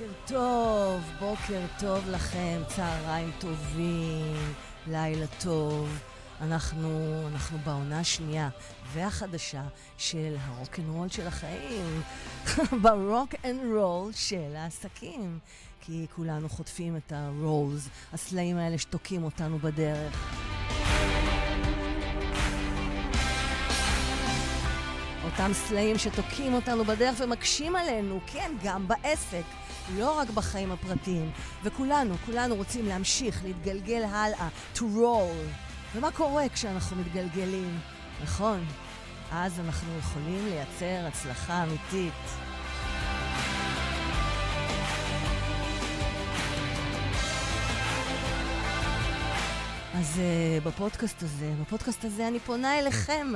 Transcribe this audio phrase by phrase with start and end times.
[0.00, 4.54] בוקר טוב, בוקר טוב לכם, צהריים טובים,
[4.86, 5.98] לילה טוב.
[6.40, 8.48] אנחנו, אנחנו בעונה השנייה
[8.92, 9.62] והחדשה
[9.98, 12.02] של הרוקנרול של החיים,
[12.82, 15.38] ב rock and roll של העסקים.
[15.80, 20.34] כי כולנו חוטפים את ה rolls, הסלעים האלה שתוקעים אותנו בדרך.
[25.24, 29.44] אותם סלעים שתוקעים אותנו בדרך ומקשים עלינו, כן, גם בעסק,
[29.98, 31.30] לא רק בחיים הפרטיים.
[31.62, 35.60] וכולנו, כולנו רוצים להמשיך, להתגלגל הלאה, to roll.
[35.94, 37.78] ומה קורה כשאנחנו מתגלגלים?
[38.22, 38.64] נכון,
[39.32, 42.49] אז אנחנו יכולים לייצר הצלחה אמיתית.
[50.00, 53.26] אז uh, בפודקאסט הזה, בפודקאסט הזה אני פונה אליכם,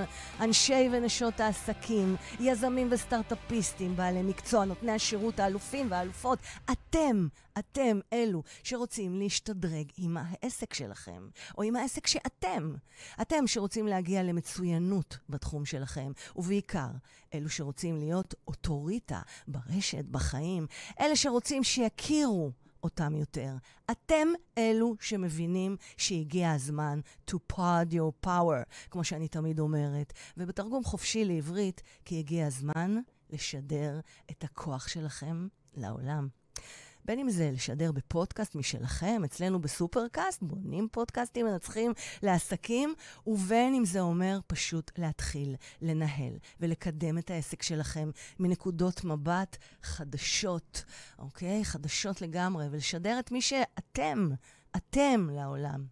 [0.41, 6.39] אנשי ונשות העסקים, יזמים וסטארט-אפיסטים, בעלי מקצוע, נותני השירות, האלופים והאלופות.
[6.73, 7.27] אתם,
[7.59, 12.75] אתם אלו שרוצים להשתדרג עם העסק שלכם, או עם העסק שאתם.
[13.21, 16.91] אתם שרוצים להגיע למצוינות בתחום שלכם, ובעיקר,
[17.35, 20.67] אלו שרוצים להיות אוטוריטה ברשת, בחיים,
[21.01, 22.64] אלה שרוצים שיכירו.
[22.85, 23.57] אותם יותר.
[23.91, 31.25] אתם אלו שמבינים שהגיע הזמן to pod your power, כמו שאני תמיד אומרת, ובתרגום חופשי
[31.25, 32.97] לעברית, כי הגיע הזמן
[33.31, 36.29] לשדר את הכוח שלכם לעולם.
[37.05, 42.95] בין אם זה לשדר בפודקאסט משלכם, אצלנו בסופרקאסט, בונים פודקאסטים מנצחים לעסקים,
[43.27, 50.85] ובין אם זה אומר פשוט להתחיל לנהל ולקדם את העסק שלכם מנקודות מבט חדשות,
[51.19, 51.65] אוקיי?
[51.65, 54.31] חדשות לגמרי, ולשדר את מי שאתם,
[54.77, 55.85] אתם לעולם.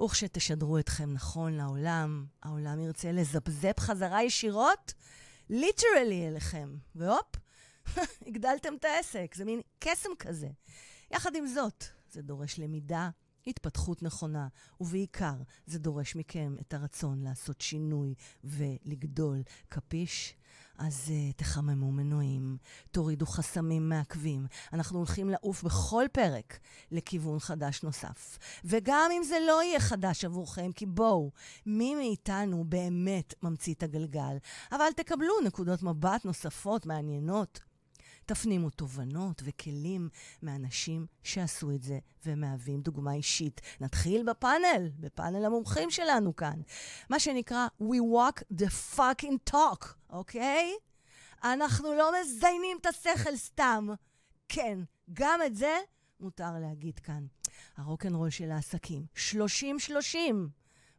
[0.00, 4.94] וכשתשדרו אתכם נכון לעולם, העולם ירצה לזפזפ חזרה ישירות,
[5.50, 6.76] ליטרלי אליכם.
[6.94, 7.36] והופ,
[8.26, 10.48] הגדלתם את העסק, זה מין קסם כזה.
[11.10, 13.10] יחד עם זאת, זה דורש למידה,
[13.46, 14.48] התפתחות נכונה,
[14.80, 15.34] ובעיקר,
[15.66, 18.14] זה דורש מכם את הרצון לעשות שינוי
[18.44, 19.42] ולגדול.
[19.68, 20.34] קפיש?
[20.78, 22.56] אז uh, תחממו מנועים,
[22.90, 24.46] תורידו חסמים מעכבים.
[24.72, 26.58] אנחנו הולכים לעוף בכל פרק
[26.90, 28.38] לכיוון חדש נוסף.
[28.64, 31.30] וגם אם זה לא יהיה חדש עבורכם, כי בואו,
[31.66, 34.36] מי מאיתנו באמת ממציא את הגלגל?
[34.72, 37.60] אבל תקבלו נקודות מבט נוספות, מעניינות.
[38.28, 40.08] תפנימו תובנות וכלים
[40.42, 43.60] מאנשים שעשו את זה ומהווים דוגמה אישית.
[43.80, 46.60] נתחיל בפאנל, בפאנל המומחים שלנו כאן.
[47.10, 50.72] מה שנקרא We walk the fucking talk, אוקיי?
[51.44, 53.88] אנחנו לא מזיינים את השכל סתם.
[54.48, 54.78] כן,
[55.12, 55.78] גם את זה
[56.20, 57.26] מותר להגיד כאן.
[57.76, 60.16] הרוקנרול של העסקים, 30-30.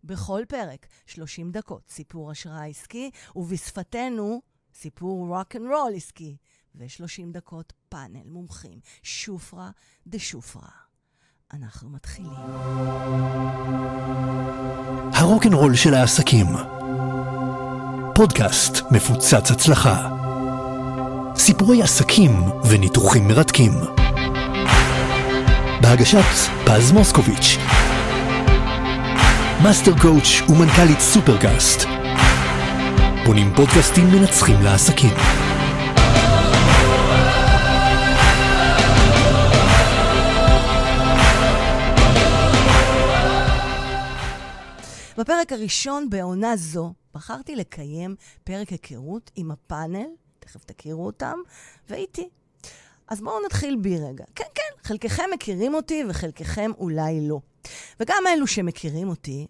[0.03, 4.41] בכל פרק, 30 דקות, סיפור השראה עסקי, ובשפתנו,
[4.73, 6.37] סיפור rock and roll עסקי.
[6.75, 9.69] ו-30 דקות פאנל מומחים, שופרה
[10.07, 10.69] דה שופרה.
[11.53, 12.31] אנחנו מתחילים.
[15.13, 16.45] הרוקנרול של העסקים.
[18.15, 20.15] פודקאסט מפוצץ הצלחה.
[21.35, 22.31] סיפורי עסקים
[22.69, 23.71] וניתוחים מרתקים.
[25.81, 27.57] בהגשת פז מוסקוביץ'
[29.63, 31.79] master coach ומנכ"לית סופרקאסט.
[33.25, 35.13] בונים פודקאסטים מנצחים לעסקים
[45.19, 50.07] בפרק הראשון בעונה זו בחרתי לקיים פרק היכרות עם הפאנל,
[50.39, 51.37] תכף תכירו אותם,
[51.89, 52.29] ואיתי.
[53.07, 54.23] אז בואו נתחיל בי רגע.
[54.35, 57.39] כן, כן, חלקכם מכירים אותי וחלקכם אולי לא.
[57.99, 59.47] וגם אלו שמכירים אותי,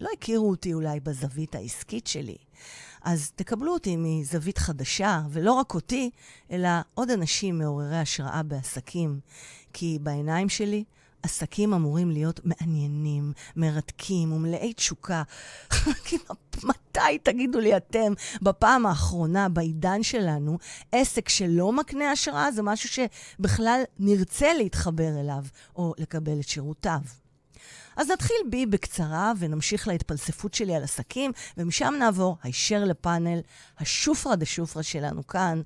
[0.00, 2.36] לא הכירו אותי אולי בזווית העסקית שלי.
[3.02, 6.10] אז תקבלו אותי מזווית חדשה, ולא רק אותי,
[6.50, 9.20] אלא עוד אנשים מעוררי השראה בעסקים.
[9.72, 10.84] כי בעיניים שלי,
[11.22, 15.22] עסקים אמורים להיות מעניינים, מרתקים ומלאי תשוקה.
[16.04, 16.16] כי
[16.62, 20.58] מתי, תגידו לי אתם, בפעם האחרונה, בעידן שלנו,
[20.92, 25.44] עסק שלא מקנה השראה זה משהו שבכלל נרצה להתחבר אליו
[25.76, 27.00] או לקבל את שירותיו.
[27.96, 33.40] אז נתחיל בי בקצרה ונמשיך להתפלספות שלי על עסקים, ומשם נעבור הישר לפאנל,
[33.78, 35.62] השופרה דה שופרה שלנו כאן.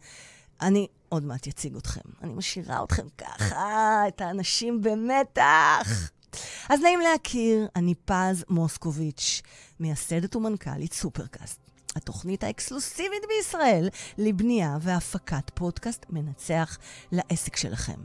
[0.60, 2.00] אני עוד מעט אציג אתכם.
[2.22, 6.10] אני משאירה אתכם ככה, את האנשים במתח.
[6.68, 9.42] אז נעים להכיר, אני פז מוסקוביץ',
[9.80, 11.60] מייסדת ומנכ"לית סופרקאסט.
[11.96, 13.88] התוכנית האקסקלוסיבית בישראל
[14.18, 16.78] לבנייה והפקת פודקאסט מנצח
[17.12, 18.00] לעסק שלכם.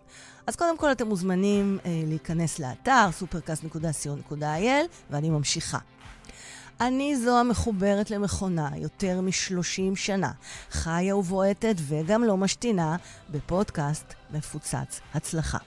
[0.47, 5.79] אז קודם כל אתם מוזמנים אה, להיכנס לאתר supercast.co.il ואני ממשיכה.
[6.81, 10.31] אני זו המחוברת למכונה יותר מ-30 שנה,
[10.71, 12.95] חיה ובועטת וגם לא משתינה
[13.29, 15.57] בפודקאסט מפוצץ הצלחה.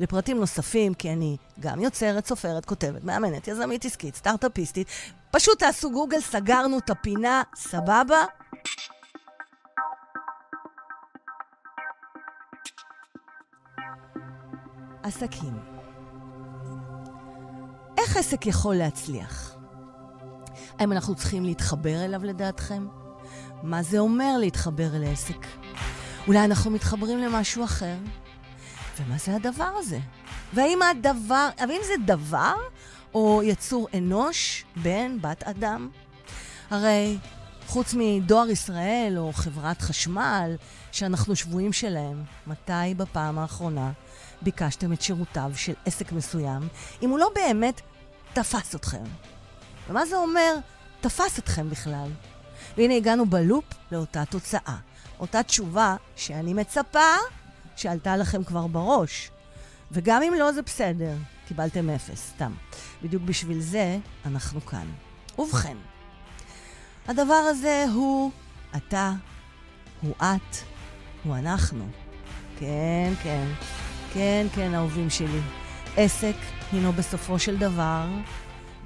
[0.00, 4.88] לפרטים נוספים, כי אני גם יוצרת, סופרת, כותבת, מאמנת, יזמית עסקית, סטארט-אפיסטית,
[5.30, 8.24] פשוט תעשו גוגל, סגרנו את הפינה, סבבה?
[15.02, 15.58] עסקים.
[17.98, 19.55] איך עסק יכול להצליח?
[20.78, 22.86] האם אנחנו צריכים להתחבר אליו לדעתכם?
[23.62, 25.46] מה זה אומר להתחבר אל עסק?
[26.26, 27.94] אולי אנחנו מתחברים למשהו אחר?
[29.00, 29.98] ומה זה הדבר הזה?
[30.54, 32.54] והאם הדבר, האם זה דבר
[33.14, 35.90] או יצור אנוש, בן, בת אדם?
[36.70, 37.18] הרי
[37.66, 40.56] חוץ מדואר ישראל או חברת חשמל,
[40.92, 43.92] שאנחנו שבויים שלהם, מתי בפעם האחרונה
[44.42, 46.68] ביקשתם את שירותיו של עסק מסוים,
[47.02, 47.80] אם הוא לא באמת
[48.32, 49.04] תפס אתכם?
[49.88, 50.56] ומה זה אומר
[51.00, 52.08] תפס אתכם בכלל?
[52.76, 54.76] והנה הגענו בלופ לאותה תוצאה.
[55.20, 57.10] אותה תשובה שאני מצפה
[57.76, 59.30] שעלתה לכם כבר בראש.
[59.92, 61.14] וגם אם לא, זה בסדר.
[61.48, 62.52] קיבלתם אפס, סתם.
[63.02, 64.86] בדיוק בשביל זה אנחנו כאן.
[65.38, 65.76] ובכן,
[67.08, 68.30] הדבר הזה הוא
[68.76, 69.12] אתה,
[70.02, 70.56] הוא את,
[71.24, 71.88] הוא אנחנו.
[72.58, 73.46] כן, כן,
[74.12, 75.40] כן, כן, אהובים שלי.
[75.96, 76.36] עסק
[76.72, 78.06] הינו בסופו של דבר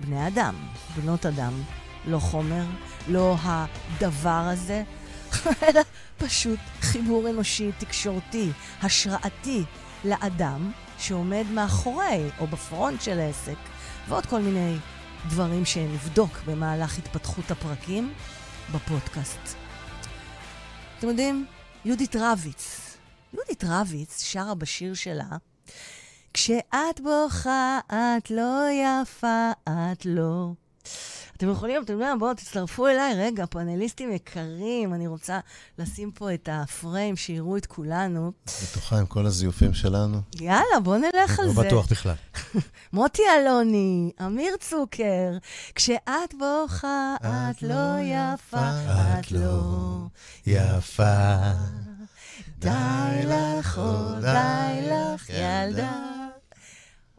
[0.00, 0.54] בני אדם,
[0.96, 1.52] בנות אדם,
[2.06, 2.64] לא חומר,
[3.08, 4.82] לא הדבר הזה,
[5.68, 5.80] אלא
[6.18, 8.50] פשוט חיבור אנושי, תקשורתי,
[8.82, 9.64] השראתי
[10.04, 13.58] לאדם שעומד מאחורי או בפרונט של העסק,
[14.08, 14.76] ועוד כל מיני
[15.28, 18.12] דברים שנבדוק במהלך התפתחות הפרקים
[18.72, 19.56] בפודקאסט.
[20.98, 21.46] אתם יודעים,
[21.84, 22.96] יהודית רביץ,
[23.34, 25.36] יהודית רביץ שרה בשיר שלה,
[26.34, 30.52] כשאת בוכה את לא יפה, את לא.
[31.36, 33.14] אתם יכולים, אתם יודעים, בואו תצטרפו אליי.
[33.14, 35.40] רגע, פאנליסטים יקרים, אני רוצה
[35.78, 38.32] לשים פה את הפריים, שיראו את כולנו.
[38.62, 40.20] בטוחה עם כל הזיופים שלנו.
[40.40, 41.60] יאללה, בואו נלך על לא זה.
[41.60, 42.14] בטוח בכלל.
[42.92, 45.36] מוטי אלוני, אמיר צוקר,
[45.74, 48.70] כשאת בוכה, את לא יפה,
[49.20, 49.62] את לא
[50.46, 51.36] יפה.
[52.58, 53.80] די לך,
[54.20, 56.19] די לך, ילדה.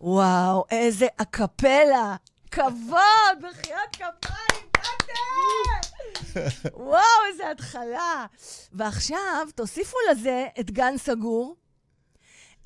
[0.04, 2.16] וואו, איזה אקפלה.
[2.52, 6.42] כבוד, בחייאת כפיים, באתם!
[6.74, 7.02] וואו,
[7.32, 8.26] איזה התחלה.
[8.74, 11.56] ועכשיו, תוסיפו לזה את גן סגור.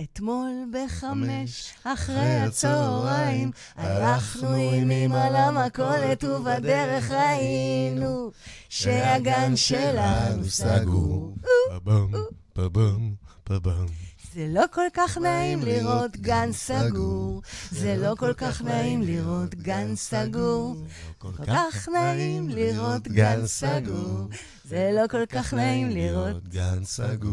[0.01, 8.31] אתמול בחמש אחרי הצהריים הלכנו עם אמא למכולת ובדרך ראינו
[8.69, 11.35] שהגן שלנו סגור.
[11.69, 12.11] פבם,
[12.53, 14.04] פבם, פבם.
[14.35, 17.41] זה לא כל כך נעים לראות גן סגור,
[17.71, 20.75] זה לא כל כך נעים לראות גן סגור,
[21.17, 24.27] כל כך נעים לראות גן סגור,
[24.65, 26.47] זה לא כל כך נעים לראות...
[26.47, 27.31] גן סגור.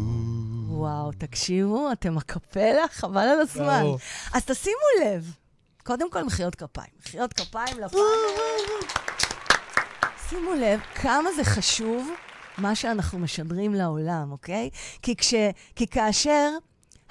[0.68, 3.84] וואו, תקשיבו, אתם הקפלה, חבל על הזמן.
[4.34, 5.34] אז תשימו לב,
[5.84, 6.90] קודם כל מחיאות כפיים.
[7.00, 8.02] מחיאות כפיים לפאנל.
[10.28, 12.10] שימו לב כמה זה חשוב
[12.58, 14.70] מה שאנחנו משדרים לעולם, אוקיי?
[15.02, 15.34] כי, כש,
[15.76, 16.48] כי כאשר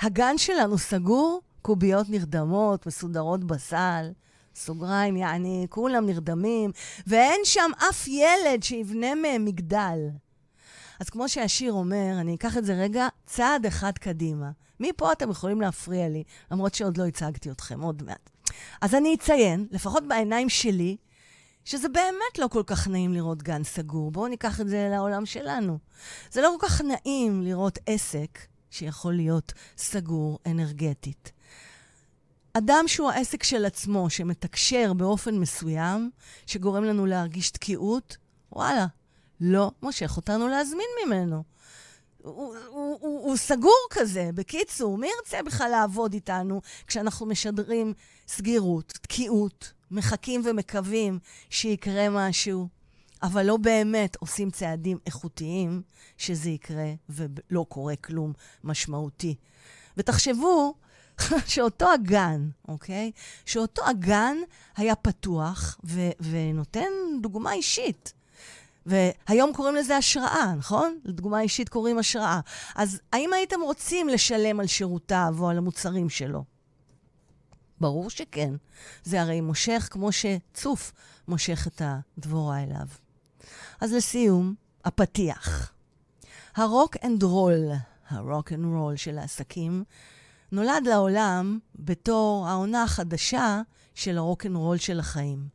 [0.01, 4.11] הגן שלנו סגור, קוביות נרדמות, מסודרות בסל,
[4.55, 6.71] סוגריים, יעני, כולם נרדמים,
[7.07, 9.99] ואין שם אף ילד שיבנה מהם מגדל.
[10.99, 14.51] אז כמו שהשיר אומר, אני אקח את זה רגע צעד אחד קדימה.
[14.79, 18.29] מפה אתם יכולים להפריע לי, למרות שעוד לא הצגתי אתכם, עוד מעט.
[18.81, 20.97] אז אני אציין, לפחות בעיניים שלי,
[21.65, 24.11] שזה באמת לא כל כך נעים לראות גן סגור.
[24.11, 25.77] בואו ניקח את זה לעולם שלנו.
[26.31, 31.31] זה לא כל כך נעים לראות עסק שיכול להיות סגור אנרגטית.
[32.53, 36.11] אדם שהוא העסק של עצמו, שמתקשר באופן מסוים,
[36.45, 38.17] שגורם לנו להרגיש תקיעות,
[38.51, 38.85] וואלה,
[39.41, 41.43] לא מושך אותנו להזמין ממנו.
[42.17, 47.93] הוא, הוא, הוא, הוא, סגור כזה, בקיצור, מי ירצה בכלל לעבוד איתנו כשאנחנו משדרים
[48.27, 52.67] סגירות, תקיעות, מחכים ומקווים שיקרה משהו,
[53.23, 55.81] אבל לא באמת עושים צעדים איכותיים
[56.17, 59.35] שזה יקרה ולא קורה כלום משמעותי.
[59.97, 60.73] ותחשבו
[61.47, 63.11] שאותו הגן, אוקיי?
[63.45, 64.37] שאותו הגן
[64.77, 66.89] היה פתוח ו- ונותן
[67.21, 68.13] דוגמה אישית.
[68.85, 70.99] והיום קוראים לזה השראה, נכון?
[71.03, 72.39] לדוגמה אישית קוראים השראה.
[72.75, 76.43] אז האם הייתם רוצים לשלם על שירותיו או על המוצרים שלו?
[77.81, 78.53] ברור שכן.
[79.03, 80.91] זה הרי מושך כמו שצוף
[81.27, 82.87] מושך את הדבורה אליו.
[83.81, 84.55] אז לסיום,
[84.85, 85.71] הפתיח.
[86.55, 87.59] ה rock and roll,
[88.09, 89.83] ה rock and roll של העסקים,
[90.51, 93.61] נולד לעולם בתור העונה החדשה
[93.95, 95.47] של ה rock and roll של החיים.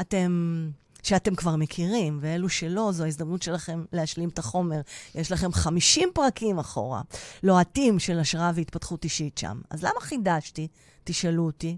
[0.00, 0.70] אתם
[1.02, 4.80] שאתם כבר מכירים, ואלו שלא, זו ההזדמנות שלכם להשלים את החומר.
[5.14, 7.02] יש לכם 50 פרקים אחורה,
[7.42, 9.60] לוהטים של השראה והתפתחות אישית שם.
[9.70, 10.68] אז למה חידשתי?
[11.04, 11.76] תשאלו אותי.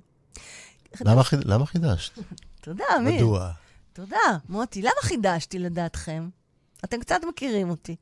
[1.01, 2.13] למה חיד- למה חידשת?
[2.61, 3.15] תודה, אמיר.
[3.15, 3.51] מדוע?
[3.93, 4.17] תודה,
[4.49, 4.83] מוטי.
[4.83, 6.29] למה חידשתי לדעתכם?
[6.85, 7.97] אתם קצת מכירים אותי.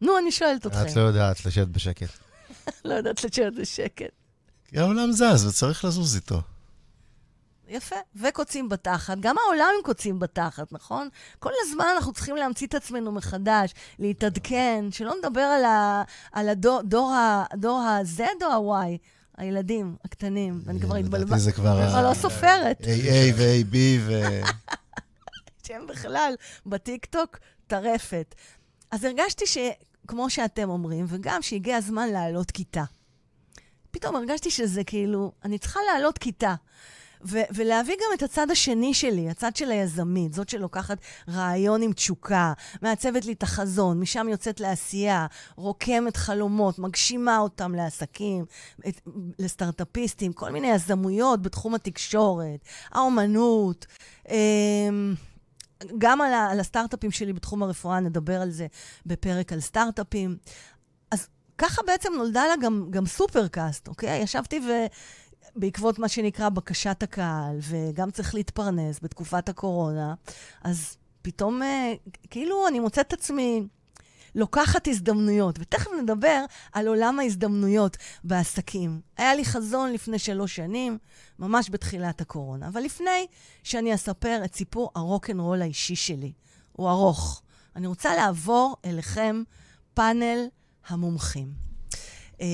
[0.00, 0.86] נו, אני שואלת אתכם.
[0.90, 2.08] את לא יודעת לשבת בשקט.
[2.84, 4.10] לא יודעת לשבת בשקט.
[4.68, 6.40] כי העולם זז וצריך לזוז איתו.
[7.68, 7.96] יפה.
[8.16, 9.18] וקוצים בתחת.
[9.20, 11.08] גם העולם עם קוצים בתחת, נכון?
[11.38, 16.80] כל הזמן אנחנו צריכים להמציא את עצמנו מחדש, להתעדכן, שלא נדבר על, ה, על הדור,
[16.82, 18.20] דור, ה-Z
[18.54, 18.98] או ה-Y,
[19.36, 20.62] הילדים הקטנים.
[20.64, 21.26] ואני כבר התבלבלתי.
[21.26, 21.82] לדעתי זה כבר...
[21.82, 22.80] אני כבר לא סופרת.
[22.80, 24.22] AA ו-AB ו...
[25.64, 26.34] שהם בכלל
[26.66, 28.34] בטיקטוק טרפת.
[28.90, 32.84] אז הרגשתי שכמו שאתם אומרים, וגם שהגיע הזמן לעלות כיתה.
[33.90, 36.54] פתאום הרגשתי שזה כאילו, אני צריכה לעלות כיתה.
[37.26, 42.52] ו- ולהביא גם את הצד השני שלי, הצד של היזמית, זאת שלוקחת רעיון עם תשוקה,
[42.82, 48.44] מעצבת לי את החזון, משם יוצאת לעשייה, רוקמת חלומות, מגשימה אותם לעסקים,
[48.88, 49.00] את,
[49.38, 53.86] לסטארט-אפיסטים, כל מיני יזמויות בתחום התקשורת, האומנות.
[54.28, 55.14] אמ,
[55.98, 58.66] גם על, ה- על הסטארט-אפים שלי בתחום הרפואה, נדבר על זה
[59.06, 60.36] בפרק על סטארט-אפים.
[61.10, 64.22] אז ככה בעצם נולדה לה גם, גם סופרקאסט, אוקיי?
[64.22, 64.70] ישבתי ו...
[65.56, 70.14] בעקבות מה שנקרא בקשת הקהל, וגם צריך להתפרנס בתקופת הקורונה,
[70.64, 71.92] אז פתאום, אה,
[72.30, 73.66] כאילו, אני מוצאת את עצמי
[74.34, 79.00] לוקחת הזדמנויות, ותכף נדבר על עולם ההזדמנויות בעסקים.
[79.16, 80.98] היה לי חזון לפני שלוש שנים,
[81.38, 83.26] ממש בתחילת הקורונה, אבל לפני
[83.62, 86.32] שאני אספר את סיפור הרוקנרול האישי שלי,
[86.72, 87.42] הוא ארוך.
[87.76, 89.42] אני רוצה לעבור אליכם
[89.94, 90.46] פאנל
[90.88, 91.52] המומחים.
[92.40, 92.46] אה,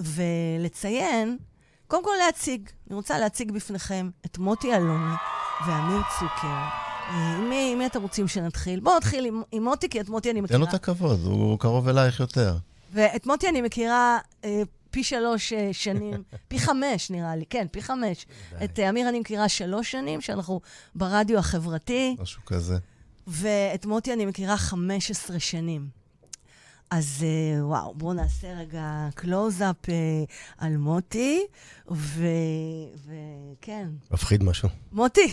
[0.00, 1.38] ולציין,
[1.86, 5.14] קודם כל להציג, אני רוצה להציג בפניכם את מוטי אלוני
[5.66, 6.89] ואמיר צוקר.
[7.48, 8.80] מי, מי אתם רוצים שנתחיל?
[8.80, 10.58] בואו נתחיל עם, עם מוטי, כי את מוטי אני מכירה.
[10.58, 12.56] תן לו את הכבוד, הוא קרוב אלייך יותר.
[12.92, 17.82] ואת מוטי אני מכירה אה, פי שלוש אה, שנים, פי חמש נראה לי, כן, פי
[17.82, 18.26] חמש.
[18.64, 20.60] את אה, אמיר אני מכירה שלוש שנים, שאנחנו
[20.94, 22.78] ברדיו החברתי, משהו כזה.
[23.26, 25.99] ואת מוטי אני מכירה 15 שנים.
[26.90, 29.94] אז אה, וואו, בואו נעשה רגע קלוז-אפ אה,
[30.58, 31.46] על מוטי,
[31.90, 34.68] וכן, מפחיד משהו.
[34.92, 35.32] מוטי,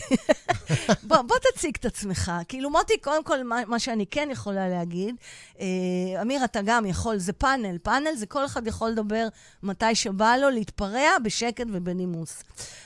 [1.07, 2.31] בוא, בוא תציג את עצמך.
[2.47, 5.15] כאילו, מוטי, קודם כל, מה, מה שאני כן יכולה להגיד,
[5.59, 7.77] אה, אמיר, אתה גם יכול, זה פאנל.
[7.77, 9.27] פאנל זה כל אחד יכול לדבר
[9.63, 12.43] מתי שבא לו, להתפרע בשקט ובנימוס.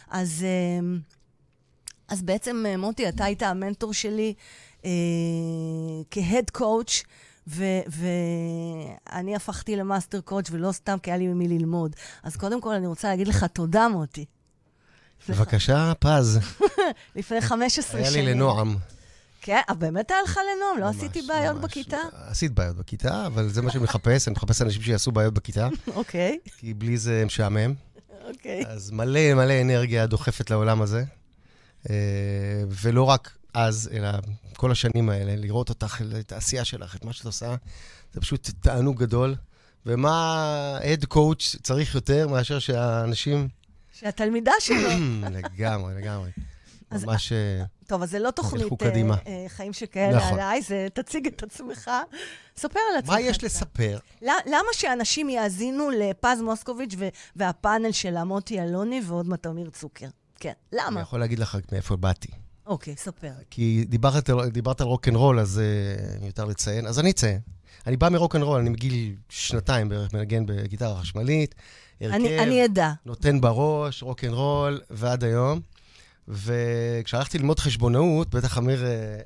[0.10, 0.98] אז, אה,
[2.08, 4.34] אז בעצם, מוטי, אתה היית המנטור שלי
[4.86, 4.90] אה,
[6.12, 7.04] כ head coach.
[7.48, 11.96] ואני הפכתי ל master coach ולא סתם כי היה לי ממי ללמוד.
[12.24, 14.26] אז קודם כל אני רוצה להגיד לך תודה, מוטי.
[15.30, 16.40] בבקשה, פז.
[17.16, 18.26] לפני 15 היה שנים.
[18.26, 18.76] לי לנועם.
[19.42, 20.80] כן, אה, באמת היה לך לנועם?
[20.80, 21.62] לא עשיתי בעיות.
[21.62, 21.98] בכיתה?
[22.28, 26.40] עשית בעיות בכיתה, אבל זה מה שאני מחפש, אני מחפש אנשים שיעשו בעיות בכיתה, אוקיי,
[26.58, 27.74] כי בלי זה משעמם.
[28.28, 28.64] אוקיי.
[28.68, 31.04] אז מלא מלא אנרגיה דוחפת לעולם הזה.
[31.90, 31.96] אה,
[32.68, 34.10] ולא רק אז, אלא
[34.58, 37.56] כל השנים האלה, לראות אותך, את העשייה שלך, את מה שאת עושה,
[38.14, 39.36] זה פשוט תענוג גדול.
[39.86, 43.48] ומה הד קואוץ' צריך יותר מאשר שהאנשים...
[43.94, 44.90] שהתלמידה שלו...
[45.38, 46.30] לגמרי, לגמרי.
[46.92, 47.32] אז- ממש...
[47.32, 49.16] אה, טוב, אז זה לא תוכנית אה.
[49.28, 50.34] אה, חיים שכאלה נכון.
[50.34, 51.92] עליי, זה תציג את עצמך.
[52.58, 53.14] ספר על עצמך.
[53.14, 53.44] מה יש.
[53.44, 54.00] לספר?
[54.22, 60.08] למה שאנשים יאזינו לפז מוסקוביץ' ו- והפאנל של מוטי אלוני ועוד מעט אמיר צוקר?
[60.40, 61.02] כן, אני למה?
[61.02, 62.32] יכול להגיד לך מאיפה באתי.
[62.72, 63.32] אוקיי, ספר.
[63.50, 65.62] כי דיברת, על- דיברת על רוקנרול, אז
[66.18, 66.88] uh, מיותר לציין.
[66.88, 67.40] אז אני אציין.
[67.88, 71.56] אני בא מרוקנרול, אני מגיל שנתיים בערך מנגן בגיטרה חשמלית.
[72.02, 72.92] הרכב, אני אני אדע.
[73.06, 75.60] נותן בראש, רוקנרול, ועד היום.
[76.28, 79.18] וכשהלכתי ללמוד חשבונאות, בטח אמיר אה,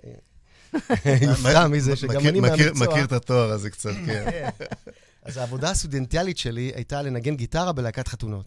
[1.22, 2.88] יופתע מזה שגם מכיר- אני מכיר- מהמקצוע.
[2.88, 4.50] מכיר את התואר הזה קצת, כן.
[5.26, 8.46] אז העבודה הסטודנטיאלית שלי הייתה לנגן גיטרה בלהקת חתונות.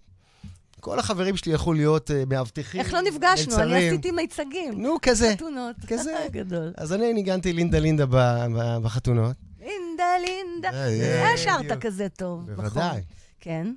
[0.80, 3.56] כל החברים שלי יכלו להיות אה, מאבטחים, איך לא נפגשנו?
[3.58, 3.88] אני.
[3.88, 4.82] עשיתי מיצגים.
[4.82, 5.32] נו, כזה.
[5.36, 5.76] חתונות.
[5.86, 6.14] כזה.
[6.30, 6.72] גדול.
[6.76, 9.36] אז אני ניגנתי לינדה לינדה ב- ב- בחתונות.
[9.60, 10.70] לינדה, לינדה.
[10.70, 11.78] אה, אה, אה, שרת.
[11.80, 12.50] כזה טוב.
[12.50, 13.00] בוודאי.
[13.40, 13.72] כן.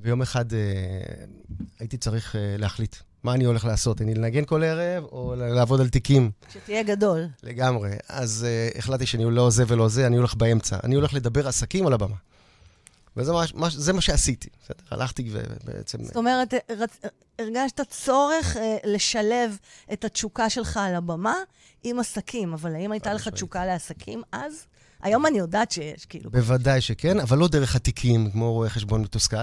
[0.00, 0.58] ויום אחד אה,
[1.80, 5.88] הייתי צריך אה, להחליט מה אני הולך לעשות, אני לנגן כל ערב או לעבוד על
[5.88, 7.26] תיקים שתהיה גדול.
[7.42, 7.90] לגמרי.
[8.08, 10.76] אז אה, החלטתי שאני לא זה ולא זה, אני הולך באמצע.
[10.84, 12.16] אני הולך לדבר עסקים על הבמה.
[13.18, 14.48] וזה מה, מה, זה מה שעשיתי.
[14.62, 14.84] בסדר?
[14.90, 16.04] הלכתי ובעצם...
[16.04, 16.98] זאת אומרת, רצ...
[17.38, 19.58] הרגשת צורך אה, לשלב
[19.92, 21.34] את התשוקה שלך על הבמה
[21.84, 23.28] עם עסקים, אבל האם הייתה לך.
[23.28, 24.66] תשוקה לעסקים אז?
[25.02, 26.30] היום אני יודעת שיש, כאילו.
[26.30, 29.36] בוודאי שכן, אבל לא דרך התיקים, כמו רואה חשבון מתוסכל,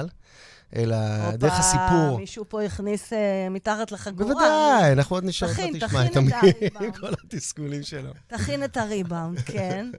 [0.76, 0.98] אלא
[1.32, 2.18] דרך הסיפור.
[2.18, 4.34] מישהו פה הכניס אה, מתחת לחגורה.
[4.34, 6.98] בוודאי, אנחנו עוד נשאר, תכין, תכין את הריבאונד.
[7.00, 8.12] כל התסכולים שלו.
[8.28, 9.92] תכין את הריבאונד, כן.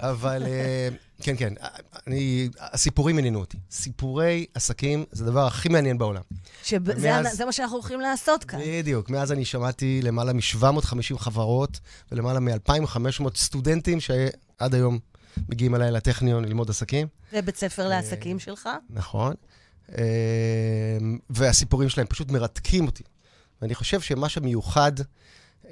[0.00, 0.88] אבל אה,
[1.22, 1.54] כן, כן,
[2.06, 3.58] אני, הסיפורים עניינו אותי.
[3.70, 6.22] סיפורי עסקים זה הדבר הכי מעניין בעולם.
[6.62, 8.58] שזה מה שאנחנו הולכים לעשות כאן.
[8.66, 9.10] בדיוק.
[9.10, 11.80] מאז אני שמעתי למעלה מ-750 חברות
[12.12, 14.98] ולמעלה מ-2,500 סטודנטים שעד היום
[15.48, 17.06] מגיעים אליי לטכניון ללמוד עסקים.
[17.32, 18.68] זה בית ספר לעסקים שלך?
[18.90, 19.34] נכון.
[19.98, 20.98] אה,
[21.30, 23.02] והסיפורים שלהם פשוט מרתקים אותי.
[23.62, 24.92] ואני חושב שמה שמיוחד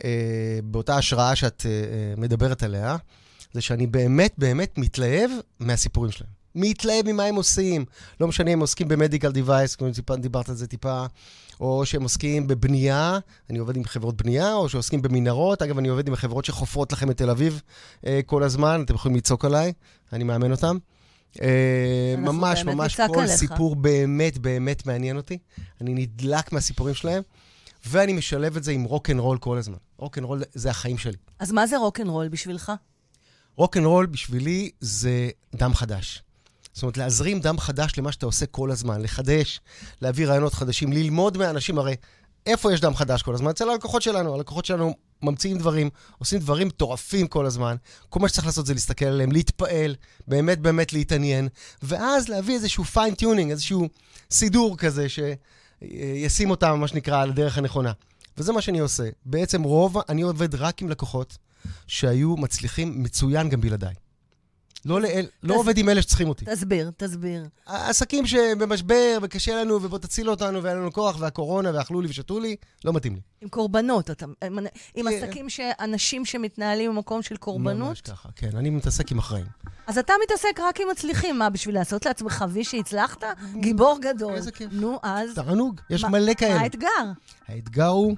[0.05, 2.97] אה, באותה השראה שאת אה, אה, מדברת עליה,
[3.53, 6.39] זה שאני באמת באמת מתלהב מהסיפורים שלהם.
[6.55, 7.85] מתלהב ממה הם עושים.
[8.21, 11.07] לא משנה אם עוסקים במדיקל דיווייס, כמו טיפה, דיברת על זה טיפה,
[11.61, 13.19] או שהם עוסקים בבנייה,
[13.51, 15.63] אני עובד עם חברות בנייה, או שעוסקים במנהרות.
[15.63, 17.63] אגב, אני עובד עם חברות שחופרות לכם את תל אביב
[18.07, 19.73] אה, כל הזמן, אתם יכולים לצעוק עליי,
[20.13, 20.79] אני מאמן אותם.
[21.43, 23.31] אה, ממש, ממש כל עליך.
[23.31, 25.39] סיפור באמת באמת מעניין אותי.
[25.81, 27.23] אני נדלק מהסיפורים שלהם,
[27.87, 29.77] ואני משלב את זה עם rock and roll כל הזמן.
[29.99, 31.17] rock and roll זה החיים שלי.
[31.39, 32.73] אז מה זה רוקנרול בשבילך?
[33.85, 36.23] רול בשבילי זה דם חדש.
[36.73, 39.61] זאת אומרת, להזרים דם חדש למה שאתה עושה כל הזמן, לחדש,
[40.03, 41.97] להביא רעיונות חדשים, ללמוד מהאנשים, הרי
[42.47, 43.51] איפה יש דם חדש כל הזמן?
[43.51, 44.35] אצל הלקוחות שלנו.
[44.35, 47.77] הלקוחות שלנו ממציאים דברים, עושים דברים מטורפים כל הזמן.
[48.09, 49.95] כל מה שצריך לעשות זה להסתכל עליהם, להתפעל,
[50.29, 51.49] באמת באמת להתעניין,
[51.83, 53.89] ואז להביא איזשהו fine tuning, איזשהו
[54.31, 57.93] סידור כזה שישים אותם, מה שנקרא, על הדרך הנכונה.
[58.39, 59.09] וזה מה שאני עושה.
[59.25, 61.39] בעצם רוב, אני עובד רק עם לקוחות
[61.87, 63.95] שהיו מצליחים מצוין גם בלעדיי.
[64.85, 66.45] לא, לאל, לא תס- עובד עם אלה שצריכים אותי.
[66.45, 67.45] תסביר, תסביר.
[67.67, 72.57] עסקים שבמשבר וקשה לנו ובוא תציל אותנו ואין לנו כוח והקורונה ואכלו לי ושתו לי,
[72.85, 73.21] לא מתאים לי.
[73.41, 74.59] עם קורבנות, אתה, עם,
[74.95, 75.25] עם כן.
[75.25, 78.51] עסקים שאנשים שמתנהלים במקום של קורבנות, ממש ככה, כן.
[78.57, 79.47] אני מתעסק עם אחראים.
[79.87, 81.39] אז אתה מתעסק רק עם מצליחים.
[81.39, 83.25] מה, בשביל לעשות לעצמך וי שהצלחת?
[83.61, 84.35] גיבור גדול.
[84.35, 84.69] איזה כיף.
[84.73, 85.31] נו, אז...
[85.35, 86.55] תענוג, יש מה- מלא כאלה.
[86.55, 86.89] מה האתגר?
[87.49, 88.17] האתגר הוא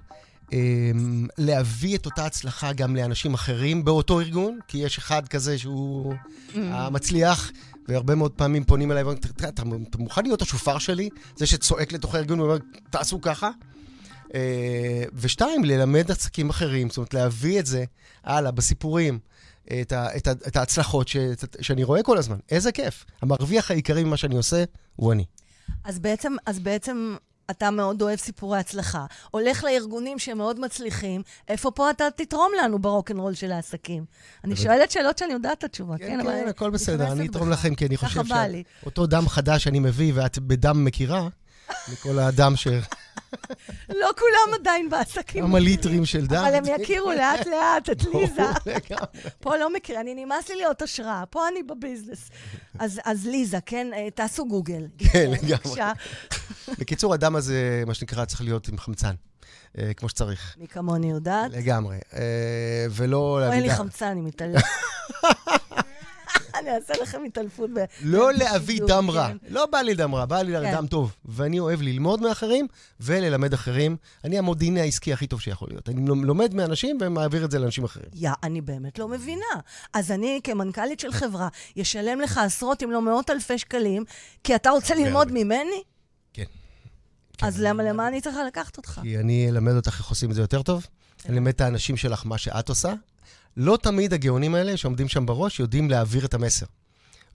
[1.38, 6.14] להביא את אותה הצלחה גם לאנשים אחרים באותו ארגון, כי יש אחד כזה שהוא
[6.54, 7.52] המצליח,
[7.88, 11.08] והרבה מאוד פעמים פונים אליי ואומרים, "תראה, אתה אתה מוכן להיות השופר שלי?
[11.36, 12.56] זה שצועק לתוך הארגון ואומר,
[12.90, 13.50] תעשו ככה?
[14.34, 17.84] אה, ושתיים, ללמד עסקים אחרים, זאת אומרת, להביא את זה
[18.24, 19.18] הלאה בסיפורים.
[19.80, 21.16] את, ה, את, ה, את ההצלחות ש,
[21.60, 22.36] שאני רואה כל הזמן.
[22.50, 23.04] איזה כיף.
[23.22, 24.64] המרוויח העיקרי ממה שאני עושה
[24.96, 25.24] הוא אני.
[25.84, 27.16] אז בעצם, אז בעצם
[27.50, 29.04] אתה מאוד אוהב סיפורי הצלחה.
[29.30, 34.04] הולך לארגונים שמאוד מצליחים, איפה פה אתה תתרום לנו ברוקנרול של העסקים?
[34.44, 36.20] אני שואלת שאלות שאני יודעת את התשובה, כן?
[36.22, 37.50] כן, כן, הכל בסדר, אני אתרום.
[37.50, 38.22] לכם, כי אני חושב.
[38.82, 41.28] שאותו דם חדש שאני מביא, ואת בדם מכירה,
[41.92, 42.68] מכל האדם ש...
[43.88, 45.46] לא כולם עדיין בעסקים.
[45.46, 46.44] כמה ליטרים של דם.
[46.44, 48.42] אבל הם יכירו לאט-לאט את ליזה.
[49.40, 52.30] פה לא מכיר, אני נמאס לי להיות השראה, פה אני בביזנס.
[52.78, 54.86] אז, ליזה, כן, אה, תעשו גוגל.
[54.98, 55.80] כן, לגמרי.
[56.78, 59.14] בקיצור, הדם הזה, מה שנקרא, צריך להיות עם חמצן,
[59.78, 60.56] אה, כמו שצריך.
[60.58, 61.52] מי כמוני יודעת.
[61.52, 61.98] לגמרי.
[62.14, 63.70] אה, ולא אין לי.
[63.70, 64.64] חמצן, אני מתעלפת.
[66.60, 67.70] אני אעשה לכם התעלפות.
[68.02, 69.28] לא להביא דם רע.
[69.28, 69.36] כן.
[69.48, 70.76] לא בא לי דם רע, בא לי כן.
[70.76, 71.14] דם טוב.
[71.24, 72.66] ואני אוהב ללמוד מאחרים
[73.00, 73.96] וללמד אחרים.
[74.24, 75.88] אני המודיעין העסקי הכי טוב שיכול להיות.
[75.88, 78.08] אני לומד מאנשים ומעביר את זה לאנשים אחרים.
[78.14, 79.46] יא, אני באמת לא מבינה.
[79.92, 84.04] אז אני, כמנכ"לית של חברה, ישלם לך עשרות אם לא מאות אלפי שקלים,
[84.44, 85.82] כי אתה רוצה ללמוד ממני?
[86.32, 86.44] כן.
[87.42, 89.00] אז למה, למה אני צריכה לקחת אותך?
[89.02, 90.86] כי אני אלמד אותך איך עושים את זה יותר טוב.
[91.26, 92.92] אני אלמד את האנשים שלך מה שאת עושה.
[93.56, 96.66] לא תמיד הגאונים האלה שעומדים שם בראש יודעים להעביר את המסר.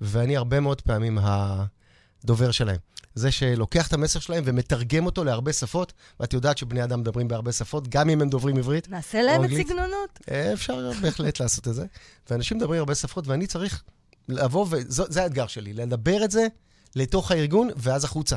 [0.02, 2.78] ואני הרבה מאוד פעמים הדובר שלהם.
[3.16, 7.52] זה שלוקח את המסר שלהם ומתרגם אותו להרבה שפות, ואת יודעת שבני אדם מדברים בהרבה
[7.52, 8.90] שפות, גם אם הם דוברים עברית.
[8.90, 9.50] נעשה להם את?
[9.50, 10.20] סגנונות?
[10.32, 11.86] אה, אפשר בהחלט לעשות את זה.
[12.30, 13.84] ואנשים מדברים הרבה שפות, ואני צריך
[14.30, 16.48] לבוא, וזה האתגר שלי, לדבר את זה
[16.96, 18.36] לתוך הארגון ואז החוצה.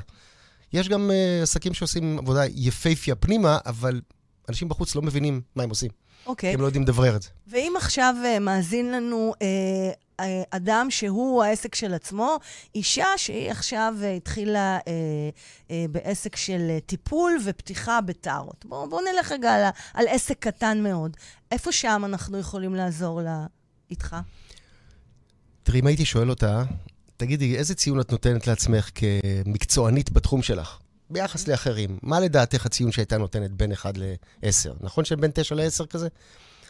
[0.73, 4.01] יש גם uh, עסקים שעושים עבודה יפייפיה פנימה, אבל
[4.49, 5.91] אנשים בחוץ לא מבינים מה הם עושים.
[6.27, 6.55] אוקיי.
[6.55, 7.29] הם לא יודעים לדברר את זה.
[7.47, 9.47] ואם עכשיו אה, מאזין לנו אה,
[10.21, 12.37] אה, אדם שהוא העסק של עצמו,
[12.75, 14.93] אישה שהיא עכשיו אה, התחילה אה,
[15.71, 18.65] אה, בעסק של אה, טיפול ופתיחה בטארות.
[18.69, 19.63] בואו בוא נלך רגע על,
[19.95, 21.17] על עסק קטן מאוד.
[21.51, 23.47] איפה שם אנחנו יכולים לעזור לה
[23.91, 24.17] איתך?
[25.63, 26.63] תראי, אם הייתי שואל אותה,
[27.17, 30.79] תגידי, איזה ציון את נותנת לעצמך כמקצוענית בתחום שלך?
[31.11, 34.49] ביחס לאחרים, מה לדעתך הציון שהייתה נותנת בין 1 ל-10?
[34.81, 36.09] נכון שבין 9 ל-10 כזה?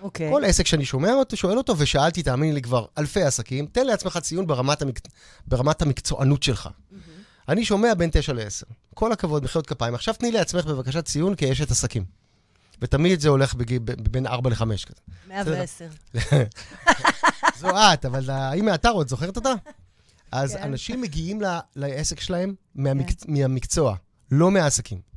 [0.01, 0.31] אוקיי.
[0.31, 4.18] כל עסק שאני שומע אותו, שואל אותו, ושאלתי, תאמיני לי, כבר אלפי עסקים, תן לעצמך
[4.22, 5.01] ציון ברמת, המק...
[5.46, 6.68] ברמת המקצוענות שלך.
[7.48, 8.72] אני שומע בין 9 ל-10.
[8.94, 9.94] כל הכבוד, מחיאות כפיים.
[9.94, 12.05] עכשיו תני לעצמך בבקשה ציון כאשת עסקים.
[12.83, 13.79] ותמיד זה הולך בג...
[13.79, 15.01] ב- בין 4 ל-5 כזה.
[15.29, 15.87] 110.
[17.61, 19.53] זו את, אבל האם מהאתר, את זוכרת אותה?
[20.33, 20.62] אז כן.
[20.62, 23.96] אנשים מגיעים ל- לעסק שלהם מהמק- מהמקצוע,
[24.30, 25.08] לא מהעסקים.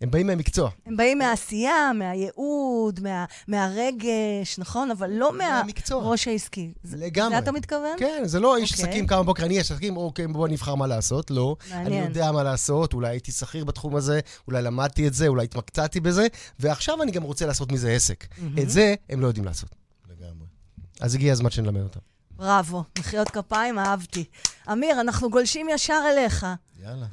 [0.00, 0.70] הם באים מהמקצוע.
[0.86, 4.90] הם באים מהעשייה, מהייעוד, מה, מהרגש, נכון?
[4.90, 5.32] אבל לא.
[5.38, 6.72] מהראש העסקי.
[6.82, 7.30] זה- לגמרי.
[7.30, 7.96] זה אתה מתכוון?
[7.98, 8.84] כן, זה לא איש אוקיי.
[8.84, 11.30] עסקים, קם בבוקר, אני איש עסקים, אוקיי, בוא נבחר מה לעשות.
[11.30, 11.56] לא.
[11.72, 12.04] אני מעניין.
[12.04, 16.26] יודע מה לעשות, אולי הייתי שכיר בתחום הזה, אולי למדתי את זה, אולי התמקצעתי בזה,
[16.60, 18.26] ועכשיו אני גם רוצה לעשות מזה עסק.
[18.62, 19.70] את זה הם לא יודעים לעשות.
[20.10, 20.46] לגמרי.
[21.00, 22.00] אז הגיע הזמן שנלמד אותם.
[22.36, 24.24] בראבו, מחיאות כפיים, אהבתי.
[24.72, 26.46] אמיר, אנחנו גולשים ישר אליך.
[26.82, 27.06] יאללה.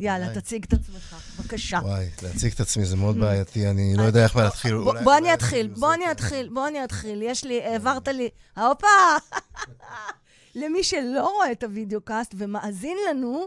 [0.00, 0.34] יאללה.
[0.34, 1.78] תציג את עצמך, בבקשה.
[1.82, 4.74] וואי, להציג את עצמי זה מאוד בעייתי, אני לא יודע איך להתחיל.
[5.04, 7.22] בוא- אני אתחיל, בוא אני אתחיל, בוא אני אתחיל.
[7.22, 8.28] יש לי, העברת לי...
[8.56, 8.86] הופה!
[10.54, 13.46] למי שלא רואה את ה video cast ומאזין לנו,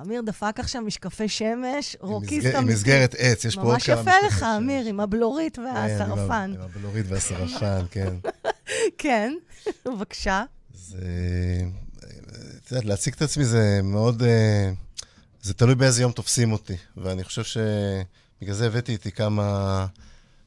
[0.00, 2.74] אמיר דפק עכשיו משקפי שמש, רוקיסט מסגר- עם אמיתי.
[2.74, 4.48] מסגרת עץ, יש פה עוד ממש כמה יפה משקפי לך, שמש.
[4.56, 5.76] אמיר, עם הבלורית כן, עם.
[6.30, 8.14] ה- עם הבלורית והסרפן, כן.
[8.98, 9.34] כן,
[9.84, 10.44] בבקשה.
[10.74, 10.98] זה...
[12.64, 14.22] את יודעת, להציג את עצמי זה מאוד...
[15.42, 16.76] זה תלוי באיזה יום תופסים אותי.
[16.96, 19.86] ואני חושב שבגלל זה הבאתי איתי כמה,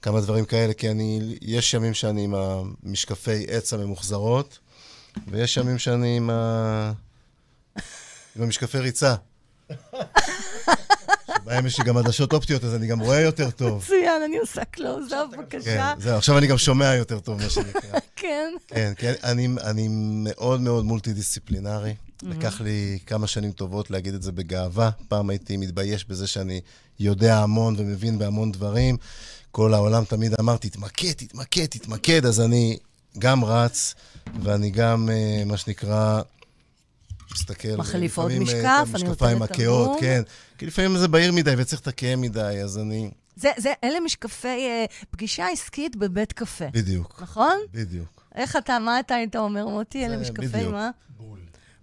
[0.02, 1.38] כמה דברים כאלה, כי אני...
[1.42, 4.60] יש ימים שאני עם המשקפי עץ הממוחזרות,
[5.28, 6.92] ויש ימים שאני עם ה...
[8.36, 9.16] עם המשקפי ריצה.
[11.44, 13.84] שבהם יש לי גם עדשות אופטיות, אז אני גם רואה יותר טוב.
[13.84, 15.94] מצוין, אני עושה קלוז-אפ, כן, בבקשה.
[15.98, 18.00] זהו, עכשיו אני גם שומע יותר טוב, מה שנקרא.
[18.16, 18.54] כן.
[18.68, 19.88] כן, כן, אני, אני
[20.24, 21.94] מאוד מאוד מולטי-דיסציפלינרי.
[22.24, 24.90] לקח לי כמה שנים טובות להגיד את זה בגאווה.
[25.08, 26.62] פעם הייתי מתבייש בזה שאני
[27.00, 28.98] יודע המון ומבין בהמון דברים.
[29.52, 32.78] כל העולם תמיד אמר, תתמקד, תתמקד, תתמקד, אז אני
[33.20, 33.96] גם רץ,
[34.42, 36.22] ואני גם, אה, מה שנקרא,
[37.32, 37.76] מסתכל.
[37.78, 40.02] מחליף עוד אה, משקף, את אני המשקפיים נותנת הכהות, תרגום.
[40.02, 40.22] כן.
[40.58, 43.12] כי לפעמים זה בהיר מדי וצריך לתקן מדי, אז אני...
[43.36, 47.58] זה, זה, אלה משקפי אה, פגישה עסקית בבית קפה, בדיוק, נכון?
[47.74, 48.24] בדיוק.
[48.36, 50.06] איך אתה, מה אתה היית אומר, מוטי?
[50.06, 50.72] אלה משקפי בדיוק.
[50.72, 50.90] מה?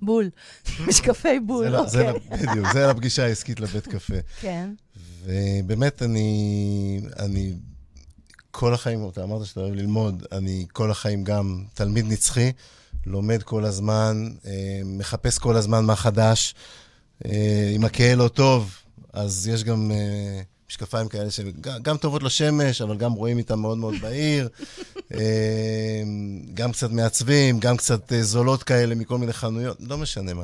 [0.02, 0.30] בול.
[0.88, 2.36] משקפי בול, זה, ל- זה, אוקיי.
[2.46, 4.14] בדיוק, זה לפגישה העסקית לבית קפה.
[4.40, 4.70] כן.
[5.24, 7.54] ובאמת, אני, אני
[8.50, 12.52] כל החיים, אתה אמרת שאתה אוהב ללמוד, אני כל החיים גם תלמיד נצחי,
[13.06, 14.52] לומד כל הזמן, אה,
[14.84, 16.54] מחפש כל הזמן מה חדש.
[17.24, 18.74] אה, אם הכהה לא טוב,
[19.12, 23.78] אז יש גם אה, משקפיים כאלה שגם גם טובות לשמש, אבל גם רואים איתם מאוד
[23.78, 24.48] מאוד בהיר.
[25.14, 26.02] אה,
[26.54, 30.42] גם קצת מעצבים, גם קצת אה, זולות כאלה מכל מיני חנויות, לא משנה מה.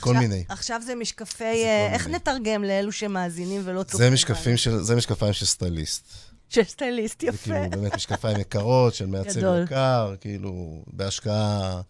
[0.00, 0.44] כל מיני.
[0.48, 1.38] עכשיו זה משקפי...
[1.38, 2.16] זה אה, איך מיני.
[2.16, 3.98] נתרגם לאלו שמאזינים ולא צופים?
[3.98, 6.04] זה זה משקפיים של סטייליסט.
[6.48, 7.44] של סטייליסט, זה יפה.
[7.44, 9.40] כאילו באמת משקפיים יקרות, של מעצב.
[9.64, 11.80] יקר, כאילו, בהשקעה...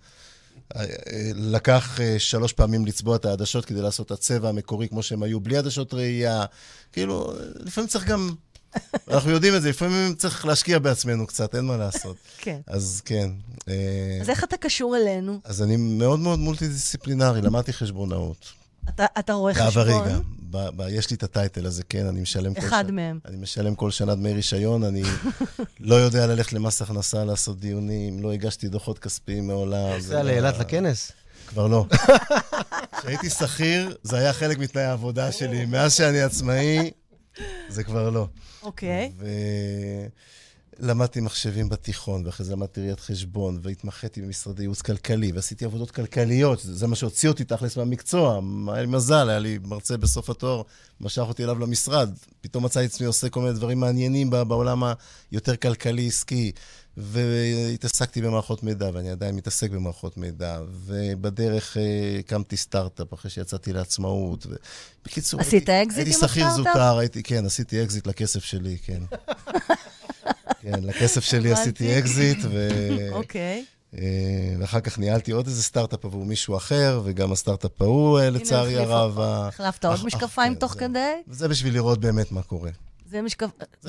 [0.77, 5.03] אה, אה, לקח אה, שלוש פעמים לצבוע את העדשות כדי לעשות את הצבע המקורי כמו
[5.03, 6.45] שהם היו, בלי עדשות ראייה.
[6.93, 8.35] כאילו, אה, לפעמים צריך גם...
[9.11, 12.17] אנחנו יודעים את זה, לפעמים צריך להשקיע בעצמנו קצת, אין מה לעשות.
[12.39, 12.61] כן.
[12.67, 13.31] אז כן.
[13.69, 15.41] אה, אז איך אתה קשור אלינו?
[15.45, 18.62] אז אני מאוד מאוד מולטי-דיסציפלינרי, למדתי חשבונאות.
[18.95, 19.69] אתה, אתה רואה חשבון?
[19.87, 20.21] בעברי גם.
[20.51, 22.69] ב- ב- יש לי את הטייטל הזה, כן, אני משלם כל שנה.
[22.69, 23.19] אחד מהם.
[23.27, 25.03] אני משלם כל שנה דמי רישיון, אני
[25.81, 30.01] לא יודע ללכת למס הכנסה לעשות דיונים, לא הגשתי דוחות כספיים מעולם.
[30.01, 31.13] זה לא- לאילת לכנס?
[31.47, 31.87] כבר לא.
[33.01, 35.65] כשהייתי שכיר, זה היה חלק מתנאי העבודה שלי.
[35.67, 36.91] מאז שאני עצמאי,
[37.69, 38.27] זה כבר לא.
[38.63, 39.13] אוקיי.
[40.81, 46.61] ולמדתי מחשבים בתיכון, ואחרי זה למדתי ראיית חשבון, והתמחיתי במשרדי ייעוץ כלכלי, ועשיתי עבודות כלכליות,
[46.63, 48.41] זה מה שהוציא אותי תכלס מהמקצוע.
[48.69, 50.63] היה לי מזל, היה לי מרצה בסוף התואר,
[51.01, 52.11] משך אותי אליו למשרד.
[52.41, 54.83] פתאום מצאתי עצמי עושה כל מיני דברים מעניינים בעולם
[55.31, 56.53] היותר כלכלי-עסקי.
[56.97, 64.47] והתעסקתי במערכות מידע, ואני עדיין מתעסק במערכות מידע, ובדרך אה, הקמתי סטארט-אפ אחרי שיצאתי לעצמאות.
[64.47, 64.55] ו...
[65.05, 66.73] בקיצור, עשית אקזיט הייתי עם שכיר הסטארט-אפ?
[66.75, 69.03] זוטר, הייתי, כן, עשיתי אקזיט לכסף שלי, כן.
[70.63, 71.53] כן, לכסף שלי.
[71.53, 72.69] עשיתי אקזיט, ו...
[73.13, 73.65] אוקיי.
[73.99, 74.01] אה,
[74.59, 79.19] ואחר כך ניהלתי עוד איזה סטארט-אפ עבור מישהו אחר, וגם הסטארט-אפ ההוא, אה, לצערי הרב...
[79.21, 81.15] החלפת עוד אח- משקפיים אח- תוך כן, כדי?
[81.31, 82.71] זה- בשביל לראות באמת מה קורה.
[83.11, 83.19] זה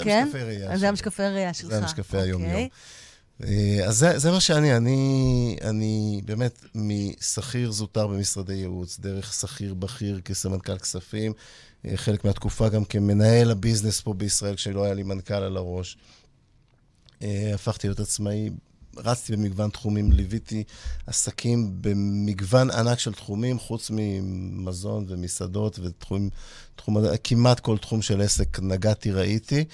[0.03, 0.25] כן?
[0.27, 0.89] משקפי ראייה אז זה.
[0.89, 1.69] המשקפי ראייה שלך.
[1.69, 2.17] זה המשקפי.
[2.17, 2.67] היום-יום.
[3.43, 9.73] אה, אז זה, זה מה שאני, אני, אני באמת משכיר זוטר במשרדי ייעוץ, דרך שכיר
[9.73, 11.33] בכיר כסמנכ"ל כספים,
[11.85, 15.97] אה, חלק מהתקופה גם כמנהל הביזנס פה בישראל, כשלא היה לי מנכ"ל על הראש.
[17.23, 18.49] אה, הפכתי להיות עצמאי,
[18.97, 20.63] רצתי במגוון תחומים, ליוויתי
[21.07, 26.29] עסקים במגוון ענק של תחומים, חוץ ממזון ומסעדות ותחומים,
[26.75, 29.65] תחום, כמעט כל תחום של עסק נגעתי, ראיתי.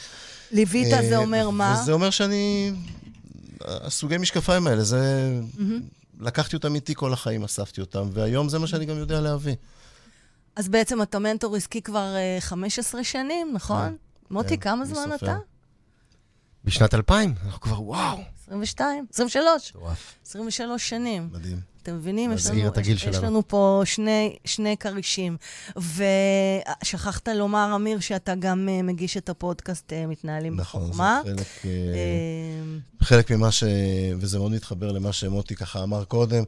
[0.52, 1.80] ליווית אה, זה אומר מה?
[1.82, 2.72] וזה אומר שאני...
[3.62, 5.34] הסוגי משקפיים האלה, זה...
[6.20, 9.56] לקחתי אותם איתי כל החיים, אספתי אותם, והיום זה מה שאני גם יודע להביא.
[10.56, 13.96] אז בעצם אתה מנטור עסקי כבר אה, 15 שנים, נכון?
[14.32, 15.10] מוטי, כמה זמן.
[15.16, 15.38] אתה?
[16.64, 18.18] בשנת 2000, אנחנו כבר, וואו.
[18.44, 20.16] 22, 23, מטורף.
[20.26, 21.30] 23 שנים.
[21.32, 21.60] מדהים.
[21.84, 22.32] אתם מבינים?
[22.32, 23.16] יש לנו, את הגיל יש, יש.
[23.16, 25.38] לנו פה שני, שני כרישים.
[25.76, 31.22] ושכחת לומר, אמיר, שאתה גם uh, מגיש את הפודקאסט uh, מתנהלים נכון, זה בחוכמה.
[31.26, 33.64] חלק, אה, אה, חלק ממה ש...
[34.20, 36.44] וזה מאוד מתחבר למה שמוטי ככה אמר קודם.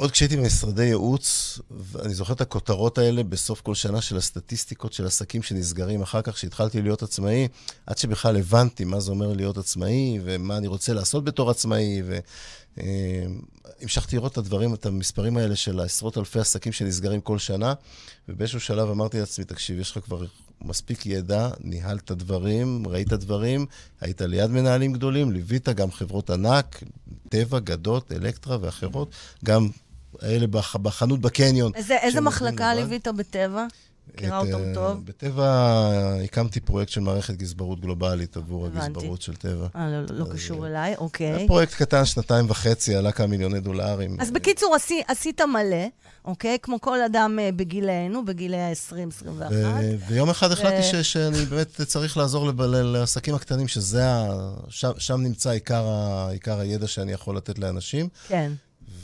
[0.00, 5.06] עוד כשהייתי במשרדי ייעוץ, ואני זוכר את הכותרות האלה בסוף כל שנה של הסטטיסטיקות של
[5.06, 7.48] עסקים שנסגרים אחר כך, כשהתחלתי להיות עצמאי,
[7.86, 12.02] עד שבכלל הבנתי מה זה אומר להיות עצמאי, ומה אני רוצה לעשות בתור עצמאי,
[12.76, 17.74] והמשכתי לראות את הדברים, את המספרים האלה של עשרות אלפי עסקים שנסגרים כל שנה,
[18.28, 20.24] ובאיזשהו שלב אמרתי לעצמי, תקשיב, יש לך כבר
[20.62, 23.66] מספיק ידע, ניהלת דברים, ראית דברים,
[24.00, 26.82] היית ליד מנהלים גדולים, ליווית גם חברות ענק,
[27.28, 29.10] טבע, גדות, אלקטרה ואחרות,
[29.44, 29.68] גם
[30.22, 31.72] האלה בח, בחנות בקניון.
[31.74, 32.74] איזה, איזה מחלקה.
[32.74, 33.66] ליווית בטבע?
[34.14, 35.04] מכירה אותם אה, טוב?
[35.06, 35.80] בטבע
[36.24, 38.86] הקמתי פרויקט של מערכת גזברות גלובלית עבור הבנתי.
[38.86, 39.66] הגזברות של טבע.
[39.76, 41.26] אה, לא, לא אז, קשור אה, אליי, אוקיי.
[41.34, 44.16] היה פרויקט קטן, שנתיים וחצי, עלה כמה מיליוני דולרים.
[44.20, 45.86] אז בקיצור, עשי, עשית מלא,
[46.24, 46.58] אוקיי?
[46.62, 49.42] כמו כל אדם אה, בגילנו, בגילי ה-20-21.
[49.52, 54.28] ו- ויום אחד החלטתי ש- שאני באמת צריך לעזור לב- לעסקים הקטנים, שזה ה...
[54.68, 56.28] שם, שם נמצא עיקר, ה...
[56.30, 58.08] עיקר הידע שאני יכול לתת לאנשים.
[58.28, 58.52] כן.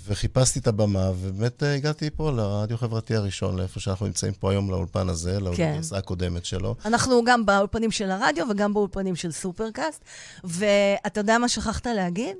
[0.06, 4.70] וחיפשתי את הבמה, ובאמת אה, הגעתי פה לרדיו חברתי הראשון, לאיפה שאנחנו נמצאים פה היום,
[4.70, 6.74] לאולפן הזה, לאוניברסיטה הקודמת שלו.
[6.84, 10.04] אנחנו גם באולפנים של הרדיו וגם באולפנים של סופרקאסט.
[10.44, 12.36] ואתה יודע מה שכחת להגיד?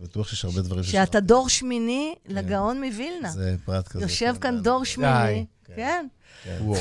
[0.00, 3.30] בטוח שיש הרבה דברים שאתה דור שמיני לגאון מווילנה.
[3.30, 4.04] זה פרט כזה.
[4.04, 4.62] יושב כן, כאן די.
[4.62, 5.46] דור שמיני.
[5.64, 5.74] כן.
[5.76, 6.06] כן,
[6.44, 6.80] כן, וואו.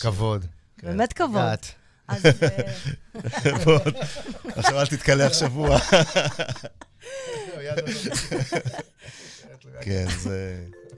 [0.00, 0.44] כבוד.
[0.78, 0.86] כן.
[0.86, 1.42] באמת כבוד.
[1.42, 1.66] געת.
[2.08, 3.78] אז אה, בוא,
[4.56, 5.78] עכשיו אל תתקלח שבוע.
[9.80, 10.56] כן, זה...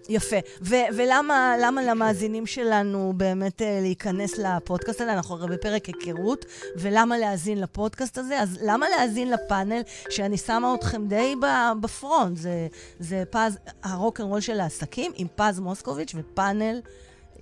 [0.08, 0.36] יפה.
[0.62, 5.12] ו- ולמה למה למאזינים שלנו באמת אה, להיכנס לפודקאסט הזה?
[5.12, 6.44] אנחנו הרי בפרק היכרות,
[6.76, 8.40] ולמה להאזין לפודקאסט הזה?
[8.40, 11.34] אז למה להאזין לפאנל שאני שמה אתכם די
[11.80, 12.36] בפרונט?
[12.36, 12.66] זה,
[12.98, 16.80] זה פז, הרוקנרול של העסקים עם פז מוסקוביץ' ופאנל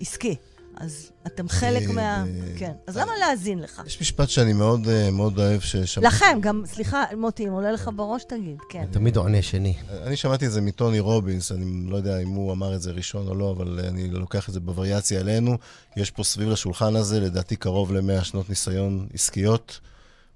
[0.01, 0.37] עסקי.
[0.77, 2.03] אז אתם חלק אה, מה...
[2.03, 2.25] אה,
[2.59, 2.73] כן.
[2.87, 3.83] אז למה להאזין לך?
[3.87, 6.07] יש משפט שאני מאוד אה, מאוד אוהב ששמעתי.
[6.07, 8.85] לכם, גם, סליחה, מוטי, אם עולה לך בראש, תגיד, כן.
[8.91, 9.75] תמיד עונה שני.
[10.03, 13.29] אני שמעתי את זה מטוני רובינס, אני לא יודע אם הוא אמר את זה ראשון
[13.29, 15.59] או לא, אבל אני לוקח את זה בווריאציה אלינו.
[15.97, 19.81] יש פה סביב לשולחן הזה, לדעתי קרוב ל-100 שנות ניסיון עסקיות.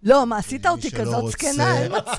[0.02, 2.12] לא, מה, עשית אותי כזאת זקנה, אין מצב.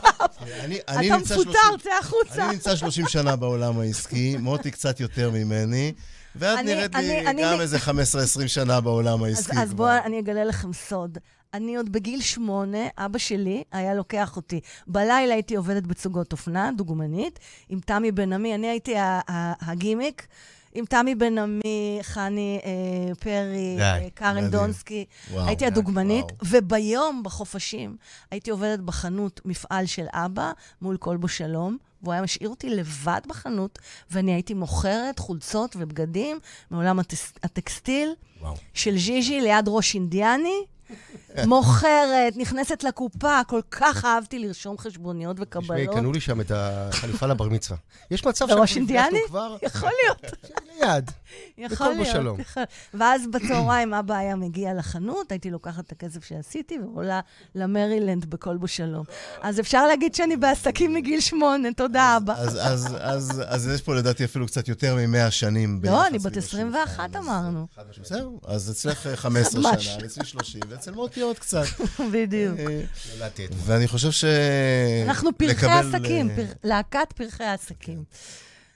[0.86, 1.54] אתה מפוטר, 30
[1.84, 2.46] צא החוצה.
[2.46, 5.94] אני נמצא 30 שנה בעולם העסקי, מוטי קצת יותר ממני,
[6.40, 7.88] ואת אני- נראית לי אני- אני- גם איזה 15-20
[8.48, 9.52] שנה בעולם אז, העסקי.
[9.62, 9.76] אז כבר.
[9.78, 11.18] בואו אני אגלה לכם סוד.
[11.54, 14.60] אני עוד בגיל שמונה, אבא שלי היה לוקח אותי.
[14.88, 18.56] בלילה הייתי עובדת בצוגות אופנה, דוגמנית, עם תמי בן עמי.
[18.56, 18.94] אני הייתי
[19.62, 20.28] הגימיק.
[20.74, 24.52] עם תמי בן עמי, חני אה, פרי, די, אה, קארן מדהים.
[24.52, 25.06] דונסקי.
[25.32, 26.38] וואו, הייתי די, הדוגמנית, וואו.
[26.46, 27.96] וביום, בחופשים,
[28.32, 33.80] הייתי עובדת בחנות מפעל של אבא, מול כלבו שלום, והוא היה משאיר אותי לבד בחנות,
[34.12, 36.40] ואני הייתי מוכרת חולצות ובגדים
[36.72, 38.54] מעולם הטס- הטקסטיל וואו.
[38.74, 40.66] של ז'יז'י ליד ראש אינדיאני.
[41.46, 45.48] מוכרת, נכנסת לקופה, כל כך אהבתי לרשום חשבוניות תשמעי,
[45.84, 45.96] וקבלות.
[45.96, 47.78] קנו לי שם את החליפה לבר מצווה.
[48.12, 49.08] יש מצב בראש שאנחנו אינדיאני?
[49.18, 50.34] נפגשנו כבר יכול להיות.
[50.82, 51.12] ליד.
[51.58, 52.08] יכול להיות.
[52.08, 52.40] בשלום.
[52.40, 52.64] יכול-
[52.94, 57.20] ואז בצהריים אבא היה מגיע לחנות, הייתי לוקחת את הכסף שעשיתי ועולה
[57.56, 59.04] למרילנד בכל בו שלום.
[59.42, 62.34] אז אפשר להגיד שאני בעסקים מגיל שמונה, תודה אבא.
[62.38, 65.80] אז, אז, אז, אז יש פה לדעתי אפילו קצת יותר מ-100 שנים.
[65.84, 67.68] לא, אני בת סביב 21 השולחן, אמרנו.
[68.04, 69.86] זהו, אז אצלך אה, 15 ממש.
[69.86, 71.66] שנה, אצלי 30, ואצל מוטי עוד קצת.
[72.14, 72.60] בדיוק.
[72.60, 73.46] אה.
[73.66, 74.26] ואני חושב ש...
[75.06, 78.04] אנחנו פרחי עסקים, אה, להקת פרחי העסקים.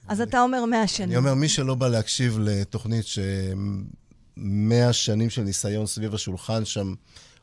[0.07, 1.17] אז אתה אומר 100 אני שנים.
[1.17, 4.41] אומר, מי שלא בא להקשיב לתוכנית ש-100
[4.91, 6.93] שנים של ניסיון סביב השולחן שם,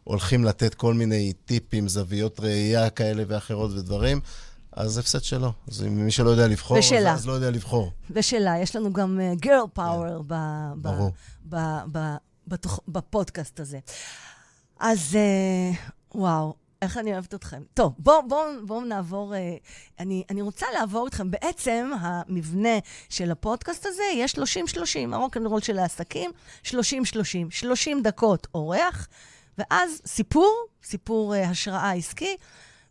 [0.04, 4.20] הולכים לתת כל מיני טיפים, זוויות ראייה כאלה ואחרות ודברים,
[4.72, 5.52] אז הפסד שלו.
[5.68, 7.12] אז מי שלא יודע לבחור, אז, ושלה.
[7.12, 7.92] אז לא יודע לבחור.
[8.10, 10.24] ושלה, יש לנו גם גרל פאוור
[10.76, 11.12] ברור.
[12.88, 13.78] בפודקאסט הזה.
[14.80, 15.72] אז אה,
[16.14, 17.62] וואו, איך אני אוהבת אתכם.
[17.74, 19.56] טוב, בואו בוא, בוא נעבור, אה,
[19.98, 21.30] אני, אני רוצה לעבור איתכם.
[21.30, 24.26] בעצם המבנה של הפודקאסט הזה יהיה
[25.10, 26.30] 30-30, הרוקנרול של העסקים,
[26.64, 26.72] 30-30,
[27.50, 29.08] 30 דקות אורח,
[29.58, 32.36] ואז סיפור, סיפור אה, השראה עסקי.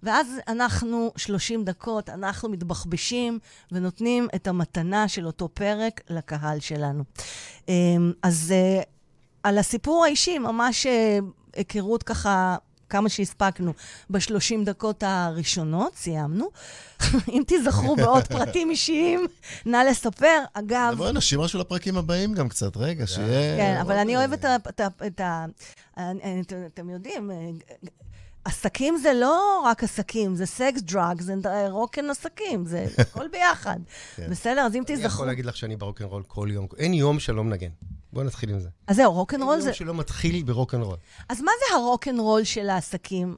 [0.04, 3.40] ואז אנחנו 30 דקות, אנחנו מתבחבשים
[3.72, 7.04] ונותנים את המתנה של אותו פרק לקהל שלנו.
[7.68, 8.82] אמ, אז אה,
[9.44, 11.20] על הסיפור האישי, ממש אה,
[11.56, 12.58] היכרות ככה,
[12.90, 13.74] כמה שהספקנו,
[14.10, 16.50] בשלושים דקות הראשונות, סיימנו.
[17.34, 19.28] אם תיזכרו בעוד פרטים אישיים,
[19.66, 20.40] נא לספר.
[20.54, 23.58] אגב, בואי נשאיר משהו לפרקים הבאים גם קצת, רגע, שיהיה...
[23.58, 25.46] כן, אבל אני אה, אוהבת את ה- את ה- את ה...
[25.98, 27.36] אני- את- אתם יודעים, אה,
[28.46, 31.34] עסקים זה לא רק עסקים, זה סקס, drugs,
[31.70, 33.80] rock'n עסקים, זה הכל ביחד.
[34.16, 34.30] כן.
[34.30, 34.62] בסדר?
[34.62, 35.08] אז אם אני תזכרו...
[35.08, 36.68] יכול להגיד לך שאני ברוקנרול כל יום.
[36.78, 37.70] אין יום שלא מנגן.
[38.14, 38.70] בואו נתחיל עם זה.
[38.88, 39.70] אז זהו, רוקנרול אין זה...
[39.70, 40.98] יום שלא מתחיל ברוקנרול.
[41.30, 43.36] אז מה זה הרוקנרול של העסקים?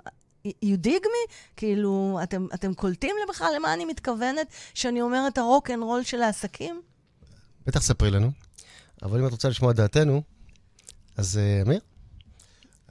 [0.47, 1.31] you dig me?
[1.57, 6.81] כאילו, אתם, אתם קולטים בכלל למה אני מתכוונת שאני אומרת הרוקנרול של העסקים?
[7.65, 8.31] בטח ספרי לנו.
[9.03, 10.21] אבל אם את רוצה לשמוע דעתנו,
[11.17, 11.79] אז אה, אמיר?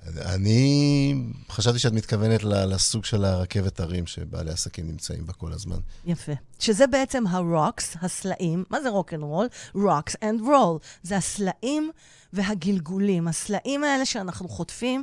[0.07, 1.15] אני
[1.51, 5.77] חשבתי שאת מתכוונת לסוג של הרכבת הרים שבעלי עסקים נמצאים בה כל הזמן.
[6.07, 6.33] יפה.
[6.59, 8.65] שזה בעצם ה rocks, הסלעים.
[8.71, 9.47] מה זה רוקנרול?
[9.75, 10.79] rocks and roll.
[11.03, 11.91] זה הסלעים
[12.33, 13.29] והגלגולים.
[13.29, 15.03] הסלעים האלה שאנחנו חוטפים,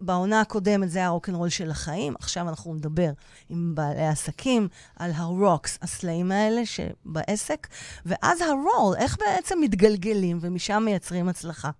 [0.00, 3.10] בעונה הקודמת זה היה הרוקנרול של החיים, עכשיו אנחנו נדבר
[3.48, 7.66] עם בעלי עסקים על ה rocks, הסלעים האלה שבעסק,
[8.06, 11.70] ואז הרול, איך בעצם מתגלגלים ומשם מייצרים הצלחה.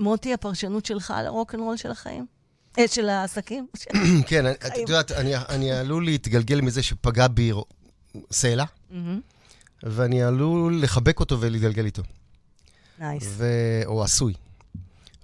[0.00, 2.26] מוטי, הפרשנות שלך על הרוקנרול של החיים?
[2.78, 3.66] אה, של העסקים?
[4.28, 7.52] כן, את יודעת, אני- עלול להתגלגל מזה שפגע בי
[8.32, 9.20] סלע, מהמם.
[9.82, 12.02] ואני עלול לחבק אותו ולהתגלגל איתו.
[12.98, 13.38] nice.
[13.86, 14.34] או עשוי.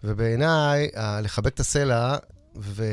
[0.05, 0.89] ובעיניי,
[1.23, 2.17] לחבק את הסלע
[2.57, 2.85] ו...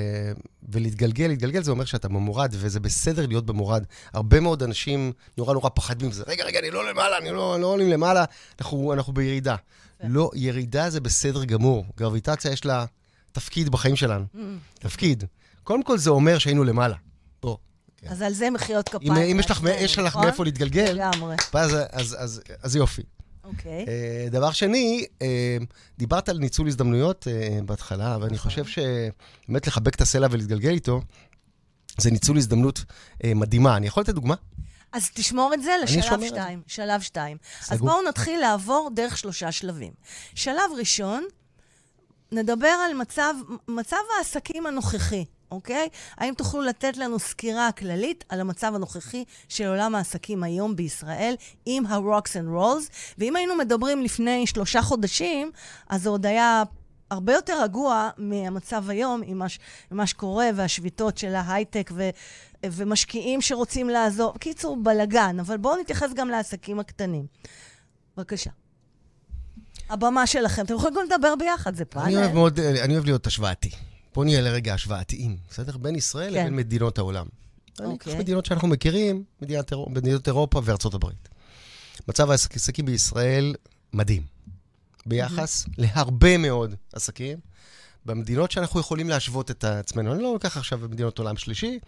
[0.70, 3.84] ולהתגלגל, להתגלגל זה אומר שאתה במורד, וזה בסדר להיות במורד.
[4.14, 6.24] הרבה מאוד אנשים נורא נורא פחדים מזה.
[6.28, 8.26] רגע, רגע, אני לא למעלה, אני לא, לא עולים למעלה,
[8.60, 9.56] אנחנו, אנחנו בירידה.
[10.04, 11.86] לא, ירידה זה בסדר גמור.
[11.98, 12.86] גרביטציה יש לה
[13.32, 14.26] תפקיד בחיים שלנו.
[14.74, 15.24] תפקיד.
[15.64, 16.96] קודם כל זה אומר שהיינו למעלה.
[17.42, 17.58] בוא.
[18.08, 19.14] אז על זה מחיאות כפיים.
[19.14, 20.24] אם יש לך, לעצמנו, יש לך נכון?
[20.24, 21.36] מאיפה להתגלגל, לגמרי.
[21.54, 23.02] אז, אז, אז, אז יופי.
[23.44, 23.86] אוקיי.
[23.88, 25.58] אה, דבר שני, אה,
[25.98, 28.52] דיברת על ניצול הזדמנויות אה, בהתחלה, ואני נכון.
[28.52, 31.02] חושב שבאמת לחבק את הסלע ולהתגלגל איתו,
[31.98, 32.84] זה ניצול הזדמנות
[33.26, 33.78] מדהימה.
[33.78, 34.36] אני יכול לתת דוגמה?
[34.92, 36.28] אז תשמור את זה לשלב את.
[36.28, 36.62] שתיים.
[36.68, 37.38] שלב שתיים.
[37.70, 37.80] אז.
[37.80, 39.94] בואו נתחיל לעבור דרך שלושה שלבים.
[40.36, 41.24] שלב ראשון,
[42.32, 43.34] נדבר על מצב,
[43.68, 45.90] מצב העסקים הנוכחי, אוקיי?
[46.18, 51.36] האם תוכלו לתת לנו סקירה כללית על המצב הנוכחי של עולם העסקים היום בישראל
[51.66, 52.92] עם ה-Rocks and Rolls?
[53.18, 55.52] ואם היינו מדברים לפני שלושה חודשים,
[55.90, 56.64] אז זה עוד היה
[57.12, 59.60] הרבה יותר רגוע מהמצב היום עם מה, ש-
[59.92, 62.10] עם מה שקורה והשביתות של ההייטק ו,
[62.66, 64.34] ומשקיעים שרוצים לעזור.
[64.40, 67.26] קיצור, בלגן, אבל בואו נתייחס גם לעסקים הקטנים.
[68.18, 68.50] בבקשה.
[69.90, 70.66] הבמה שלכם.
[70.66, 72.06] אתם יכולים גם לדבר ביחד, זה פאנל.
[72.06, 73.70] אני אוהב מאוד, אני אוהב להיות השוואתי.
[74.14, 75.78] בואו נהיה לרגע השוואתיים, בסדר?
[75.78, 76.42] בין ישראל כן.
[76.42, 77.26] לבין מדינות העולם.
[77.80, 78.14] אני אוקיי.
[78.14, 79.24] אקח מדינות שאנחנו מכירים,
[79.72, 81.30] אירו- מדינות אירופה וארצות הברית.
[82.08, 83.56] מצב העסקים בישראל
[83.94, 84.24] מדהים.
[85.06, 87.40] ביחס להרבה מאוד עסקים,
[88.06, 90.14] במדינות שאנחנו יכולים להשוות את עצמנו.
[90.14, 91.80] אני לא לוקח עכשיו במדינות עולם שלישי,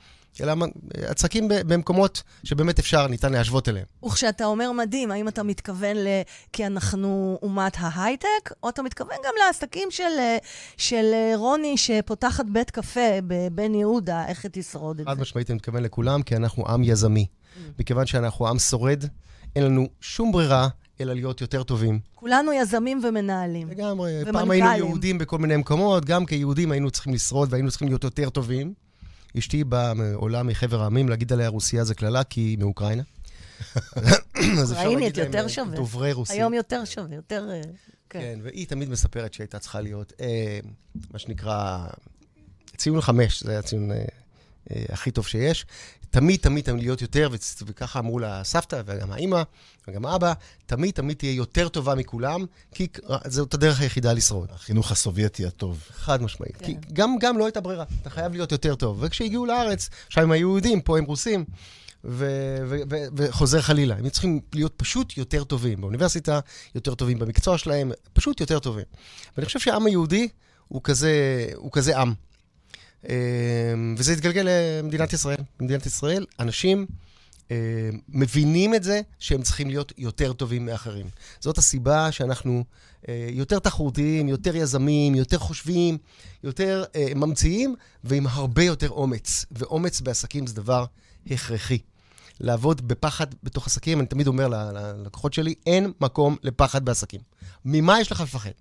[0.41, 0.53] אלא
[1.01, 3.85] עסקים במקומות שבאמת אפשר, ניתן להשוות אליהם.
[4.05, 6.07] וכשאתה אומר מדהים, האם אתה מתכוון ל...
[6.53, 10.37] כי אנחנו אומת ההייטק, או אתה מתכוון גם לעסקים של, אה,
[10.77, 15.21] של אה, רוני שפותחת בית קפה בבן יהודה, איך היא תשרוד את חד זה?
[15.21, 17.25] משמעית אני מתכוון לכולם, כי אנחנו עם יזמי.
[17.25, 17.59] Mm.
[17.79, 19.03] מכיוון שאנחנו עם שורד,
[19.55, 20.67] אין לנו שום ברירה
[21.01, 21.99] אלא להיות יותר טובים.
[22.15, 23.69] כולנו יזמים ומנהלים.
[23.69, 24.11] לגמרי.
[24.25, 24.63] פעם ומנכ"לים.
[24.63, 28.73] היינו יהודים בכל מיני מקומות, גם כיהודים היינו צריכים לשרוד והיינו צריכים להיות יותר טובים.
[29.37, 33.03] אשתי באה מעולם מחבר העמים, להגיד עליה רוסיה זה קללה, כי היא מאוקראינה.
[34.69, 35.75] אוקראינית יותר אה, שווה.
[35.75, 36.35] דוברי רוסית.
[36.35, 37.49] היום יותר שווה, יותר...
[37.51, 37.61] אה,
[38.09, 38.19] כן.
[38.19, 40.59] כן, והיא תמיד מספרת שהייתה צריכה להיות, אה,
[41.11, 41.87] מה שנקרא,
[42.77, 44.05] ציון חמש, זה הציון אה,
[44.71, 45.65] אה, הכי טוב שיש.
[46.13, 47.29] תמיד, תמיד, תמיד להיות יותר,
[47.65, 49.41] וככה אמרו לה סבתא, וגם האימא,
[49.87, 50.33] וגם האבא,
[50.65, 52.87] תמיד, תמיד תהיה יותר טובה מכולם, כי
[53.25, 54.49] זאת הדרך היחידה לשרוד.
[54.51, 55.83] החינוך הסובייטי הטוב.
[55.93, 56.57] חד משמעית.
[56.57, 56.65] כן.
[56.65, 58.97] כי גם, גם לא הייתה ברירה, אתה חייב להיות יותר טוב.
[59.01, 61.45] וכשהגיעו לארץ, עכשיו הם היו יהודים, פה הם רוסים,
[62.03, 63.95] ו- ו- ו- וחוזר חלילה.
[63.95, 66.39] הם צריכים להיות פשוט יותר טובים באוניברסיטה,
[66.75, 68.85] יותר טובים במקצוע שלהם, פשוט יותר טובים.
[69.37, 70.27] ואני חושב שהעם היהודי
[70.67, 72.13] הוא כזה, הוא כזה עם.
[73.09, 75.37] אמ, וזה התגלגל למדינת ישראל.
[75.59, 76.85] במדינת ישראל, אנשים
[77.51, 81.05] אה, מבינים את זה שהם צריכים להיות יותר טובים מאחרים.
[81.39, 82.63] זאת הסיבה שאנחנו
[83.09, 85.97] אה, יותר תחרותיים, יותר יזמים, יותר חושבים,
[86.43, 89.45] יותר אה, ממציאים, ועם הרבה יותר אומץ.
[89.51, 90.85] ואומץ בעסקים זה דבר
[91.31, 91.77] הכרחי.
[92.39, 97.21] לעבוד בפחד בתוך עסקים, אני תמיד אומר ללקוחות שלי, אין מקום לפחד בעסקים.
[97.65, 98.51] ממה יש לך לפחד?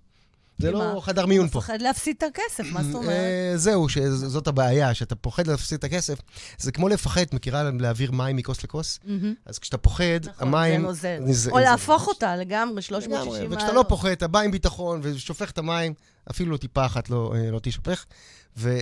[0.59, 0.71] זה?
[0.71, 1.59] לא חדר מיון פה.
[1.59, 3.11] מפחד להפסיד את הכסף, מה זאת אומרת?
[3.11, 6.19] אה, זהו, שזאת הבעיה, שאתה פוחד להפסיד את הכסף.
[6.59, 8.99] זה כמו לפחד, מכירה להעביר מים מכוס לכוס?
[9.47, 10.83] אז כשאתה פוחד, נכון, זה המים...
[10.83, 11.51] נוזל.
[11.51, 11.59] או.
[11.59, 13.53] להפוך אותה לגמרי, 360 לגמרי, מעלות.
[13.53, 15.95] וכשאתה לא פוחד, אתה בא עם ביטחון ושופך את המים,
[16.31, 18.05] אפילו טיפה אחת לא, אה, לא תישפך.
[18.57, 18.81] ו-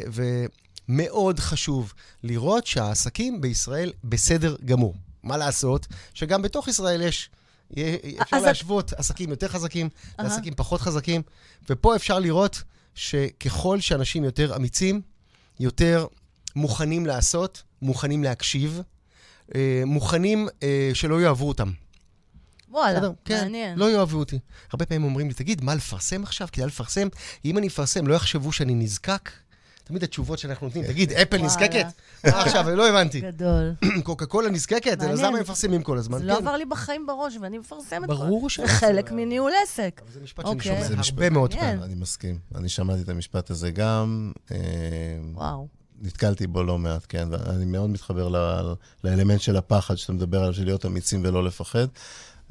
[0.89, 1.93] ומאוד חשוב
[2.23, 4.95] לראות שהעסקים בישראל בסדר גמור.
[5.23, 5.87] מה לעשות?
[6.15, 7.31] שגם בתוך ישראל יש...
[7.73, 10.29] אפשר אז את- להשוות עסקים יותר חזקים אהה.
[10.29, 11.23] לעסקים פחות חזקים,
[11.71, 12.63] ופה אפשר לראות
[12.95, 15.01] שככל שאנשים יותר אמיצים,
[15.61, 16.07] יותר
[16.57, 18.81] מוכנים לעשות, מוכנים להקשיב,
[19.55, 21.71] אה, מוכנים אה, שלא יאהבו אותם.
[22.69, 23.13] וואלה, בסדר?
[23.25, 23.79] כן, מעניין.
[23.79, 24.39] לא יאהבו אותי.
[24.73, 26.49] הרבה פעמים אומרים לי, תגיד, מה לפרסם עכשיו?
[26.53, 27.09] כדאי לפרסם.
[27.45, 29.31] אם אני אפרסם, לא יחשבו שאני נזקק.
[29.91, 31.47] תמיד התשובות שאנחנו נותנים, תגיד, אפל וואלה.
[31.47, 31.87] נזקקת?
[32.25, 32.71] מה עכשיו?
[32.71, 33.21] לא הבנתי.
[33.31, 33.73] גדול.
[34.05, 35.03] קוקה קולה נזקקת?
[35.03, 35.21] אז.
[35.21, 36.19] למה הם מפרסמים כל הזמן?
[36.19, 36.43] זה לא כן.
[36.43, 38.17] עבר לי בחיים בראש, ואני מפרסמת כבר.
[38.17, 38.61] ברור ש...
[38.61, 40.01] זה חלק מניהול עסק.
[40.05, 40.85] אבל זה משפט שאני אוקיי.
[40.89, 41.77] שומע הרבה מאוד מעניין.
[41.77, 41.93] פעמים.
[41.93, 42.39] אני מסכים.
[42.55, 44.33] אני שמעתי את המשפט הזה גם.
[44.53, 44.57] אה,
[45.35, 45.69] וואו.
[46.03, 48.29] נתקלתי בו לא מעט, כן, ואני מאוד מתחבר
[49.05, 51.87] לאלמנט של הפחד שאתה מדבר עליו, של להיות אמיצים ולא לפחד.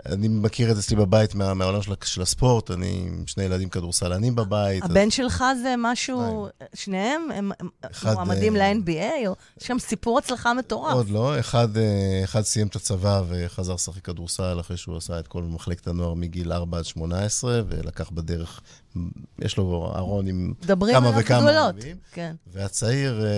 [0.06, 3.70] אני מכיר את זה אצלי בבית מה, מהעולם של, של הספורט, אני עם שני ילדים
[3.70, 4.84] כדורסלנים בבית.
[4.84, 7.22] אז- הבן שלך זה משהו, שניהם?
[7.34, 7.52] הם
[7.92, 9.28] אחד, מועמדים אה, ל-NBA?
[9.28, 10.94] או יש שם סיפור הצלחה מטורף.
[10.94, 15.28] עוד לא, אחד, אה, אחד סיים את הצבא וחזר לשחק כדורסל אחרי שהוא עשה את
[15.28, 18.62] כל מחלקת הנוער מגיל 4 עד 18, ולקח בדרך,
[19.40, 21.76] יש לו ארון עם מדברים כמה עליו וכמה גדולות.
[21.76, 21.98] ילדים.
[22.12, 22.36] כן.
[22.48, 23.30] והצעיר, אה,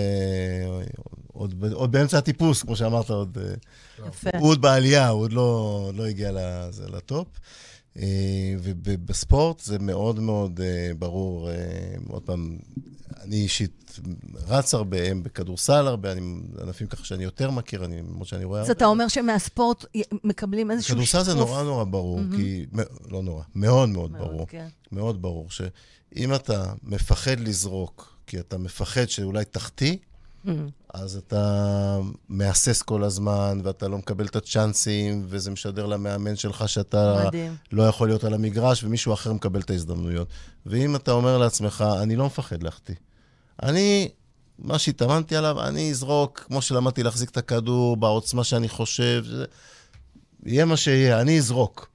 [1.32, 3.54] עוד, עוד באמצע הטיפוס, כמו שאמרת, עוד, אה,
[4.08, 4.30] יפה.
[4.38, 7.28] הוא עוד בעלייה, הוא עוד לא, לא הגיע לזה, לטופ.
[7.96, 8.02] אה,
[8.62, 11.48] ובספורט זה מאוד מאוד אה, ברור.
[12.08, 12.58] עוד פעם,
[13.22, 14.00] אני אישית
[14.46, 16.20] רץ הרבה, הם בכדורסל הרבה, אני
[16.62, 18.76] ענפים ככה שאני יותר מכיר, אני, למרות שאני רואה אז הרבה.
[18.76, 19.84] אתה אומר שמהספורט
[20.24, 21.48] מקבלים איזשהו כדורסל זה שיקוף?
[21.48, 22.66] נורא נורא ברור, כי...
[22.72, 24.46] מ- לא נורא, מאוד מאוד מאוד, ברור.
[24.48, 24.66] כן.
[24.92, 29.96] מאוד ברור שאם אתה מפחד לזרוק, כי אתה מפחד שאולי תחטיא,
[30.46, 30.50] Mm.
[30.94, 37.22] אז אתה מהסס כל הזמן, ואתה לא מקבל את הצ'אנסים, וזה משדר למאמן שלך שאתה
[37.26, 37.56] מדהים.
[37.72, 40.28] לא יכול להיות על המגרש, ומישהו אחר מקבל את ההזדמנויות.
[40.66, 42.94] ואם אתה אומר לעצמך, אני לא מפחד להחטיא.
[43.62, 44.08] אני,
[44.58, 49.44] מה שהתאמנתי עליו, אני אזרוק, כמו שלמדתי להחזיק את הכדור, בעוצמה שאני חושב, זה...
[50.46, 51.88] יהיה מה שיהיה, אני אזרוק.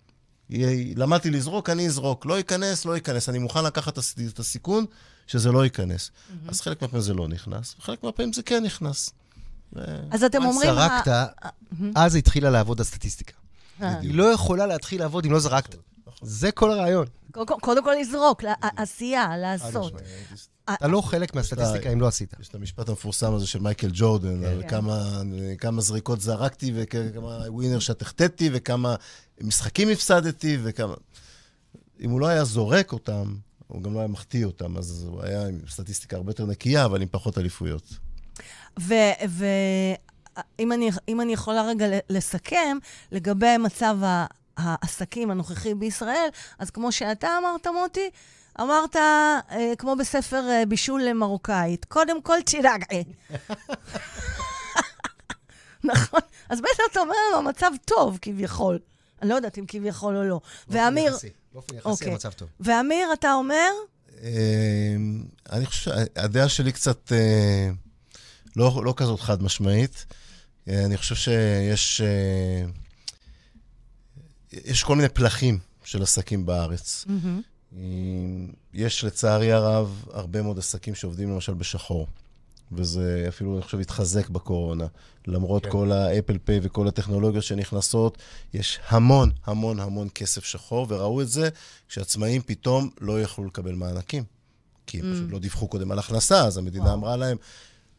[0.49, 2.25] יהיה, למדתי לזרוק, אני אזרוק.
[2.25, 3.29] לא ייכנס, לא ייכנס.
[3.29, 4.85] אני מוכן לקחת את הס- את הסיכון
[5.27, 6.09] שזה לא ייכנס.
[6.11, 6.49] Mm-hmm.
[6.49, 9.09] אז חלק מהפעמים זה לא נכנס, וחלק מהפעמים זה כן נכנס.
[9.75, 10.73] ו- אז אתם אומרים...
[10.73, 11.25] זרקת, ה-
[11.95, 13.33] אז התחילה לעבוד הסטטיסטיקה.
[13.81, 15.75] אה, היא לא יכולה להתחיל לעבוד אם לא זרקת.
[16.21, 17.05] זה כל הרעיון.
[17.31, 19.93] קודם- כל לזרוק, עשייה, לעשות.
[20.73, 22.33] אתה לא חלק מהסטטיסטיקה אם לא עשית.
[22.39, 24.69] יש את המשפט המפורסם הזה של מייקל ג'ורדן, על כן.
[24.69, 25.21] כמה,
[25.57, 28.95] כמה זריקות זרקתי, וכמה ווינר שט החטאתי, וכמה
[29.41, 30.93] משחקים הפסדתי, וכמה...
[32.01, 33.35] אם הוא לא היה זורק אותם,
[33.67, 37.01] הוא גם לא היה מחטיא אותם, אז הוא היה עם סטטיסטיקה הרבה יותר נקייה, אבל
[37.01, 37.93] עם פחות אליפויות.
[38.77, 42.77] ואם אני, אם אני יכולה רגע לסכם,
[43.11, 43.97] לגבי מצב
[44.57, 48.09] העסקים הנוכחי בישראל, אז כמו שאתה אמרת, מוטי,
[48.61, 53.03] אמרת, אה, כמו בספר אה, בישול מרוקאית, קודם כל תירגעי.
[55.83, 56.19] נכון?
[56.49, 58.79] אז בעצם אתה אומר לנו, המצב טוב כביכול.
[59.21, 60.39] אני לא יודעת אם כביכול או לא.
[60.67, 61.17] ואמיר,
[61.57, 62.11] באופן יחסי אוקיי.
[62.11, 62.49] המצב טוב.
[62.59, 63.69] ואמיר, אתה אומר?
[64.23, 64.95] אה,
[65.51, 67.69] אני חושב שהדעה שלי קצת אה,
[68.55, 70.05] לא, לא כזאת חד משמעית.
[70.67, 72.01] אה, אני חושב שיש
[74.51, 77.05] יש כל מיני פלחים של עסקים בארץ.
[77.77, 77.81] אה,
[78.73, 82.07] יש לצערי הרב הרבה מאוד עסקים שעובדים למשל בשחור.
[82.71, 84.85] וזה אפילו, אני חושב, התחזק בקורונה.
[85.27, 85.71] למרות כן.
[85.71, 88.17] כל האפל פיי וכל הטכנולוגיות שנכנסות,
[88.53, 91.49] יש המון, המון, המון כסף שחור, וראו את זה
[91.89, 94.23] כשעצמאים פתאום לא יכלו לקבל מענקים.
[94.87, 96.95] כי הם פשוט לא דיווחו קודם על הכנסה, אז המדינה וואו.
[96.95, 97.37] אמרה להם,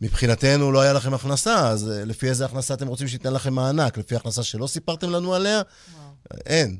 [0.00, 3.98] מבחינתנו לא היה לכם הכנסה, אז אה, לפי איזה הכנסה אתם רוצים שניתן לכם מענק?
[3.98, 5.62] לפי הכנסה שלא סיפרתם לנו עליה?
[6.46, 6.78] אין.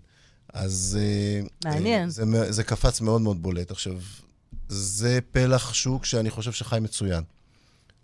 [0.53, 0.99] אז...
[1.01, 2.05] אה, מעניין.
[2.05, 3.71] אה, זה, מ- זה קפץ מאוד מאוד בולט.
[3.71, 3.95] עכשיו,
[4.69, 7.23] זה פלח שוק שאני חושב שחי מצוין.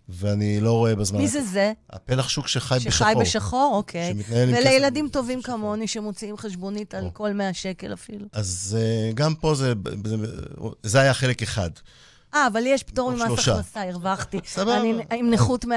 [0.09, 1.19] ואני לא רואה בזמן...
[1.19, 1.73] מי זה זה?
[1.91, 2.91] הפלח שוק שחי בשחור.
[2.91, 4.13] שחי בשחור, אוקיי.
[4.15, 5.57] שמתנהל עם ולילדים כסף טובים בשחור.
[5.57, 7.11] כמוני, שמוציאים חשבונית על או.
[7.15, 8.27] כל 100 שקל אפילו.
[8.33, 9.73] אז אה, גם פה זה,
[10.05, 10.17] זה,
[10.83, 11.71] זה היה חלק אחד.
[12.35, 13.49] אה, אבל יש פטור ממס.
[13.49, 14.39] הכנסה, הרווחתי.
[14.47, 14.81] סבבה.
[14.81, 15.69] אני עם נכות 100%.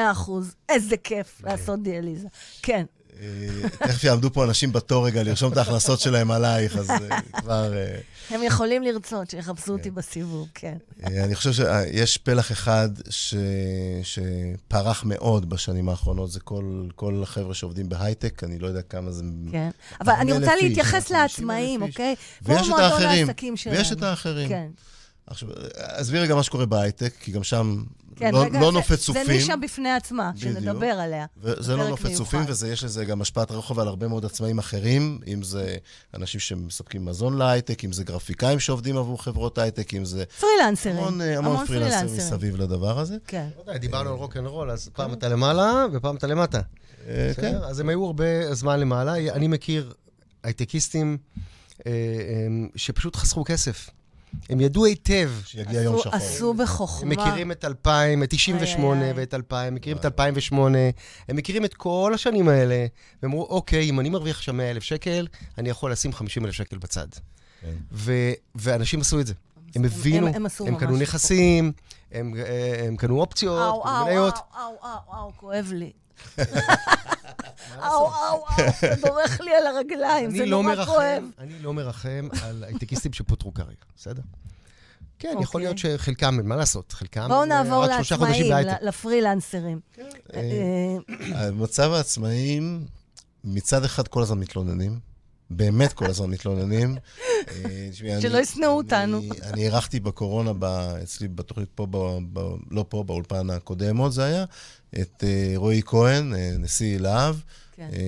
[0.70, 1.52] איזה כיף אוקיי.
[1.52, 2.28] לעשות דיאליזה.
[2.62, 2.86] כן.
[3.22, 7.74] אה, תכף יעמדו פה אנשים בתור רגע לרשום את ההכנסות שלהם עלייך, אז אה, כבר...
[7.74, 8.00] אה,
[8.30, 10.78] הם יכולים לרצות שיחפשו אותי בסיבוב, כן.
[11.04, 13.36] אני חושב שיש פלח אחד ש...
[14.04, 19.24] שפרח מאוד בשנים האחרונות, זה כל, כל החבר'ה שעובדים בהייטק, אני לא יודע כמה זה...
[19.52, 19.70] כן.
[20.02, 21.82] אבל אני 40,000 רוצה להתייחס 50,000 לעצמאים.
[21.82, 22.16] אוקיי?
[22.42, 23.28] ויש את האחרים.
[23.72, 24.50] ויש את האחרים.
[24.50, 24.68] כן.
[25.28, 27.84] עכשיו, עזבי רגע מה שקורה בהייטק, כי גם שם
[28.16, 29.26] כן, לא, רגע, לא זה- נופת צופים.
[29.26, 30.54] זה נישה בפני עצמה, בדיוק.
[30.54, 31.26] שנדבר עליה.
[31.42, 32.40] וזה לא נופת צופים.
[32.62, 35.76] ויש לזה גם השפעת רחוב על הרבה מאוד עצמאים אחרים, אם זה
[36.14, 40.96] אנשים שמספקים מזון להייטק, אם זה גרפיקאים שעובדים עבור חברות הייטק, אם זה פרילנסרים.
[40.98, 43.16] המון, אה, המון פרילנסרים מסביב לדבר הזה.
[43.28, 43.48] כן.
[43.58, 46.62] לא יודע, דיברנו על רוקנרול, אז פעם אתה למעלה ופעם אתה למטה.
[47.08, 47.56] אה, כן.
[47.64, 49.18] אז הם היו הרבה זמן למעלה.
[49.34, 49.94] אני מכיר
[50.44, 51.18] הייטקיסטים
[51.88, 51.92] אה,
[52.76, 53.90] שפשוט חסכו כסף.
[54.50, 55.32] הם ידעו היטב.
[55.46, 56.16] שיגיע יום שחור.
[56.16, 57.02] עשו בחוכמה.
[57.02, 59.14] הם מכירים את 2000, את 98 איי, איי.
[59.20, 60.78] ואת 2000, מכירים את 2008,
[61.30, 62.86] הם מכירים את כל השנים האלה,
[63.24, 67.08] והם אמרו, אוקיי, אם אני מרוויח עכשיו 100,000 שקל, אני יכול לשים 50,000 שקל בצד.
[67.62, 67.68] כן.
[67.92, 69.34] ו- ואנשים עשו את זה.
[69.76, 70.98] הם הבינו, הם- הם הם קנו.
[70.98, 71.72] נכסים,
[72.12, 74.34] הם אה, הם קנו אופציות, קנו מניות.
[74.36, 75.92] אאו, אאו, אאו, אאו, כואב לי.
[76.40, 76.46] אאו,
[77.84, 81.24] אאו, אאו, אתה דורך לי על הרגליים, זה אני לא נורא כואב.
[81.40, 84.22] אני לא מרחם על הייטקיסטים שפוטרו כרגע, בסדר?
[85.20, 85.62] כן, יכול אוקיי.
[85.62, 88.84] להיות שחלקם, מה לעשות, חלקם בואו אה, נעבור רק שלושה חודשים לעצמאים, בהייטק.
[88.84, 89.80] ל- לפרילנסרים.
[90.34, 92.86] אה, מצב העצמאים,
[93.44, 95.00] מצד אחד כל הזמן מתלוננים.
[95.50, 96.96] באמת כל הזמן מתלוננים.
[97.66, 97.90] אה,
[98.22, 99.18] שלא ישנאו אותנו.
[99.18, 100.64] אני- אני אירחתי בקורונה, ב-
[101.04, 104.46] אצלי בתוכנית פה, ב- ב- לא פה, באולפן הקודם עוד זה היה,
[105.02, 107.36] את אה, רועי כהן, אה, נשיא להב.
[107.76, 107.90] כן.
[107.94, 108.00] אה,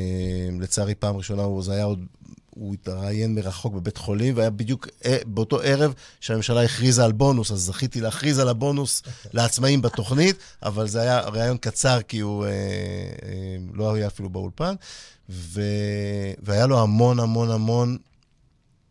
[0.59, 2.05] לצערי, פעם ראשונה הוא, זה היה עוד,
[2.49, 7.59] הוא התראיין מרחוק בבית חולים, והיה בדיוק אה, באותו ערב שהממשלה הכריזה על בונוס, אז
[7.59, 12.55] זכיתי להכריז על הבונוס לעצמאים בתוכנית, אבל זה היה ראיון קצר, כי הוא אה, אה,
[13.73, 14.75] לא היה אפילו באולפן,
[15.29, 15.61] ו,
[16.43, 17.97] והיה לו המון המון המון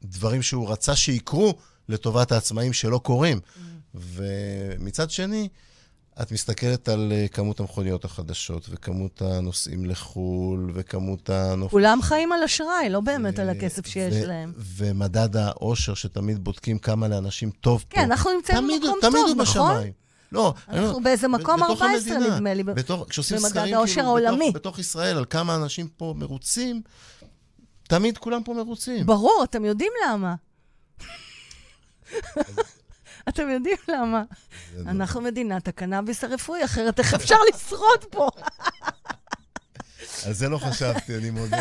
[0.04, 1.54] דברים שהוא רצה שיקרו
[1.88, 3.40] לטובת העצמאים שלא קורים.
[3.94, 5.48] ומצד שני,
[6.22, 11.70] את מסתכלת על אה, כמות המכוניות החדשות, וכמות הנוסעים לחו"ל, וכמות הנופ...
[11.70, 14.52] כולם חיים על אשראי, לא באמת על הכסף שיש ו- להם.
[14.56, 17.96] ומדד האושר, שתמיד בודקים כמה לאנשים טוב פה.
[17.96, 19.72] כן, אנחנו נמצאים תמיד הוא- במקום תמיד טוב, הוא נכון?
[19.74, 19.92] בשמיים.
[20.32, 22.62] לא, אני אנחנו אומר, באיזה מקום בתוך 14, המדינה, נדמה לי.
[22.62, 24.48] בתוך, במדד האושר כאילו, העולמי.
[24.48, 26.82] בתוך, בתוך ישראל, על כמה אנשים פה מרוצים,
[27.88, 29.06] תמיד כולם פה מרוצים.
[29.06, 30.34] ברור, אתם יודעים למה.
[33.28, 34.22] אתם יודעים למה.
[34.86, 38.28] אנחנו מדינת הקנאביס הרפואי, אחרת איך אפשר לשרוד פה?
[40.26, 41.56] על זה לא חשבתי, אני מודה.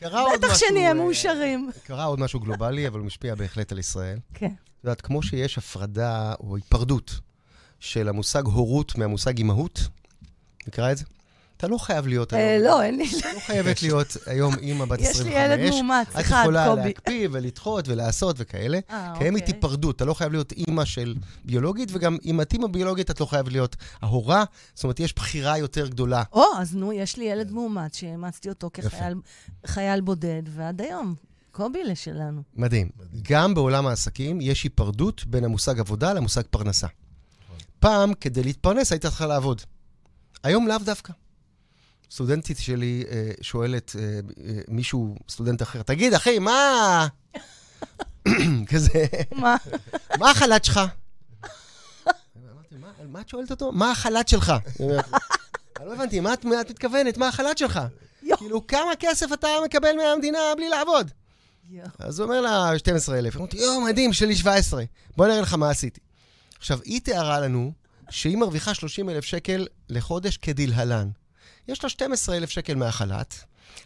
[0.00, 1.70] קרה עוד בטח שנהיה אה, מאושרים.
[1.84, 4.18] קרה עוד משהו גלובלי, אבל הוא משפיע בהחלט על ישראל.
[4.34, 4.46] כן.
[4.46, 7.20] את יודעת, כמו שיש הפרדה או היפרדות
[7.80, 9.88] של המושג הורות מהמושג אימהות,
[10.66, 11.04] נקרא את זה?
[11.58, 12.64] אתה לא חייב להיות אה, היום.
[12.64, 13.04] לא, אין לי...
[13.34, 15.20] לא חייבת להיות היום אימא בת 25.
[15.20, 16.82] יש לי ילד מאומץ, את אחד, יכולה קובי.
[16.82, 18.78] להקפיא ולדחות ולעשות וכאלה.
[18.90, 19.46] אה, קיימת.
[19.46, 21.14] היפרדות, אתה לא חייב להיות אימא של
[21.44, 24.44] ביולוגית, וגם אם את אימא ביולוגית, את לא חייב להיות ההורה.
[24.74, 26.22] זאת אומרת, יש בחירה יותר גדולה.
[26.32, 29.14] או, אז נו, יש לי ילד מאומץ שאימצתי אותו כחייל
[29.66, 31.14] חייל בודד, ועד היום.
[31.52, 32.42] קובילה שלנו.
[32.56, 32.88] מדהים.
[33.22, 36.86] גם בעולם העסקים יש היפרדות בין המושג עבודה למושג פרנסה.
[37.80, 39.62] פעם, כדי להתפרנס, היית צריכה לעבוד.
[40.42, 41.12] היום לאו דווקא.
[42.10, 47.08] סטודנטית שלי אה, שואלת אה, אה, מישהו, סטודנט אחר, תגיד, אחי, מה...
[48.70, 49.56] כזה, מה?
[50.18, 50.80] מה החל"ת שלך?
[52.06, 52.74] אמרתי,
[53.08, 53.72] "מה- את שואלת אותו?
[53.72, 54.52] מה החל"ת שלך?
[54.80, 57.16] אני לא הבנתי, מה את מתכוונת?
[57.18, 57.80] מה החל"ת שלך?
[58.36, 61.10] כאילו, כמה כסף אתה מקבל מהמדינה בלי לעבוד?
[61.98, 63.36] אז הוא אומר לה, 12,000.
[63.36, 64.82] אמרתי, יואו, מדהים, שלי 17.
[65.16, 66.00] בוא נראה לך מה עשיתי.
[66.58, 67.72] עכשיו, היא תיארה לנו
[68.10, 71.08] שהיא מרוויחה 30,000 שקל לחודש כדלהלן.
[71.68, 73.34] יש לה 12,000 שקל מהחל"ת,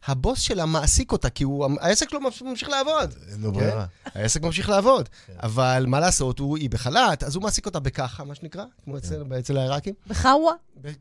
[0.06, 3.14] הבוס שלה מעסיק אותה, כי הוא, העסק לא ממשיך לעבוד.
[3.32, 3.86] אין לו ברירה.
[4.04, 5.08] העסק ממשיך לעבוד.
[5.42, 9.22] אבל מה לעשות, הוא, היא בחל"ת, אז הוא מעסיק אותה בככה, מה שנקרא, כמו אצל,
[9.38, 9.94] אצל העיראקים.
[10.06, 10.52] בחאווה?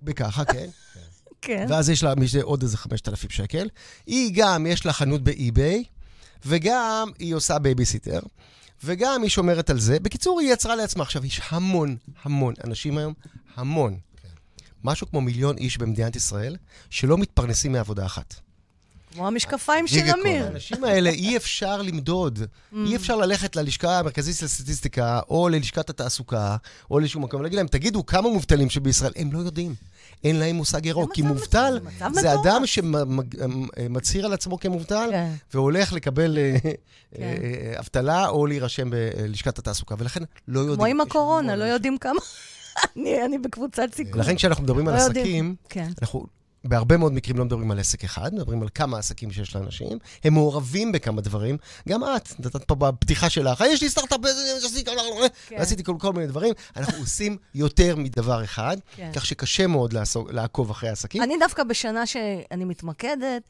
[0.03, 0.69] בככה, כן.
[1.41, 1.65] כן.
[1.69, 3.69] ואז יש לה מזה עוד איזה 5,000 שקל.
[4.05, 5.83] היא גם, יש לה חנות ב eBay,
[6.45, 8.19] וגם היא עושה בייביסיטר,
[8.83, 9.99] וגם היא שומרת על זה.
[9.99, 11.03] בקיצור, היא יצרה לעצמה.
[11.03, 13.13] עכשיו, יש המון, המון אנשים היום,
[13.55, 13.97] המון.
[14.83, 16.55] משהו כמו מיליון איש במדינת ישראל,
[16.89, 18.35] שלא מתפרנסים מעבודה אחת.
[19.13, 20.45] כמו המשקפיים של אמיר.
[20.45, 22.39] האנשים האלה, אי אפשר למדוד.
[22.85, 26.57] אי אפשר ללכת ללשכה המרכזית לסטטיסטיקה, או ללשכת התעסוקה,
[26.91, 29.11] או לאיזשהו מקום, ולהגיד להם, תגידו, כמה מובטלים שבישראל?
[29.15, 29.75] הם לא יודעים.
[30.23, 31.13] אין להם מושג ירוק.
[31.13, 31.79] כי מובטל
[32.11, 32.33] זה.
[32.33, 35.31] אדם שמצהיר על עצמו כמובטל, כן.
[35.53, 36.71] והולך לקבל אה, כן.
[37.21, 40.75] אה, אבטלה, או להירשם בלשכת התעסוקה, ולכן לא יודעים.
[40.75, 41.63] כמו עם הקורונה, לא.
[41.63, 42.19] יודעים כמה...
[43.25, 44.21] אני בקבוצת סיכון.
[44.21, 45.25] לכן כשאנחנו מדברים על לא יודעים.
[45.25, 45.89] עסקים, כן.
[46.01, 46.25] אנחנו
[46.63, 50.33] בהרבה מאוד מקרים לא מדברים על עסק אחד, מדברים על כמה עסקים שיש לאנשים, הם
[50.33, 51.57] מעורבים בכמה דברים.
[51.89, 54.19] גם את, נתת פה בפתיחה שלך, יש לי סטארט-אפ,
[54.65, 54.91] עשיתי-
[55.47, 55.55] כן.
[55.59, 56.53] ועשיתי כל כל מיני דברים.
[56.75, 59.11] אנחנו עושים יותר מדבר אחד, כן.
[59.15, 61.23] כך שקשה מאוד לעסוק- לעקוב אחרי העסקים.
[61.23, 63.41] אני דווקא בשנה שאני מתמקדת,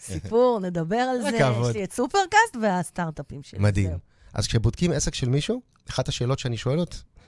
[0.00, 1.28] סיפור, נדבר על זה.
[1.70, 3.58] יש לי את סופרקאסט והסטארט-אפים שלי.
[3.60, 3.90] מדהים.
[4.34, 5.60] אז כשבודקים עסק של מישהו,
[5.90, 6.78] אחת השאלות שאני שואל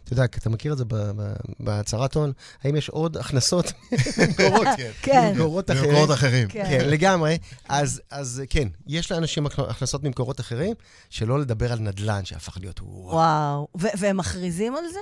[0.05, 0.85] אתה יודע, אתה מכיר את זה
[1.61, 2.33] בהצהרת הון,
[2.63, 3.73] האם יש עוד הכנסות
[4.19, 4.67] ממקורות
[5.03, 5.31] כן.
[5.33, 5.85] ממקורות אחרים?
[5.85, 6.49] במקומות אחרים.
[6.49, 6.65] כן.
[6.69, 7.39] כן, לגמרי.
[7.69, 10.75] אז, אז כן, יש לאנשים הכנסות ממקורות אחרים,
[11.11, 13.69] שלא לדבר על נדל"ן שהפך להיות וואו.
[13.75, 15.01] והם מכריזים על זה?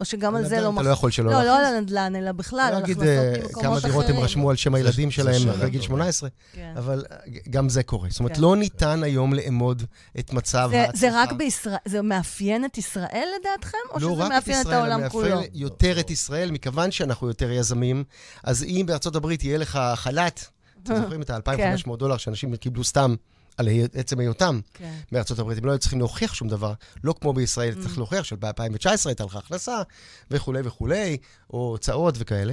[0.00, 0.80] או שגם על זה נדל"ן לא...
[0.80, 1.68] אתה לא יכול שלא לא, לא להכניס.
[1.68, 3.92] על הנדל"ן, אלא בכלל, לא על הכנסות ממקומות כמה אחרים.
[3.92, 5.86] דירות הם רשמו על שם הילדים שלהם אחרי גיל טובה.
[5.88, 6.74] 18, כן.
[6.76, 7.16] אבל אה,
[7.50, 8.08] גם זה קורה.
[8.10, 8.42] זאת אומרת, כן.
[8.42, 9.82] לא ניתן היום לאמוד
[10.18, 10.96] את מצב זה- ההצלחה.
[10.98, 14.76] זה רק בישראל, זה מאפיין את ישראל לדעתכם, או לא שזה רק מאפיין את ישראל,
[14.76, 15.40] העולם מאפיין כולו?
[15.54, 18.04] יותר את ישראל, מכיוון שאנחנו יותר יזמים,
[18.44, 20.44] אז אם בארצות הברית יהיה לך חל"ת,
[20.82, 23.14] אתם זוכרים את ה-2,500 דולר שאנשים קיבלו סתם
[23.56, 24.92] על עצם היותם כן.
[25.12, 26.72] בארצות הברית, הם לא היו צריכים להוכיח שום דבר,
[27.04, 29.82] לא כמו בישראל, צריך להוכיח שב-2019 הייתה לך הכנסה
[30.30, 31.16] וכולי וכולי,
[31.52, 32.52] או הוצאות וכאלה.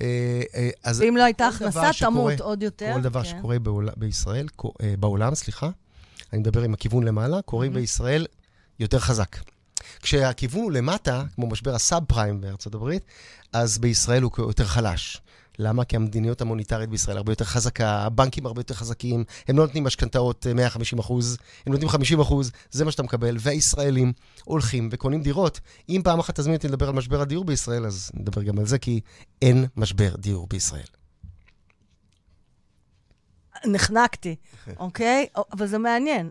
[0.00, 2.92] אה, אה, אז ואם לא הייתה הכנסה, תמות עוד יותר.
[2.94, 3.28] כל דבר כן.
[3.28, 4.46] שקורה בעול- בישראל,
[4.82, 5.70] אה, בעולם, סליחה,
[6.32, 8.26] אני מדבר עם הכיוון למעלה, קוראים בישראל
[8.80, 9.36] יותר חזק.
[10.02, 13.02] כשהכיוון הוא למטה, כמו משבר הסאב פריים בארצות הברית,
[13.52, 15.20] אז בישראל הוא יותר חלש.
[15.58, 15.84] למה?
[15.84, 20.46] כי המדיניות המוניטרית בישראל הרבה יותר חזקה, הבנקים הרבה יותר חזקים, הם לא נותנים משכנתאות
[20.46, 24.12] אה, 150 אחוז, הם נותנים 50 אחוז, זה מה שאתה מקבל, והישראלים
[24.44, 25.60] הולכים וקונים דירות.
[25.88, 28.78] אם פעם אחת תזמין אותי לדבר על משבר הדיור בישראל, אז נדבר גם על זה,
[28.78, 29.00] כי
[29.42, 30.86] אין משבר דיור בישראל.
[33.66, 34.36] נחנקתי,
[34.78, 35.26] אוקיי?
[35.52, 36.30] אבל זה מעניין.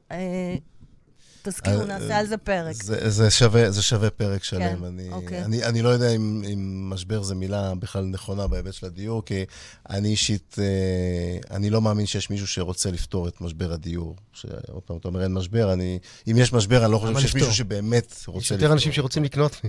[1.45, 2.83] תזכירו, אה, נעשה על זה פרק.
[2.83, 4.59] זה, זה, שווה, זה שווה פרק שלם.
[4.59, 5.45] כן, אני, אוקיי.
[5.45, 9.45] אני, אני לא יודע אם, אם משבר זה מילה בכלל נכונה בהיבט של הדיור, כי
[9.89, 14.15] אני אישית, אה, אני לא מאמין שיש מישהו שרוצה לפתור את משבר הדיור.
[14.33, 15.99] שעוד פעם, אתה אומר אין משבר, אני,
[16.31, 17.39] אם יש משבר, אני לא חושב שיש לפתור?
[17.39, 18.41] מישהו שבאמת רוצה לפתור.
[18.41, 19.61] יש יותר אנשים שרוצים לקנות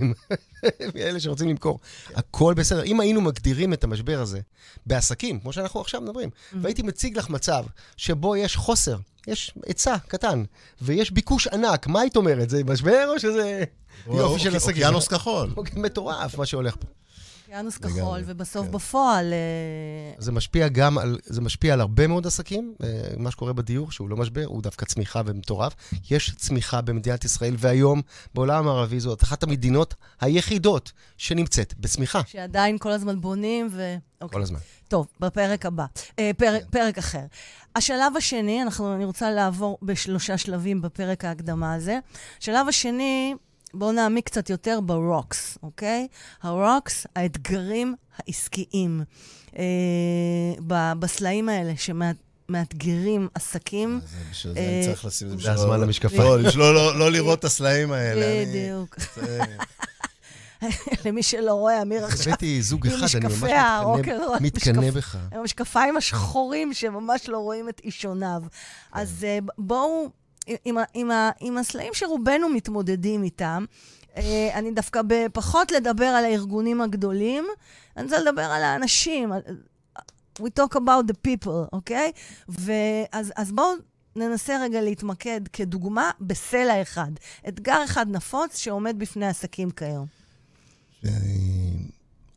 [0.95, 1.79] מאלה שרוצים למכור.
[2.15, 2.83] הכל בסדר.
[2.83, 4.39] אם היינו מגדירים את המשבר הזה
[4.85, 6.29] בעסקים, כמו שאנחנו עכשיו מדברים,
[6.61, 7.65] והייתי מציג לך מצב
[7.97, 8.97] שבו יש חוסר,
[9.27, 10.43] יש היצע קטן,
[10.81, 12.49] ויש ביקוש ענק, מה היית אומרת?
[12.49, 13.63] זה משבר או שזה
[14.07, 14.75] יופי של אוקיי, עסקים?
[14.75, 15.53] אוקיינוס כחול.
[15.57, 16.87] אוקיי, מטורף מה שהולך פה.
[17.47, 18.71] אוקיינוס כחול, ובסוף כן.
[18.71, 19.33] בפועל...
[19.33, 22.87] אה, זה משפיע גם על, זה משפיע על הרבה מאוד עסקים, אה,
[23.17, 25.73] מה שקורה בדיור, שהוא לא משבר, הוא דווקא צמיחה ומטורף.
[26.11, 28.01] יש צמיחה במדינת ישראל, והיום
[28.33, 33.95] בעולם הערבי זאת אחת המדינות היחידות שנמצאת בצמיחה שעדיין כל הזמן בונים ו...
[34.21, 34.35] אוקיי.
[34.35, 34.59] כל הזמן.
[34.87, 35.85] טוב, בפרק הבא.
[36.19, 36.69] אה, פרק, כן.
[36.69, 37.25] פרק אחר.
[37.75, 41.99] השלב השני, אנחנו, אני רוצה לעבור בשלושה שלבים בפרק ההקדמה הזה.
[42.41, 43.35] השלב השני,
[43.77, 46.07] בואו נעמיק קצת יותר ברוקס, אוקיי?
[46.43, 49.03] הרוקס, האתגרים העסקיים.
[49.57, 49.63] אה,
[50.67, 53.99] ב- בסלעים האלה שמאתגרים עסקים.
[54.03, 55.37] זה בשביל זה אה, אני צריך לשים את זה.
[55.37, 56.21] זה בשביל הזמן לא- למשקפיים.
[56.21, 58.45] לא, בשביל לא- לא- לא לראות את הסלעים האלה.
[58.45, 58.95] בדיוק.
[59.15, 59.39] זה-
[61.05, 63.43] למי שלא רואה, אמיר עכשיו הבאתי זוג אחד, אני ממש
[64.41, 65.17] מתקנא- בך.
[65.33, 68.41] עם המשקפיים השחורים שממש לא רואים את אישוניו.
[68.91, 70.09] אז אה, בואו,
[70.65, 73.65] עם, עם, ה- עם הסלעים שרובנו מתמודדים איתם,
[74.17, 77.45] אה, אני דווקא בפחות לדבר על הארגונים הגדולים,
[77.97, 79.31] אני רוצה לדבר על האנשים.
[80.39, 82.11] We talk about the people, אוקיי?
[82.49, 83.67] ואז אז בואו
[84.15, 87.11] ננסה רגע להתמקד כדוגמה בסלע אחד.
[87.47, 90.05] אתגר אחד נפוץ שעומד בפני עסקים כיום.
[91.03, 91.73] אני,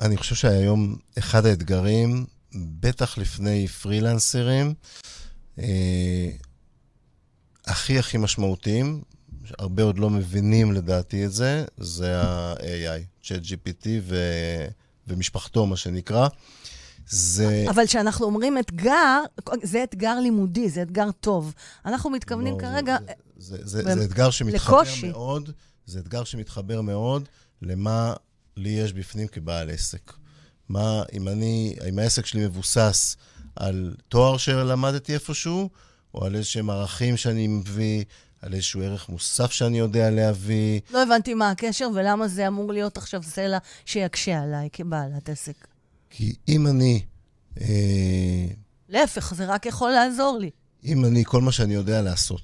[0.00, 2.26] אני חושב שהיום אחד האתגרים,
[2.80, 4.74] בטח לפני פרילנסרים,
[5.58, 6.28] אה,
[7.66, 9.02] הכי הכי משמעותיים,
[9.58, 14.16] הרבה עוד לא מבינים לדעתי את זה, זה ה-AI, ChatGPT ו,
[15.06, 16.28] ומשפחתו, מה שנקרא.
[17.06, 17.64] זה...
[17.70, 19.20] אבל כשאנחנו אומרים אתגר,
[19.62, 21.54] זה אתגר לימודי, זה אתגר טוב.
[21.86, 22.96] אנחנו מתכוונים לא, כרגע...
[23.36, 25.08] זה, זה, זה, במ- זה אתגר שמתחבר לקושי.
[25.08, 25.50] מאוד,
[25.86, 27.28] זה אתגר שמתחבר מאוד
[27.62, 28.14] למה
[28.56, 30.12] לי יש בפנים כבעל עסק.
[30.68, 33.16] מה, אם אני, אם העסק שלי מבוסס
[33.56, 35.70] על תואר שלמדתי איפשהו,
[36.14, 38.04] או על איזשהם ערכים שאני מביא,
[38.42, 40.80] על איזשהו ערך מוסף שאני יודע להביא.
[40.90, 45.66] לא הבנתי מה הקשר ולמה זה אמור להיות עכשיו סלע שיקשה עליי כבעלת עסק.
[46.11, 47.02] כי אם אני,
[47.61, 48.46] אה,
[48.88, 50.50] להפך, זה רק יכול לעזור לי.
[50.84, 52.42] אם אני, כל מה שאני יודע לעשות,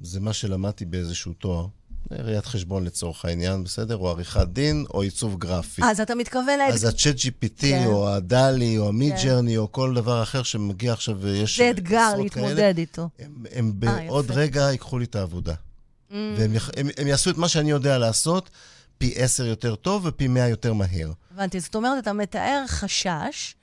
[0.00, 1.66] זה מה שלמדתי באיזשהו תואר,
[2.10, 3.96] ראיית חשבון לצורך העניין, בסדר?
[3.96, 5.82] או עריכת דין, או עיצוב גרפי.
[5.84, 6.84] אז אתה מתכוון אז.
[6.84, 7.84] ה-chat GPT, כן.
[7.86, 9.56] או הדלי, או המיד כן.
[9.56, 11.58] או כל דבר אחר שמגיע עכשיו ויש...
[11.58, 13.08] זה אתגר להתמודד כאלה, איתו.
[13.18, 14.30] הם, הם אה, בעוד.
[14.30, 15.54] רגע ייקחו לי את העבודה.
[16.10, 16.14] Mm.
[16.36, 18.50] והם הם, הם יעשו את מה שאני יודע לעשות,
[18.98, 21.12] פי עשר יותר טוב ופי מאה יותר מהר.
[21.34, 21.60] הבנתי.
[21.60, 23.54] זאת אומרת, אתה מתאר חשש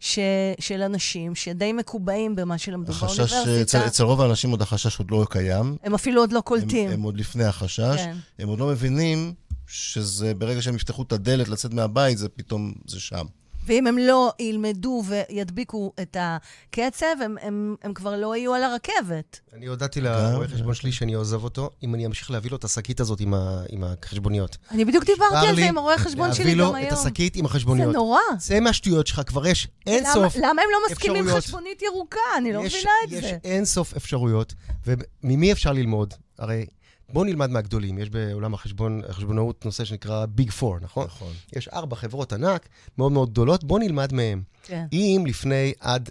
[0.00, 0.18] ש...
[0.60, 3.62] של אנשים שדי מקובעים במה שלמדו החשש, באוניברסיטה.
[3.62, 5.76] אצל, אצל רוב האנשים עוד החשש עוד לא קיים.
[5.82, 6.90] הם אפילו עוד לא הם, קולטים.
[6.90, 7.96] הם עוד לפני החשש.
[7.96, 8.16] כן.
[8.38, 9.34] הם עוד לא מבינים
[9.66, 13.26] שזה, ברגע שהם יפתחו את הדלת לצאת מהבית, זה פתאום, זה שם.
[13.70, 19.40] ואם הם לא ילמדו וידביקו את הקצב, הם, הם, הם כבר לא יהיו על הרכבת.
[19.52, 23.00] אני הודעתי לרואה חשבון שלי שאני עוזב אותו, אם אני אמשיך להביא לו את השקית
[23.00, 24.56] הזאת עם ה- עם החשבוניות.
[24.70, 26.88] אני בדיוק דיברתי על זה עם הרואה חשבון שלי להביא גם לו היום.
[26.88, 27.94] את השקית עם זה החשבוניות.
[27.94, 28.20] נורא.
[28.38, 30.36] צא מהשטויות שלך, כבר יש אין למה, סוף.
[30.36, 31.24] למה הם לא מסכימים.
[31.28, 32.18] חשבונית ירוקה?
[32.38, 33.38] אני לא יש- מבינה את יש זה.
[33.44, 34.54] אין סוף אפשרויות,
[34.86, 36.14] וממי אפשר ללמוד?
[36.38, 36.66] הרי
[37.12, 37.98] בואו נלמד מהגדולים.
[37.98, 41.06] יש בעולם החשבון, החשבונאות נושא שנקרא ביג פור, נכון?
[41.06, 41.32] נכון.
[41.56, 44.42] יש ארבע חברות ענק מאוד מאוד גדולות, בואו נלמד מהם.
[44.62, 44.86] כן.
[44.92, 46.10] אם לפני עד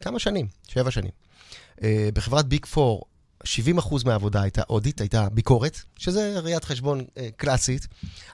[0.00, 1.10] כמה שנים, שבע שנים,
[1.82, 3.04] אה, בחברת ביג פור,
[3.44, 7.86] 70% מהעבודה הייתה אודיט, הייתה ביקורת, שזה ראיית חשבון אה, קלאסית.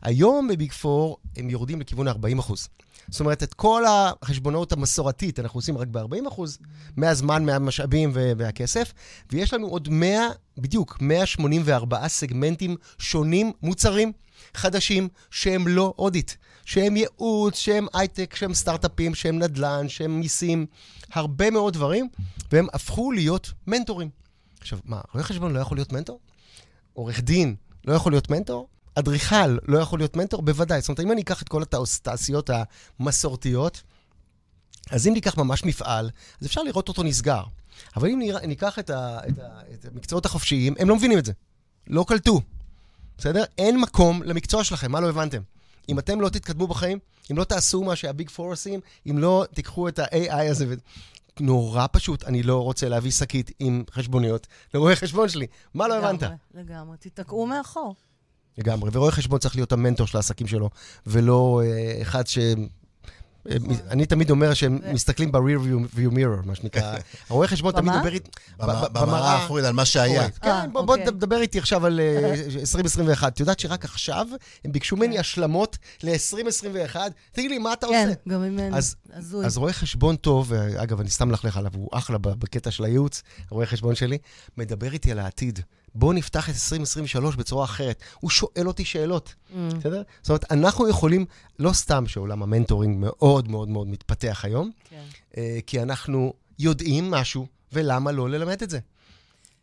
[0.03, 2.53] היום בביג פור הם יורדים לכיוון ה-40%.
[3.09, 6.41] זאת אומרת, את כל החשבונאות המסורתית אנחנו עושים רק ב-40%,
[6.97, 8.93] מהזמן, מהמשאבים והכסף,
[9.33, 10.29] ויש לנו עוד 100,
[10.59, 14.13] בדיוק, 184 סגמנטים שונים, מוצרים
[14.55, 16.33] חדשים, שהם לא אודיט,
[16.65, 20.67] שהם ייעוץ, שהם הייטק, שהם סטארט-אפים, שהם נדל"ן, שהם מיסים,
[21.13, 22.09] הרבה מאוד דברים,
[22.53, 24.11] והם הפכו להיות מנטורים.
[24.61, 26.21] עכשיו, מה, רואה חשבון לא יכול להיות מנטור?
[26.93, 28.69] עורך דין לא יכול להיות מנטור?
[28.95, 30.43] אדריכל לא יכול להיות מנטור?
[30.43, 30.81] בוודאי.
[30.81, 32.51] זאת אומרת, אם אני אקח את כל התעשיות
[33.01, 33.83] המסורתיות,
[34.91, 37.43] אז אם ניקח ממש מפעל, אז אפשר לראות אותו נסגר.
[37.97, 41.33] אבל אם ניקח את, ה, את, ה, את המקצועות החופשיים, הם לא מבינים את זה.
[41.87, 42.41] לא קלטו.
[43.19, 43.45] בסדר?
[43.59, 45.43] אין מקום למקצוע שלכם, מה לא הבנתם?
[45.89, 46.99] אם אתם לא תתקדמו בחיים,
[47.31, 48.81] אם לא תעשו מה שהביג פור עושים,
[49.11, 50.75] אם לא תיקחו את ה-AI הזה ו...
[51.41, 55.47] נורא פשוט, אני לא רוצה להביא שקית עם חשבוניות לרואה חשבון שלי.
[55.75, 56.23] מה לא הבנת?
[56.23, 56.97] לגמרי, לגמרי.
[56.97, 57.95] תיתקעו מאחור.
[58.59, 60.71] לגמרי, ורואה חשבון צריך להיות המנטור של העסקים שלו,
[61.07, 62.39] ולא אה, אחד ש...
[63.51, 63.57] אה,
[63.91, 66.97] אני תמיד אומר שהם מסתכלים ב-rear view mirror, מה שנקרא.
[67.31, 68.31] הרואה חשבון תמיד מדבר איתי...
[68.93, 70.31] במראה האחורית, על מה שהיה.
[70.31, 71.05] כן, בוא אוקיי.
[71.05, 72.01] תדבר איתי עכשיו על
[72.61, 73.33] 2021.
[73.33, 74.27] את יודעת שרק עכשיו
[74.65, 75.21] הם ביקשו ממני כן.
[75.21, 76.97] השלמות ל-2021?
[77.33, 78.05] תגידי לי, מה אתה עושה?
[78.25, 78.77] כן, גם ממני.
[79.45, 83.67] אז רואה חשבון טוב, אגב, אני סתם מלכלך עליו, הוא אחלה בקטע של הייעוץ, רואה
[83.67, 84.19] חשבון שלי,
[84.59, 85.61] מדבר איתי על העתיד.
[85.95, 88.03] בואו נפתח את 2023 בצורה אחרת.
[88.21, 89.55] הוא שואל אותי שאלות, mm.
[89.79, 90.03] בסדר?
[90.23, 91.27] זאת אומרת, אנחנו יכולים,
[91.59, 95.03] לא סתם שעולם המנטורינג מאוד מאוד מאוד מתפתח היום, כן.
[95.37, 98.79] אה, כי אנחנו יודעים משהו, ולמה לא ללמד את זה?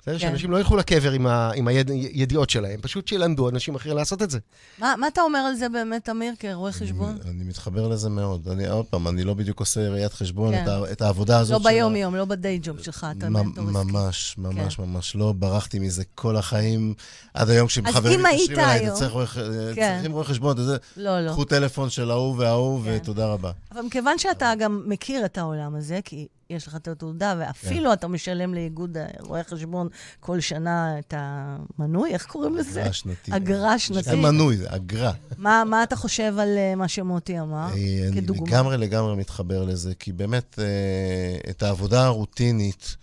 [0.02, 0.14] בסדר?
[0.14, 0.20] כן.
[0.20, 4.30] שאנשים לא ילכו לקבר עם, ה, עם הידיעות שלהם, פשוט שילמדו אנשים אחרים לעשות את
[4.30, 4.40] זה.
[4.80, 7.18] מה, מה אתה אומר על זה באמת, אמיר, כרואה חשבון?
[7.22, 8.48] אני, אני מתחבר לזה מאוד.
[8.48, 10.64] אני, עוד פעם, אני לא בדיוק עושה ראיית חשבון, כן.
[10.64, 11.62] את, ה, את העבודה הזאת.
[11.66, 13.92] לא ביום-יום, לא בדיי ג'וב שלך, אתה מנטור עסקי.
[13.92, 14.84] ממש, ממש, כן.
[14.84, 15.16] ממש.
[15.16, 16.94] לא ברחתי מזה כל החיים,
[17.34, 19.40] עד היום כשחברים מתקשרים אליי, אתה צריך
[19.76, 19.94] כן.
[19.94, 21.32] צריכים רואה חשבון, אתה זה, לא, לא.
[21.32, 22.98] קחו טלפון של ההוא וההוא, כן.
[23.02, 23.52] ותודה רבה.
[23.72, 27.94] אבל מכיוון שאתה גם מכיר את העולם הזה, כי יש לך את התעודה, ואפילו כן.
[27.94, 29.88] אתה משלם לאיגוד רואי חשבון
[30.20, 32.82] כל שנה את המנוי, איך קוראים לזה?
[32.82, 33.34] אגרה שנתית.
[33.34, 34.04] אגרה שנתית.
[34.04, 35.12] זה מנוי, זה אגרה.
[35.38, 38.44] מה, מה אתה חושב על uh, מה שמוטי אמר, אה, כדוגמה?
[38.44, 42.96] אני לגמרי לגמרי מתחבר לזה, כי באמת uh, את העבודה הרוטינית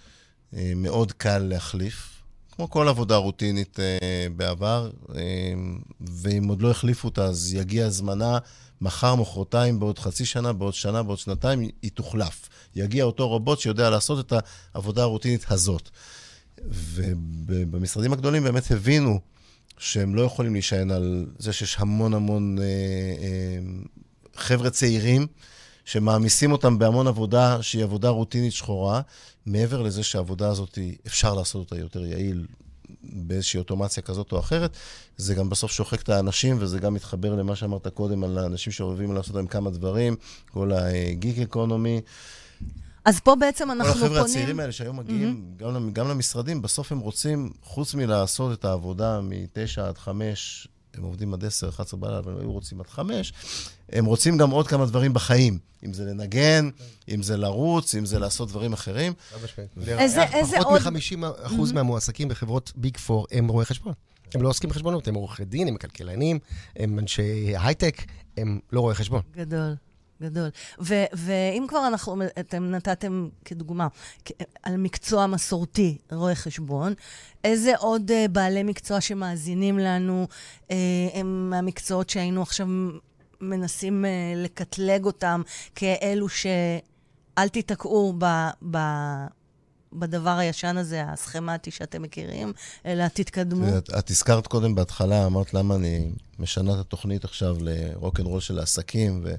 [0.76, 2.22] מאוד קל להחליף.
[2.56, 5.12] כמו כל עבודה רוטינית uh, בעבר, uh,
[6.00, 8.38] ואם עוד לא החליפו אותה, אז יגיע זמנה
[8.80, 12.48] מחר, מחרתיים, בעוד חצי שנה, בעוד שנה, בעוד שנתיים, היא תוחלף.
[12.76, 14.32] יגיע אותו רובוט שיודע לעשות את
[14.74, 15.90] העבודה הרוטינית הזאת.
[16.66, 19.20] ובמשרדים הגדולים באמת הבינו
[19.78, 23.58] שהם לא יכולים להישען על זה שיש המון המון אה, אה,
[24.36, 25.26] חבר'ה צעירים
[25.84, 29.00] שמעמיסים אותם בהמון עבודה שהיא עבודה רוטינית שחורה,
[29.46, 32.46] מעבר לזה שהעבודה הזאת, אפשר לעשות אותה יותר יעיל,
[33.02, 34.76] באיזושהי אוטומציה כזאת או אחרת,
[35.16, 39.14] זה גם בסוף שוחק את האנשים, וזה גם מתחבר למה שאמרת קודם על האנשים שאוהבים
[39.14, 40.16] לעשות להם כמה דברים,
[40.50, 42.00] כל הגיק אקונומי.
[43.08, 44.00] אז פה בעצם אנחנו פונים...
[44.00, 45.62] כל החבר'ה הצעירים האלה שהיום מגיעים mm-hmm.
[45.62, 51.34] גם, גם למשרדים, בסוף הם רוצים, חוץ מלעשות את העבודה מ-9 עד 5, הם עובדים
[51.34, 53.32] עד 10, 11 בלילה, אבל הם היו רוצים עד 5,
[53.92, 55.58] הם רוצים גם עוד כמה דברים בחיים.
[55.84, 56.70] אם זה לנגן,
[57.14, 59.12] אם זה לרוץ, אם זה לעשות דברים אחרים.
[59.86, 60.80] איזה, איזה עוד...
[60.80, 63.92] פחות מ-50% מהמועסקים בחברות ביג פור הם רואי חשבון.
[64.34, 66.38] הם לא עוסקים בחשבונות, הם עורכי דין, הם כלכלנים,
[66.76, 68.02] הם אנשי הייטק,
[68.36, 69.22] הם לא רואי חשבון.
[69.36, 69.74] גדול.
[70.22, 70.48] גדול.
[70.80, 73.88] ו- ואם כבר אנחנו, אתם נתתם כדוגמה
[74.62, 76.94] על מקצוע מסורתי, רואה חשבון,
[77.44, 80.26] איזה עוד uh, בעלי מקצוע שמאזינים לנו
[80.68, 80.72] uh,
[81.14, 82.66] הם מהמקצועות שהיינו עכשיו
[83.40, 85.42] מנסים uh, לקטלג אותם
[85.74, 88.24] כאלו שאל תיתקעו ב...
[88.70, 89.38] ב-
[89.92, 92.52] בדבר הישן הזה, הסכמטי שאתם מכירים,
[92.86, 93.78] אלא תתקדמו.
[93.78, 99.20] את, את הזכרת קודם בהתחלה, אמרת למה אני משנה את התוכנית עכשיו לרוקנרול של העסקים,
[99.24, 99.34] ו...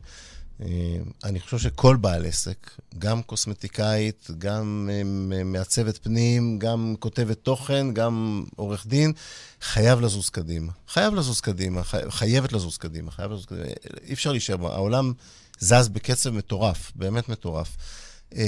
[0.62, 7.93] אה, אני חושב שכל בעל עסק, גם קוסמטיקאית, גם אה, מעצבת פנים, גם כותבת תוכן,
[7.93, 9.14] גם עורך דין,
[9.62, 10.72] חייב לזוז קדימה.
[10.88, 13.66] חייב לזוז קדימה, חייבת לזוז קדימה, חייב לזוז קדימה.
[14.07, 15.14] אי אפשר להישאר, העולם
[15.60, 17.78] זז בקצב מטורף, באמת מטורף.
[18.38, 18.44] אה,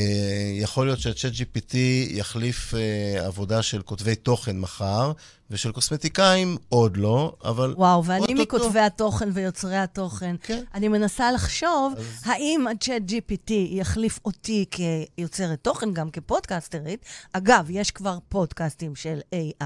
[0.54, 1.76] יכול להיות שה-chat GPT
[2.10, 5.12] יחליף אה, עבודה של כותבי תוכן מחר,
[5.52, 7.74] ושל קוסמטיקאים עוד לא, אבל...
[7.78, 8.34] וואו, ואני.
[8.34, 10.36] מכותבי התוכן ויוצרי התוכן.
[10.44, 10.64] כן.
[10.74, 17.06] אני מנסה לחשוב, אז- האם ה-chat GPT יחליף אותי כיוצרת תוכן, גם כפודקסטרית.
[17.34, 19.66] אגב, יש כבר פודקאסטים של AI.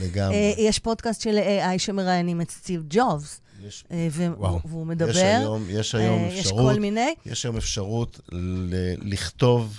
[0.00, 0.34] לגמרי.
[0.36, 4.60] אה, יש פודקאסט של AI שמראיינים את סטיב ג'ובס, יש, אה, ו- וואו.
[4.64, 5.10] והוא מדבר.
[5.10, 7.14] יש היום, יש היום אה, יש אפשרות, כל מיני.
[7.26, 9.78] יש היום אפשרות ל- לכתוב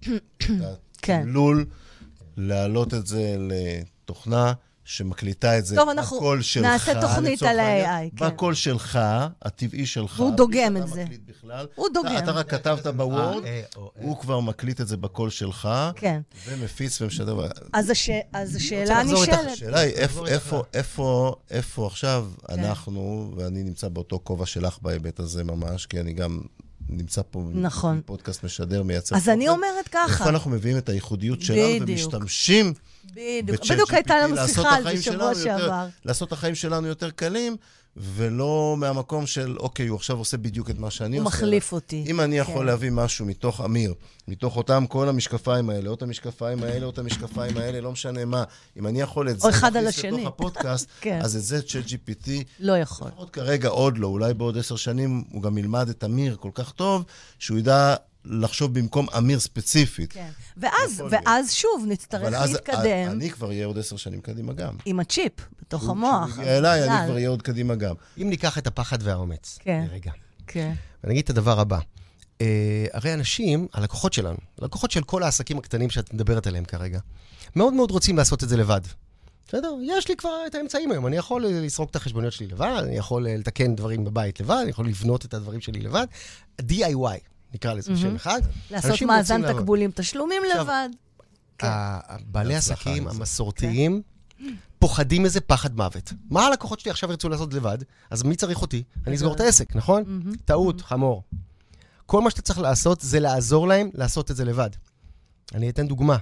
[0.00, 0.08] את
[1.02, 1.20] כן.
[1.20, 1.66] התמלול,
[2.36, 4.52] להעלות את זה לתוכנה
[4.88, 6.64] שמקליטה את זה טוב, אנחנו בקול שלך.
[6.64, 8.26] נעשה תוכנית על ה-AI, כן.
[8.26, 8.98] בקול שלך,
[9.42, 10.20] הטבעי שלך.
[10.20, 11.04] והוא דוגם את זה.
[11.04, 11.66] מקליט בכלל.
[11.74, 12.18] הוא אתה- דוגם.
[12.18, 13.82] אתה רק כתבת בוורד, אה, אה.
[14.02, 16.20] הוא כבר מקליט את זה בקול שלך, כן.
[16.48, 17.40] ומפיץ ומשדר.
[17.72, 18.10] אז, הש...
[18.32, 18.98] אז השאלה.
[19.00, 19.38] הנשאלת...
[19.52, 20.26] השאלה היא, איפה.
[20.28, 22.64] איפה, איפה, איפה עכשיו כן.
[22.64, 26.40] אנחנו, ואני נמצא באותו כובע שלך בהיבט הזה ממש, כי אני גם
[26.88, 28.00] נמצא פה, נכון.
[28.06, 29.56] פודקאסט משדר, מייצר אז אני תוכן.
[29.58, 31.88] אומרת ככה, איפה אנחנו מביאים את הייחודיות שלנו בדיוק.
[31.88, 32.72] ומשתמשים
[33.14, 35.86] בדיוק, בדיוק הייתה לנו שיחה על זה שבוע שלנו יותר- שעבר.
[36.04, 37.56] לעשות את החיים שלנו יותר קלים,
[37.96, 41.36] ולא מהמקום של, אוקיי, הוא עכשיו עושה בדיוק את מה שאני הוא עושה.
[41.36, 42.04] מחליף אותי.
[42.06, 42.66] אם אני יכול כן.
[42.66, 43.94] להביא משהו מתוך אמיר,
[44.28, 48.24] מתוך אותם כל המשקפיים האלה, או את המשקפיים האלה, או את המשקפיים האלה, לא משנה
[48.24, 48.44] מה,
[48.76, 50.10] אם אני יכול את זה או אחד על השני.
[50.10, 51.18] לתוך הפודקאסט, כן.
[51.22, 52.30] אז את זה ChatGPT,
[52.60, 53.08] לא יכול.
[53.08, 56.72] לפחות כרגע עוד לא, אולי בעוד עשר שנים הוא גם ילמד את אמיר כל כך
[56.72, 57.04] טוב,
[57.38, 57.94] שהוא ידע
[58.28, 60.12] לחשוב במקום אמיר ספציפית.
[60.12, 60.30] כן.
[60.56, 61.02] ואז.
[61.10, 64.74] ואז שוב נצטרך אבל אז להתקדם אני כבר אהיה עוד עשר שנים קדימה גם.
[64.84, 66.38] עם הצ'יפ בתוך כשהוא המוח.
[66.38, 67.06] יגיע אליי, אני.
[67.06, 67.94] כבר אהיה עוד קדימה גם.
[68.22, 69.86] אם ניקח את הפחד והאומץ, כן.
[69.90, 70.12] רגע,
[70.46, 70.72] כן.
[71.04, 71.78] ואני אגיד את הדבר הבא.
[71.78, 72.40] Uh,
[72.92, 76.98] הרי אנשים, הלקוחות שלנו, הלקוחות של כל העסקים הקטנים שאת מדברת עליהם כרגע,
[77.56, 78.80] מאוד מאוד רוצים לעשות את זה לבד.
[79.48, 79.74] בסדר?
[79.82, 83.26] יש לי כבר את האמצעים היום, אני יכול לסרוק את החשבוניות שלי לבד, אני יכול
[83.26, 86.06] אה, לתקן דברים בבית לבד, אני יכול לבנות את הדברים שלי לבד.
[86.62, 87.18] DIY,
[87.54, 88.40] נקרא לזה בשם אחד.
[88.70, 89.52] לעשות מאזן.
[89.52, 90.88] תקבולים תשלומים עכשיו, לבד.
[91.58, 91.66] כן.
[91.66, 93.08] ה- בעלי העסקים.
[93.08, 94.02] המסורתיים
[94.78, 96.12] פוחדים מזה פחד מוות.
[96.30, 97.78] מה הלקוחות שלי עכשיו ירצו לעשות לבד?
[98.10, 98.82] אז מי צריך אותי?
[99.06, 100.04] אני אסגור את העסק, נכון?
[100.44, 101.22] טעות, חמור.
[102.06, 104.70] כל מה שאתה צריך לעשות זה לעזור להם לעשות את זה לבד.
[105.54, 106.16] אני אתן דוגמה.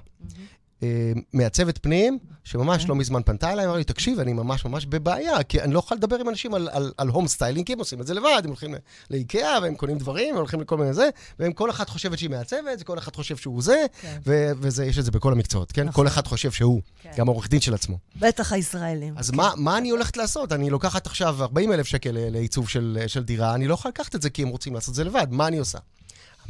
[0.82, 5.42] אה, מעצבת פנים, שממש לא מזמן פנתה אליי, אמרה לי, תקשיב, אני ממש ממש בבעיה,
[5.42, 8.00] כי אני לא יכול לדבר עם אנשים על, על, על home styling, כי הם עושים
[8.00, 8.74] את זה לבד, הם הולכים
[9.10, 11.08] לאיקאה, והם קונים דברים, הם הולכים לכל מיני זה,
[11.38, 14.18] והם כל אחד חושבת שהיא מעצבת, כל אחד חושב שהוא זה, כן.
[14.26, 15.82] ו- וזה, יש את זה בכל המקצועות, כן?
[15.82, 16.04] נכון.
[16.04, 17.10] כל אחד חושב שהוא, כן.
[17.16, 17.98] גם העורך דין של עצמו.
[18.16, 19.14] בטח הישראלים.
[19.16, 20.52] אז מה, מה אני הולכת לעשות?
[20.52, 24.22] אני לוקחת עכשיו 40 אלף שקל לעיצוב של, של דירה, אני לא יכולה לקחת את
[24.22, 25.78] זה כי הם רוצים לעשות את זה לבד, מה אני עושה?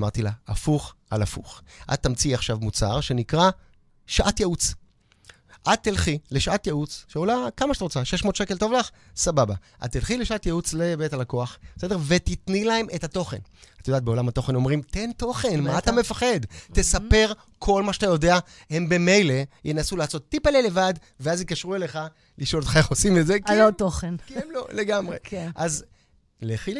[0.00, 1.62] אמרתי לה, הפוך על הפוך.
[1.92, 3.50] את תמציאי עכשיו מוצר שנקרא
[4.06, 4.74] שעת ייעוץ.
[5.72, 8.90] את תלכי לשעת ייעוץ, שעולה כמה שאת רוצה, 600 שקל טוב לך?
[9.16, 9.54] סבבה.
[9.84, 11.98] את תלכי לשעת ייעוץ לבית הלקוח, בסדר?
[12.06, 13.38] ותתני להם את התוכן.
[13.82, 15.78] את יודעת, בעולם התוכן אומרים, תן תוכן, מה.
[15.78, 16.40] אתה מפחד?
[16.72, 18.38] תספר כל מה שאתה יודע,
[18.70, 19.34] הם במילא
[19.64, 21.98] ינסו לעשות טיפלה לבד, ואז יקשרו אליך
[22.38, 24.16] לשאול אותך איך עושים את זה, על עוד תוכן.
[24.26, 25.16] כי הם לא, לגמרי.
[25.22, 25.50] כן.
[25.54, 25.84] אז
[26.42, 26.78] לכי, ל-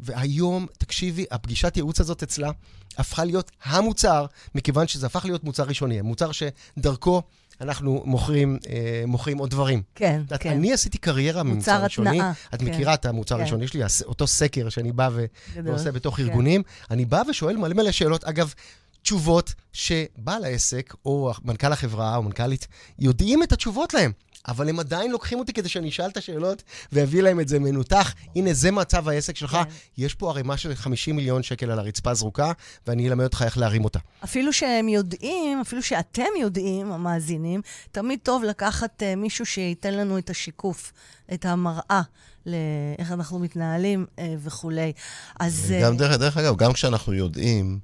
[0.00, 2.50] והיום, תקשיבי, הפגישת ייעוץ הזאת אצלה
[2.98, 7.22] הפכה להיות המוצר, מכיוון שזה הפך להיות מוצר ראשוני, מוצר שדרכו
[7.60, 9.82] אנחנו מוכרים, אה, מוכרים עוד דברים.
[9.94, 10.50] כן, את כן.
[10.50, 12.10] אני עשיתי קריירה מוצר ממוצר ראשוני.
[12.10, 12.66] התנעה, את כן.
[12.66, 13.40] מכירה את המוצר כן.
[13.40, 15.24] הראשוני שלי, אותו סקר שאני בא ו-.
[15.64, 16.22] ועושה בתוך כן.
[16.22, 16.62] ארגונים.
[16.90, 18.24] אני בא ושואל מלא מלא שאלות.
[18.24, 18.54] אגב,
[19.02, 22.66] תשובות שבעל העסק, או מנכ"ל החברה, או מנכ"לית,
[22.98, 24.12] יודעים את התשובות להם.
[24.48, 26.62] אבל הם עדיין לוקחים אותי כדי שאני אשאל את השאלות
[26.92, 28.14] ואביא להם את זה מנותח.
[28.36, 29.52] הנה, זה מצב העסק שלך.
[29.52, 29.62] כן.
[29.98, 32.52] יש פה ערימה של 50 מיליון שקל על הרצפה זרוקה,
[32.86, 33.98] ואני אלמד אותך איך להרים אותה.
[34.24, 37.60] אפילו שהם יודעים, אפילו שאתם יודעים, המאזינים,
[37.92, 40.92] תמיד טוב לקחת uh, מישהו שייתן לנו את השיקוף,
[41.34, 42.02] את המראה,
[42.46, 44.92] לאיך אנחנו מתנהלים uh, וכולי.
[45.40, 45.74] אז...
[45.82, 47.78] גם אה, דרך, דרך אגב, גם כשאנחנו יודעים,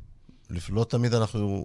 [0.68, 1.64] לא תמיד אנחנו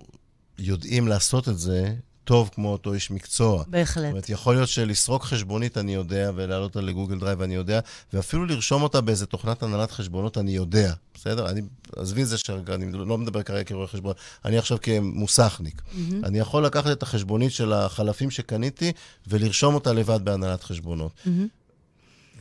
[0.60, 1.94] יודעים לעשות את זה
[2.30, 3.58] טוב כמו אותו איש מקצוע.
[3.58, 4.10] זאת בהחלט.
[4.10, 7.80] אומרת, יכול להיות שלסרוק חשבונית אני יודע, ולהעלות אותה לגוגל דרייב אני יודע,
[8.14, 11.50] ואפילו לרשום אותה באיזה תוכנת הנהלת חשבונות אני יודע, בסדר?
[11.50, 11.62] אני,
[11.96, 14.14] עזבי את זה שאני לא מדבר כרגע כרואה חשבון,
[14.46, 15.82] אני עכשיו כמוסכניק.
[15.82, 16.14] Mm-hmm.
[16.24, 18.92] אני יכול לקחת את החשבונית של החלפים שקניתי
[19.28, 21.12] ולרשום אותה לבד בהנהלת חשבונות.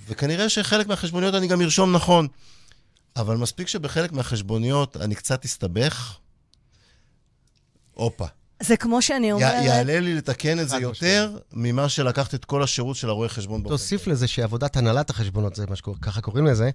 [0.09, 2.29] וכנראה שחלק מהחשבוניות אני גם ארשום נכון.
[3.17, 6.17] אבל מספיק שבחלק מהחשבוניות אני קצת אסתבך,
[7.95, 8.27] הופה.
[8.63, 9.65] זה כמו שאני י- אומרת...
[9.65, 13.63] יעלה לי לתקן את זה יותר ממה שלקחת את כל השירות של הרואה חשבון.
[13.63, 16.71] תוסיף לזה שעבודת הנהלת החשבונות, זה מה שככה קוראים לזה,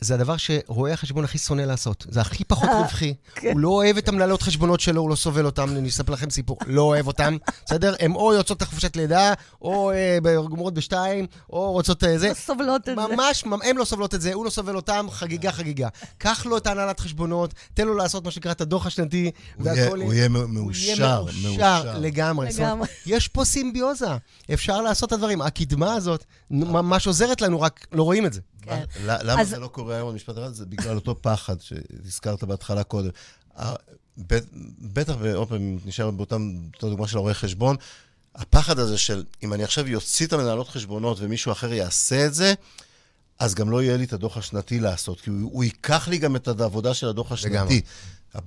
[0.00, 2.06] זה הדבר שרואה החשבון הכי שונא לעשות.
[2.08, 3.14] זה הכי פחות רווחי.
[3.34, 3.52] כן.
[3.52, 6.58] הוא לא אוהב את המנהלות חשבונות שלו, הוא לא סובל אותם, אני אספר לכם סיפור.
[6.66, 7.36] לא אוהב אותם,
[7.66, 7.94] בסדר?
[8.00, 9.32] הן או יוצאות לחופשת לידה,
[9.62, 12.28] או אה, גומרות בשתיים, או רוצות אה, זה.
[12.28, 13.14] לא סובלות את זה.
[13.14, 15.88] ממש, הן לא סובלות את זה, הוא לא סובל אותם, חגיגה חגיגה.
[16.18, 20.00] קח לו את ההנהלת חשבונות, תן לו לעשות מה שנקרא את הדוח השנתי, והכל...
[20.00, 21.98] הוא יהיה מאושר, מאושר.
[21.98, 22.48] לגמרי.
[23.06, 24.16] יש פה סימביוזה,
[24.52, 25.42] אפשר לעשות את הדברים.
[25.42, 28.40] הקדמה הזאת ממש עוזרת לנו, רק לא רואים את זה.
[28.62, 28.82] כן.
[29.06, 30.52] ל- למה אז- זה לא קורה היום במשפט אחד?
[30.52, 33.10] זה בגלל אותו פחד שהזכרת בהתחלה קודם.
[33.58, 33.74] ה-
[34.18, 34.46] בט-
[34.78, 37.76] בטח, ועוד פעם, נשאר באותם, אותה דוגמה של הרואה חשבון,
[38.34, 42.54] הפחד הזה של אם אני עכשיו יוציא את המנהלות חשבונות ומישהו אחר יעשה את זה,
[43.38, 46.36] אז גם לא יהיה לי את הדוח השנתי לעשות, כי הוא, הוא ייקח לי גם
[46.36, 47.50] את העבודה של הדוח השנתי.
[47.54, 47.80] לגמרי.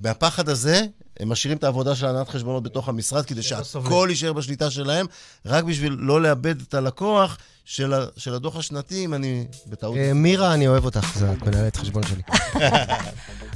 [0.02, 0.82] מהפחד הזה,
[1.20, 4.10] הם משאירים את העבודה של הנהלת חשבונות בתוך המשרד, כדי שהכל סובלים.
[4.10, 5.06] יישאר בשליטה שלהם,
[5.46, 9.98] רק בשביל לא לאבד את הלקוח של, ה, של הדוח השנתי, אם אני בטעות...
[9.98, 12.22] אה, מירה, אני אוהב אותך, זאת מנהלת חשבון שלי.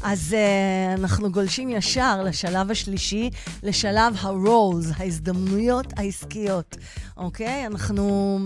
[0.03, 3.29] אז uh, אנחנו גולשים ישר לשלב השלישי,
[3.63, 6.77] לשלב ה-roles, ההזדמנויות העסקיות,
[7.17, 7.65] אוקיי?
[7.65, 8.39] אנחנו,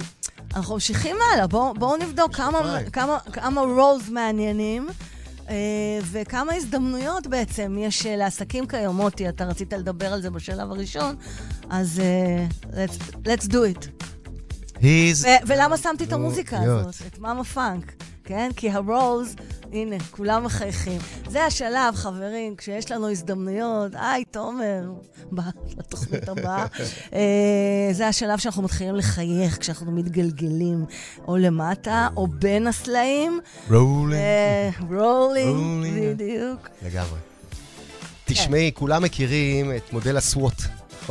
[0.55, 2.79] אנחנו ממשיכים הלאה, בואו בוא נבדוק כמה.
[2.93, 4.87] כמה, כמה roles מעניינים.
[5.51, 8.95] אה, וכמה הזדמנויות בעצם יש אה, לעסקים כיום.
[8.95, 11.15] מוטי, אתה רצית לדבר על זה בשלב הראשון,
[11.69, 14.05] אז אה, let's, let's do it.
[14.77, 15.27] He's...
[15.47, 16.79] ולמה שמתי את המוזיקה להיות.
[16.87, 17.93] הזאת, את מאמה פאנק,
[18.23, 18.51] כן?
[18.55, 19.35] כי הרוז,
[19.73, 21.01] הנה, כולם מחייכים.
[21.29, 24.91] זה השלב, חברים, כשיש לנו הזדמנויות, היי, תומר,
[25.31, 25.43] בא
[25.77, 26.65] לתוכנית הבאה.
[27.13, 30.85] אה, זה השלב שאנחנו מתחילים לחייך, כשאנחנו מתגלגלים
[31.27, 33.39] או למטה, או בין הסלעים.
[33.69, 34.13] Rolling.
[34.13, 36.13] אה, rolling, rolling.
[36.13, 36.69] בדיוק.
[36.81, 37.19] לגמרי.
[38.25, 40.61] תשמעי, כולם מכירים את מודל ה SWOT,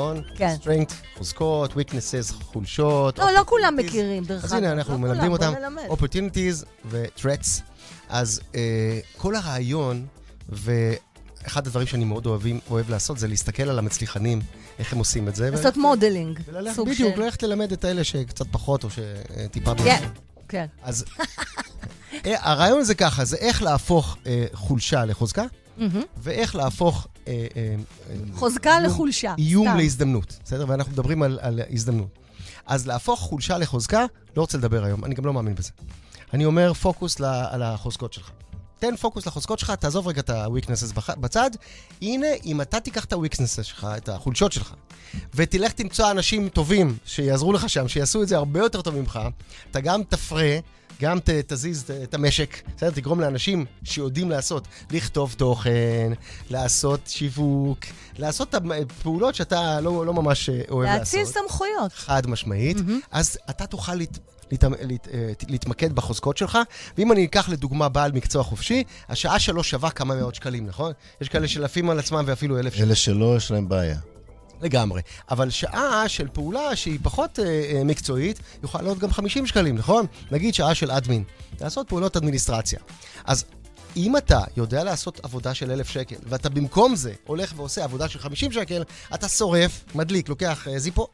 [0.01, 0.23] נכון?
[0.37, 0.55] כן.
[0.63, 3.19] strength, חוזקות, weaknesses, חולשות.
[3.19, 3.77] לא, לא כולם.
[3.77, 4.45] מכירים, דרך אגב.
[4.45, 5.83] אז הנה, אנחנו לא מלמדים אותם נלמד.
[5.89, 7.61] opportunities ו- threats.
[8.09, 10.07] אז אה, כל הרעיון,
[10.49, 14.41] ואחד הדברים שאני מאוד אוהבים, אוהב לעשות, זה להסתכל על המצליחנים,
[14.79, 15.51] איך הם עושים את זה.
[15.51, 17.23] לעשות modeling, וללכת, בדיוק, של...
[17.23, 19.75] ללכת ללמד את האלה שקצת פחות, או שטיפה...
[19.75, 20.09] כן,
[20.49, 20.67] כן.
[20.83, 21.05] אז
[22.27, 25.45] אה, הרעיון זה ככה, זה איך להפוך אה, חולשה לחוזקה,
[25.77, 26.03] מהמם.
[26.17, 27.09] ואיך להפוך
[28.35, 29.35] חוזקה איום- לחולשה.
[29.39, 29.77] איום סתם.
[29.77, 30.65] להזדמנות, בסדר?
[30.69, 32.09] ואנחנו מדברים על, על הזדמנות.
[32.67, 34.05] אז להפוך חולשה לחוזקה,
[34.37, 35.71] לא רוצה לדבר היום, אני גם לא מאמין בזה.
[36.35, 38.31] אני אומר פוקוס על החוזקות שלך.
[38.79, 41.51] תן פוקוס לחוזקות שלך, תעזוב רגע את ה-weaknesses בצד.
[42.03, 44.75] הנה, אם אתה תיקח את ה-weaknesses שלך, את החולשות שלך,
[45.35, 49.21] ותלך תמצוא אנשים טובים שיעזרו לך שם, שיעשו את זה הרבה יותר טוב ממך,
[49.71, 50.59] אתה גם תפרה,
[51.01, 52.91] גם ת, תזיז את- את המשק, בסדר?
[52.91, 56.13] תגרום לאנשים שיודעים לעשות, לכתוב תוכן,
[56.51, 57.79] לעשות שיווק,
[58.19, 61.35] לעשות את הפעולות שאתה לא, לא ממש אה, אוהב להציל לעשות.
[61.35, 61.93] סמכויות.
[61.93, 62.77] חד משמעית,
[63.11, 64.19] אז אתה תוכל להת,
[64.53, 66.59] להת, להת, אה, להתמקד בחוזקות שלך,
[66.99, 70.93] ואם אני אקח לדוגמה בעל מקצוע חופשי, השעה שלו שווה כמה מאות שקלים, נכון?
[71.21, 72.87] יש כאלה שלפים על עצמם ואפילו אלף שקלים.
[72.87, 73.99] אלה שלא, יש להם בעיה.
[74.63, 75.03] לגמרי.
[75.31, 80.07] אבל שעה של פעולה שהיא פחות אה, אה, מקצועית, יכולה לעלות גם 50 שקלים, נכון?
[80.31, 81.25] נגיד שעה של אדמין,
[81.61, 82.79] לעשות פעולות אדמיניסטרציה.
[83.25, 83.45] אז
[83.97, 88.19] אם אתה יודע לעשות עבודה של 1,000 שקל, ואתה במקום זה הולך ועושה עבודה של
[88.19, 88.83] 50 שקל,
[89.15, 91.07] אתה שורף, מדליק, לוקח אה, זיפו,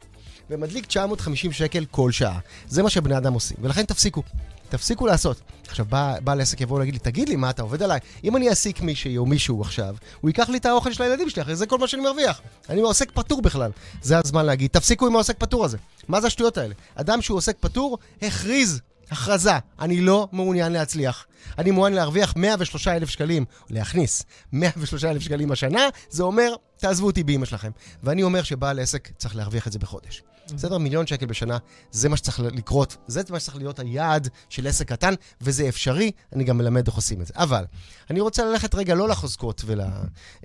[0.49, 2.39] ומדליק 950 שקל כל שעה.
[2.67, 4.23] זה מה שבני אדם עושים, ולכן תפסיקו.
[4.69, 5.41] תפסיקו לעשות.
[5.67, 7.99] עכשיו, בא, בעל עסק יבוא להגיד לי, תגיד לי, מה אתה עובד עליי?
[8.23, 11.41] אם אני אעסיק מישהי או מישהו עכשיו, הוא ייקח לי את האוכל של הילדים שלי,
[11.41, 12.41] אחרי זה כל מה שאני מרוויח.
[12.69, 13.71] אני עוסק פטור בכלל.
[14.01, 15.77] זה הזמן להגיד, תפסיקו עם העוסק פטור הזה.
[16.07, 16.73] מה זה השטויות האלה?
[16.95, 18.81] אדם שהוא עוסק פטור, הכריז
[19.11, 21.25] הכרזה, אני לא מעוניין להצליח.
[21.57, 27.23] אני מעוניין להרוויח 103 אלף שקלים, להכניס 103 אלף שקלים השנה, זה אומר, תעזבו אותי
[27.23, 27.71] באמא שלכם.
[28.03, 30.23] ואני אומר שבעל עסק צריך להרוויח את זה בחודש.
[30.53, 30.77] בסדר?
[30.77, 31.57] מיליון שקל בשנה,
[31.91, 36.43] זה מה שצריך לקרות, זה מה שצריך להיות היעד של עסק קטן, וזה אפשרי, אני
[36.43, 37.33] גם מלמד איך עושים את זה.
[37.35, 37.65] אבל,
[38.09, 39.87] אני רוצה ללכת רגע לא לחוזקות ול, אה,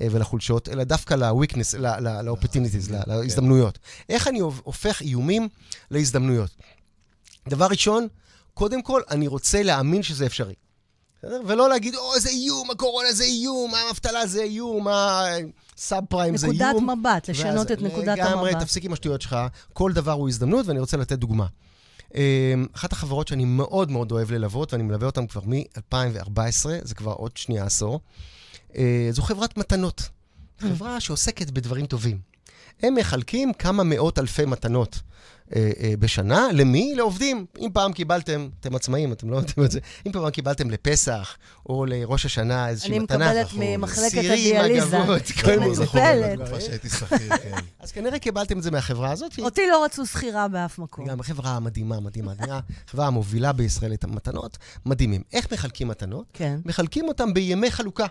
[0.01, 3.01] ולחולשות, אלא דווקא ל-weakness, ל-opportunities, כן.
[3.07, 3.79] להזדמנויות.
[4.09, 5.49] איך אני הופך איומים
[5.91, 6.51] להזדמנויות?
[7.49, 8.09] דבר ראשון,
[8.55, 10.55] קודם כל, אני רוצה להאמין שזה אפשרי.
[11.23, 11.41] בסדר?
[11.47, 16.75] ולא להגיד, או, איזה איום, הקורונה זה איום, האבטלה זה איום, הסאב פריים זה נקודת
[16.75, 16.91] איום.
[16.91, 18.63] מבט, לשנות ואז את נקודת לגמרי, המבט.
[18.63, 19.37] תפסיק עם השטויות שלך,
[19.73, 21.47] כל דבר הוא הזדמנות, ואני רוצה לתת דוגמה.
[22.15, 27.13] אמ, אחת החברות שאני מאוד מאוד אוהב ללוות, ואני מלווה אותן כבר מ-2014, זה כבר
[27.13, 28.01] עוד שנייה עשור,
[28.77, 30.03] אה, זו חברת מתנות.
[30.59, 32.19] חברה שעוסקת בדברים טובים.
[32.83, 35.01] הם מחלקים כמה מאות אלפי מתנות.
[35.57, 36.95] אה, אה, בשנה, למי?
[36.95, 37.47] לעובדים.
[37.61, 41.37] אם פעם קיבלתם, אתם עצמאים, אתם לא יודעים את זה, אם פעם קיבלתם לפסח
[41.69, 44.87] או לראש השנה איזושהי מתנה, אני מקבלת ממחלקת הדיאליזה.
[44.87, 45.73] סירים, מגבות, כל מיני.
[45.73, 46.39] מטופלת.
[46.39, 47.55] בתקופה שהייתי שכיר, כן.
[47.81, 49.39] אז כנראה קיבלתם את זה מהחברה הזאת.
[49.39, 51.07] אותי לא רצו שכירה באף מקום.
[51.07, 52.61] גם חברה מדהימה, מדהימה, מדהימה.
[52.87, 55.23] חברה המובילה בישראל את המתנות, מדהימים.
[55.33, 56.27] איך מחלקים מתנות?
[56.33, 56.61] כן.
[56.65, 58.07] מחלקים אותם בימי חלוקה.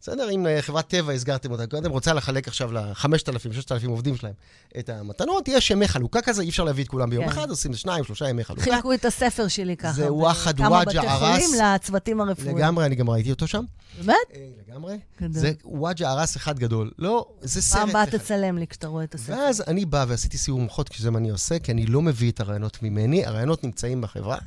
[0.00, 0.30] בסדר?
[0.30, 4.32] אם אה, חברת טבע, הסגרתם אותה קודם, רוצה לחלק עכשיו ל-5,000, 6,000 עובדים שלהם
[4.78, 7.30] את המתנות, יש ימי חלוקה כזה, אי אפשר להביא את כולם ביום כן.
[7.30, 8.62] אחד, עושים שניים, שלושה ימי חלוקה.
[8.62, 9.92] חילקו את הספר שלי ככה.
[9.92, 11.42] זה וואחד כמה וואג'ה בתי ערס.
[11.44, 12.56] חולים לצוותים הרפואיים.
[12.56, 13.64] לגמרי, אני גם ראיתי אותו שם.
[13.98, 14.16] באמת?
[14.34, 14.98] אה, לגמרי.
[15.22, 15.32] גדול.
[15.32, 16.90] זה וואג'ה ערס אחד גדול.
[16.98, 17.80] לא, זה סרט.
[17.80, 18.18] פעם הבאה אחד.
[18.18, 19.32] תצלם לי כשאתה רואה את הספר.
[19.32, 22.40] ואז אני בא ועשיתי סיור מוחות, כשזה מה אני עושה, כי אני לא מביא את
[22.40, 24.38] הרעיונות ממני, הרעיונות נמצאים בחברה,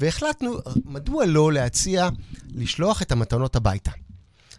[0.00, 2.08] והחלטנו, מדוע לא להציע
[2.54, 3.90] לשלוח את המתנות הביתה.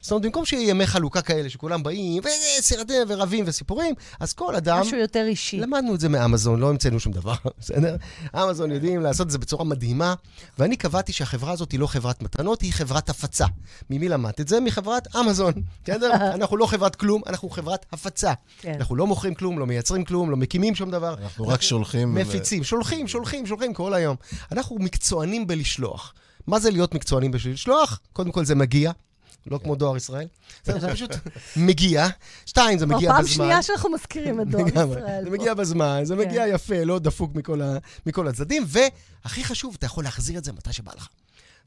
[0.01, 2.23] זאת אומרת, במקום שיהיה ימי חלוקה כאלה, שכולם באים,
[2.59, 4.79] וסרטים ורבים וסיפורים, אז כל אדם...
[4.81, 5.59] משהו יותר אישי.
[5.59, 7.95] למדנו את זה מאמזון, לא המצאנו שום דבר, בסדר?
[8.35, 10.13] אמזון יודעים לעשות את זה בצורה מדהימה,
[10.59, 13.45] ואני קבעתי שהחברה הזאת היא לא חברת מתנות, היא חברת הפצה.
[13.89, 14.59] ממי למדת את זה?
[14.59, 16.11] מחברת אמזון, בסדר?
[16.35, 18.33] אנחנו לא חברת כלום, אנחנו חברת הפצה.
[18.61, 18.73] כן.
[18.73, 21.15] אנחנו לא מוכרים כלום, לא מייצרים כלום, לא מקימים שום דבר.
[21.23, 22.15] אנחנו רק שולחים...
[22.15, 24.15] מפיצים, שולחים, שולחים, שולחים כל היום.
[24.51, 26.13] אנחנו מקצוענים בלשלוח.
[26.47, 27.99] מה זה להיות מקצוענים בשביל לשלוח?
[28.13, 28.91] קודם כל זה מגיע.
[29.47, 30.27] לא כמו דואר ישראל.
[30.63, 31.11] זה פשוט
[31.55, 32.07] מגיע.
[32.45, 33.35] שתיים, זה כבר מגיע פעם בזמן.
[33.35, 34.67] שנייה שאנחנו מזכירים את דואר.
[34.67, 35.23] ישראל.
[35.23, 35.29] זה.
[35.29, 36.21] מגיע בזמן, זה כן.
[36.21, 37.31] מגיע יפה, לא דפוק
[38.05, 41.07] מכל, הצדדים, והכי חשוב, אתה יכול להחזיר את זה מתי שבא לך.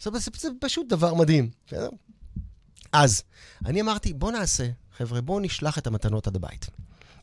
[0.01, 0.11] זה
[0.61, 1.89] פשוט דבר מדהים, בסדר?
[2.93, 3.23] אז,
[3.67, 6.67] אני אמרתי, בוא נעשה, חבר'ה, בואו נשלח את המתנות עד הבית.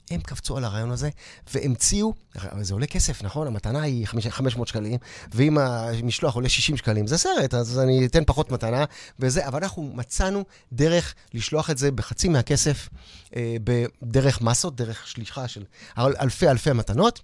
[0.10, 1.10] הם קפצו על הרעיון הזה,
[1.54, 2.14] והמציאו,
[2.62, 3.48] זה עולה כסף, נכון?
[3.48, 4.98] המתנה היא חמש- 500 שקלים,
[5.34, 8.86] ואם המשלוח עולה 60 שקלים, זה סרט, אז אני אתן פחות מתנה,
[9.20, 10.44] וזה, אבל אנחנו מצאנו
[10.74, 12.90] דרך לשלוח את זה בחצי מהכסף,
[13.36, 13.56] אה,
[14.02, 15.64] בדרך מסות, דרך שליחה של
[15.98, 17.22] אל- אלפי אלפי מתנות.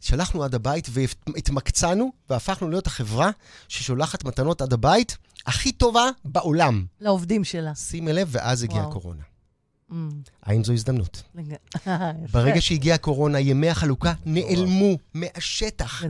[0.00, 3.30] שלחנו עד הבית והתמקצענו, והפכנו להיות החברה
[3.68, 5.16] ששולחת מתנות עד הבית
[5.46, 6.84] הכי טובה בעולם.
[7.00, 7.74] לעובדים שלה.
[7.74, 8.86] שימי לב, ואז הגיעה.
[8.88, 9.22] הקורונה.
[9.90, 9.94] Mm,
[10.42, 11.22] האם זו הזדמנות?
[12.32, 16.02] ברגע שהגיעה הקורונה, ימי החלוקה נעלמו מהשטח.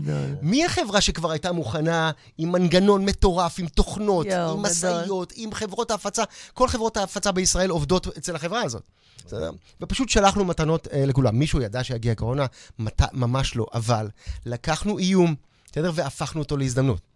[0.42, 4.62] מי החברה שכבר הייתה מוכנה עם מנגנון מטורף, עם תוכנות, עם.
[4.62, 6.22] משאיות, עם חברות ההפצה?
[6.54, 8.82] כל חברות ההפצה בישראל עובדות אצל החברה הזאת.
[9.26, 9.50] בסדר?
[9.80, 11.38] ופשוט שלחנו מתנות אה, לכולם.
[11.38, 12.46] מישהו ידע שיגיע הקורונה?
[12.78, 13.02] מת...
[13.12, 13.66] ממש לא.
[13.74, 14.08] אבל
[14.46, 15.34] לקחנו איום,
[15.72, 15.90] בסדר?
[15.94, 17.15] והפכנו אותו להזדמנות.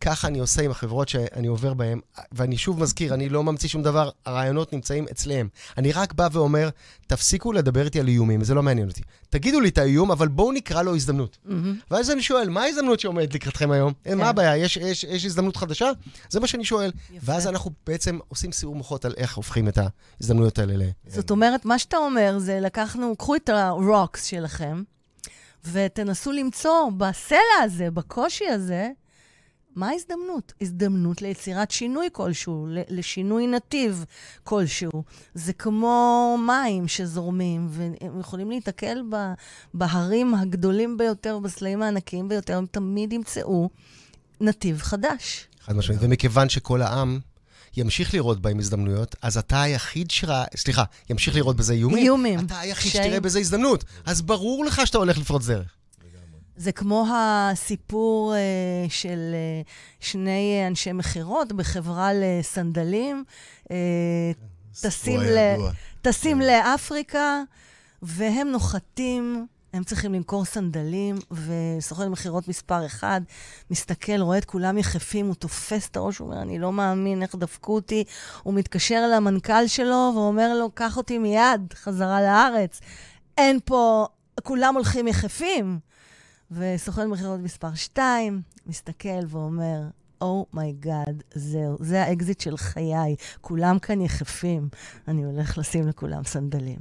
[0.00, 2.00] ככה אני עושה עם החברות שאני עובר בהן,
[2.32, 5.48] ואני שוב מזכיר, אני לא ממציא שום דבר, הרעיונות נמצאים אצלם.
[5.78, 6.68] אני רק בא ואומר,
[7.06, 9.02] תפסיקו לדבר איתי על איומים, זה לא מעניין אותי.
[9.30, 11.38] תגידו לי את האיום, אבל בואו נקרא לו הזדמנות.
[11.44, 11.78] מהמם.
[11.90, 13.92] ואז אני שואל, מה ההזדמנות שעומדת לקראתכם היום?
[14.04, 14.18] כן.
[14.18, 14.56] מה הבעיה?
[14.56, 15.90] יש, יש, יש הזדמנות חדשה?
[16.30, 16.90] זה מה שאני שואל.
[17.10, 17.32] יפה.
[17.32, 20.82] ואז אנחנו בעצם עושים סיעור מוחות על איך הופכים את ההזדמנויות האלה ל...
[21.06, 24.82] זאת אומרת, מה שאתה אומר זה לקחנו, קחו את הרוקס שלכם,
[25.72, 28.88] ותנסו למצוא בסלע הזה, בקושי הזה,
[29.76, 30.52] מה ההזדמנות?
[30.60, 34.04] הזדמנות ליצירת שינוי כלשהו, לשינוי נתיב
[34.44, 35.02] כלשהו.
[35.34, 39.02] זה כמו מים שזורמים, והם יכולים להיתקל
[39.74, 43.70] בהרים הגדולים ביותר, בסלעים הענקיים ביותר, הם תמיד ימצאו
[44.40, 45.46] נתיב חדש.
[45.60, 46.00] חד משמעית.
[46.02, 47.18] ומכיוון שכל העם
[47.76, 51.98] ימשיך לראות בהם הזדמנויות, אז אתה היחיד שראה, סליחה, ימשיך לראות בזה איומים.
[52.04, 52.40] איומים.
[52.40, 52.92] אתה היחיד.
[52.92, 53.84] שתראה בזה הזדמנות.
[54.06, 55.79] אז ברור לך שאתה הולך לפרוץ דרך.
[56.60, 58.38] זה כמו הסיפור אה,
[58.88, 59.62] של אה,
[60.00, 63.24] שני אנשי מכירות בחברה לסנדלים,
[63.70, 63.76] אה,
[64.80, 65.36] טסים, ל...
[66.02, 66.46] טסים כן.
[66.46, 67.42] לאפריקה,
[68.02, 73.20] והם נוחתים, הם צריכים למכור סנדלים, וסוכן מכירות מספר אחד
[73.70, 77.34] מסתכל, רואה את כולם יחפים, הוא תופס את הראש, הוא אומר, אני לא מאמין איך
[77.34, 78.04] דפקו אותי.
[78.42, 82.80] הוא מתקשר למנכ"ל שלו ואומר לו, קח אותי מיד חזרה לארץ.
[83.38, 84.06] אין פה,
[84.42, 85.89] כולם הולכים יחפים.
[86.50, 89.80] וסוכן מכירות מספר 2 מסתכל ואומר,
[90.20, 93.16] oh my god, oh זהו, זה האקזיט של חיי.
[93.40, 94.68] כולם כאן יחפים,
[95.08, 96.78] אני הולך לשים לכולם סנדלים.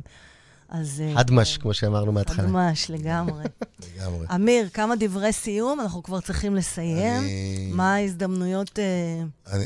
[0.69, 1.01] אז...
[1.01, 2.43] אה, הדמש, כמו שאמרנו מההתחלה.
[2.43, 3.43] הדמש, לגמרי.
[3.97, 4.27] לגמרי.
[4.35, 7.21] אמיר, כמה דברי סיום, אנחנו כבר צריכים לסיים.
[7.23, 8.79] אני- מה ההזדמנויות...
[8.79, 9.65] אה, אני-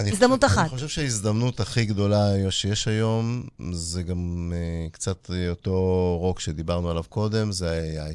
[0.00, 0.62] אני הזדמנות חושב, אחת.
[0.62, 3.42] אני חושב שההזדמנות הכי גדולה שיש היום,
[3.72, 5.72] זה גם uh, קצת אה, אותו
[6.20, 8.14] רוק שדיברנו עליו קודם, זה ה-AI.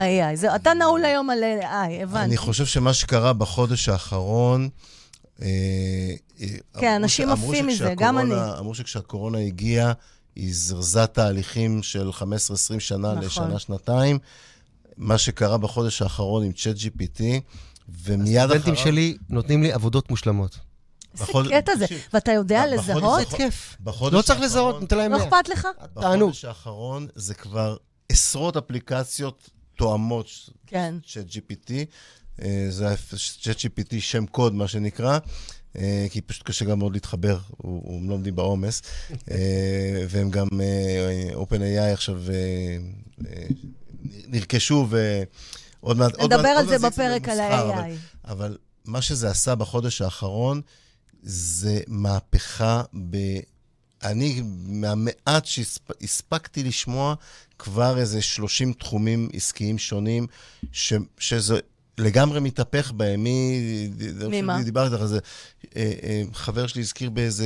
[0.00, 0.04] AI.
[0.34, 2.24] זה, אתה נעול היום על AI, הבנתי.
[2.24, 4.68] אני חושב שמה שקרה בחודש האחרון...
[5.42, 5.46] אה,
[6.40, 6.46] אה,
[6.80, 9.92] כן, אנשים עפים מזה, גם שכשהקורונה- אמרו שכשהקורונה הגיעה,
[10.36, 12.22] היא זרזה תהליכים של 15-20
[12.78, 13.18] שנה נכון.
[13.24, 14.18] לשנה-שנתיים.
[14.96, 17.22] מה שקרה בחודש האחרון עם צ'אט GPT,
[18.04, 18.86] ומיד הסטודנטים אחריו...
[18.86, 20.58] שלי נותנים לי עבודות מושלמות.
[21.14, 21.86] איזה בחודש- קטע זה.
[22.12, 23.02] ואתה יודע בחודש לזהות?
[23.20, 23.76] האחרון- כיף.
[23.80, 25.26] בחודש לא צריך לזהות, ניתן להם לא 100.
[25.28, 25.68] אכפת לך?
[26.00, 26.30] תענוג.
[26.30, 27.76] בחודש האחרון זה כבר
[28.08, 30.26] עשרות אפליקציות תואמות
[30.66, 30.94] כן.
[31.02, 31.72] של GPT.
[32.42, 32.94] אה, זה
[33.42, 35.18] צ'אט GPT שם קוד, מה שנקרא,
[35.76, 38.82] אה, כי פשוט קשה גם מאוד להתחבר, הם לא עומדים בעומס.
[39.30, 40.48] אה, והם גם,
[41.34, 42.22] OpenAI עכשיו
[44.28, 46.20] נרכשו, ועוד מעט...
[46.20, 48.30] נדבר על זה בפרק על במסחר, אבל- ה-AI.
[48.30, 50.60] אבל מה שזה עשה בחודש האחרון,
[51.22, 53.16] זה מהפכה ב...
[54.06, 57.14] אני, מהמעט שהספקתי לשמוע,
[57.58, 60.26] כבר איזה 30 תחומים עסקיים שונים,
[60.72, 61.58] ש, שזה
[61.98, 63.24] לגמרי מתהפך בהם.
[63.24, 63.58] מי...
[64.28, 64.62] מי מה?
[64.62, 65.18] דיברתי איתך על זה.
[65.76, 67.44] אה, אה, חבר שלי הזכיר באיזה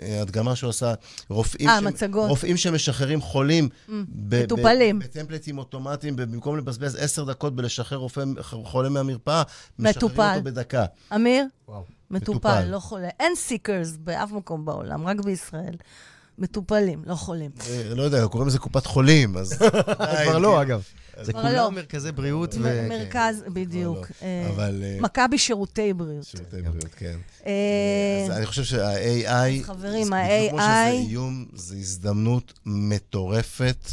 [0.00, 0.94] אה, הדגמה שהוא עשה,
[1.28, 2.28] רופאים, אה, ש- מצגות.
[2.28, 3.68] רופאים שמשחררים חולים.
[4.08, 4.98] ב- מטופלים.
[4.98, 9.42] בטמפלטים אוטומטיים, במקום לבזבז עשר דקות בלשחרר רופא חולה מהמרפאה,
[9.78, 10.20] משחררים.
[10.20, 10.84] אותו בדקה.
[11.14, 11.44] אמיר?
[11.68, 11.95] וואו.
[12.10, 12.64] מטופל.
[12.64, 13.08] לא חולה.
[13.20, 15.76] אין סיקרס באף מקום בעולם, רק בישראל.
[16.38, 17.50] מטופלים, לא חולים.
[17.70, 19.58] אה, לא יודע, קוראים לזה קופת חולים, אז...
[20.24, 20.82] כבר לא, אגב.
[21.22, 21.48] זה כבר לא.
[21.48, 22.88] כולם מרכזי בריאות ו...
[22.88, 23.98] מרכז, בדיוק.
[23.98, 24.26] לא.
[24.26, 24.82] אה, אבל...
[24.84, 26.24] אה, מכבי שירותי בריאות.
[26.24, 27.16] שירותי בריאות, כן.
[27.46, 27.52] אה,
[28.24, 29.64] אז אני חושב שה-AI...
[29.64, 33.90] חברים, זה בדיוק כמו שזה ה-AI איום, זו הזדמנות מטורפת.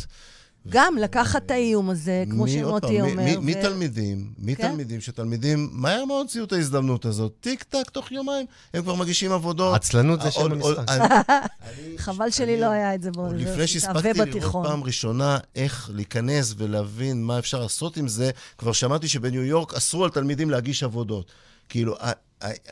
[0.69, 3.23] גם לקחת את האיום הזה, כמו שמוטי אומר.
[3.23, 8.45] מי- ו- מתלמידים, מתלמידים שתלמידים מהר מאוד הוציאו את ההזדמנות הזאת, טיק טק, תוך יומיים,
[8.73, 9.75] הם כבר מגישים עבודות.
[9.75, 11.27] עצלנות זה שם עוד- עוד- המשחק.
[11.97, 14.65] חבל שלי לא היה את זה עוד לפני שהספקתי לראות.
[14.67, 20.03] פעם ראשונה איך להיכנס ולהבין מה אפשר לעשות עם זה, כבר שמעתי שבניו יורק אסרו
[20.03, 21.31] על תלמידים להגיש עבודות.
[21.69, 21.95] כאילו,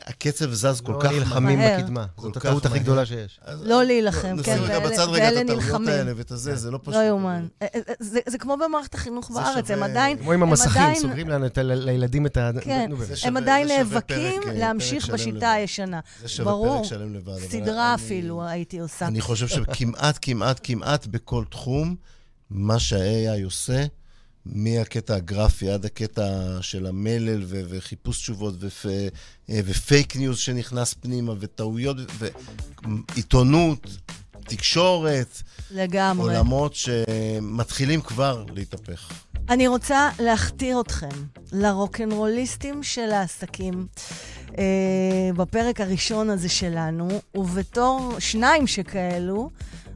[0.06, 1.78] הקצב זז כל כך לא נלחמים מהר.
[1.80, 2.06] בקדמה.
[2.18, 2.82] זאת הטעות הכי מהר.
[2.82, 3.40] גדולה שיש.
[3.62, 5.88] לא להילחם, נשים כן, רגע ואלה- בצד רגע ואלה את הטעויות נלחמים.
[5.88, 6.94] האלה ואת הזה, זה לא פשוט.
[6.94, 7.46] לא יאומן.
[7.62, 10.18] אה, אה, זה זה כמו במערכת החינוך בארץ, הם עדיין...
[10.18, 12.50] כמו עם הם המסכים, סוגרים לנו את ה- לילדים את ה...
[12.60, 12.90] כן,
[13.22, 15.52] הם עדיין נאבקים אה, להמשיך בשיטה.
[15.52, 16.00] הישנה.
[16.44, 16.82] ברור.
[17.50, 19.06] סדרה אפילו הייתי עושה.
[19.06, 21.94] אני חושב שכמעט, כמעט, כמעט בכל תחום,
[22.50, 23.84] מה שה-AI עושה,
[24.46, 26.22] מהקטע הגרפי עד הקטע
[26.60, 28.86] של המלל ו- וחיפוש תשובות ופ-
[29.50, 33.86] אה, ו fake news שנכנס פנימה, וטעויות, ועיתונות,
[34.44, 36.36] תקשורת, לגמרי.
[36.36, 39.12] עולמות שמתחילים כבר להתהפך.
[39.48, 41.08] אני רוצה להכתיר אתכם
[41.52, 43.86] לרוקנרוליסטים של העסקים
[44.58, 44.64] אה,
[45.36, 49.50] בפרק הראשון הזה שלנו, ובתור שניים שכאלו,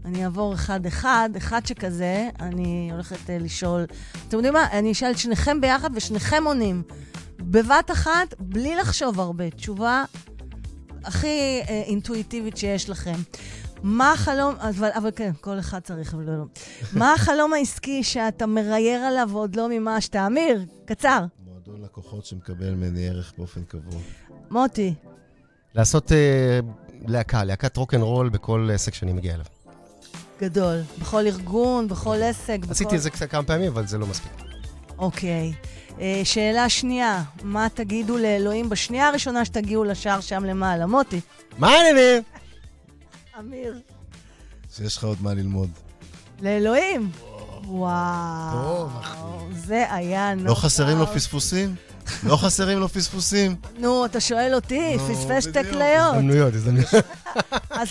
[0.07, 3.85] אני אעבור אחד-אחד, אחד שכזה, אני הולכת אה, לשאול,
[4.29, 4.73] אתם יודעים מה?
[4.73, 6.83] אני אשאל את שניכם ביחד ושניכם עונים.
[7.39, 9.51] בבת אחת, בלי לחשוב הרבה.
[9.51, 10.05] תשובה
[11.05, 13.17] הכי אה, אינטואיטיבית שיש לכם.
[13.83, 16.45] מה החלום, אבל, אבל כן, כל אחד צריך, אבל לא, לא.
[16.93, 20.17] מה החלום העסקי שאתה מרייר עליו ועוד לא מימשת?
[20.17, 21.25] אמיר, קצר.
[21.47, 24.01] מועדון לקוחות שמקבל ממני ערך באופן קבוע.
[24.51, 24.95] מוטי,
[25.75, 26.61] לעשות אה,
[27.07, 29.56] להקה, להקת רוקנרול בכל עסק שאני מגיע אליו.
[30.41, 30.83] גדול.
[30.99, 32.73] בכל ארגון, בכל עסק, בכל...
[32.73, 34.33] עשיתי את זה כמה פעמים, אבל זה לא מספיק.
[34.99, 35.53] אוקיי.
[36.01, 40.87] אה, שאלה שנייה, מה תגידו לאלוהים בשנייה הראשונה שתגיעו לשער שם למעלה?
[40.87, 41.21] מוטי.
[41.59, 42.23] מה העניינים?
[43.39, 43.81] אמיר.
[44.77, 45.71] שיש לך עוד מה ללמוד.
[46.41, 47.11] לאלוהים.
[47.65, 48.63] וואו.
[48.63, 49.19] טוב, אחי.
[49.55, 50.47] זה היה נוט.
[50.47, 51.75] לא חסרים לו פספוסים?
[52.23, 53.57] לא חסרים לו פספוסים?
[53.79, 55.65] נו, אתה שואל אותי, פספס שתי.
[55.71, 56.15] כליות.
[56.15, 56.91] הזדמנויות, הזדמנויות.
[57.71, 57.89] אז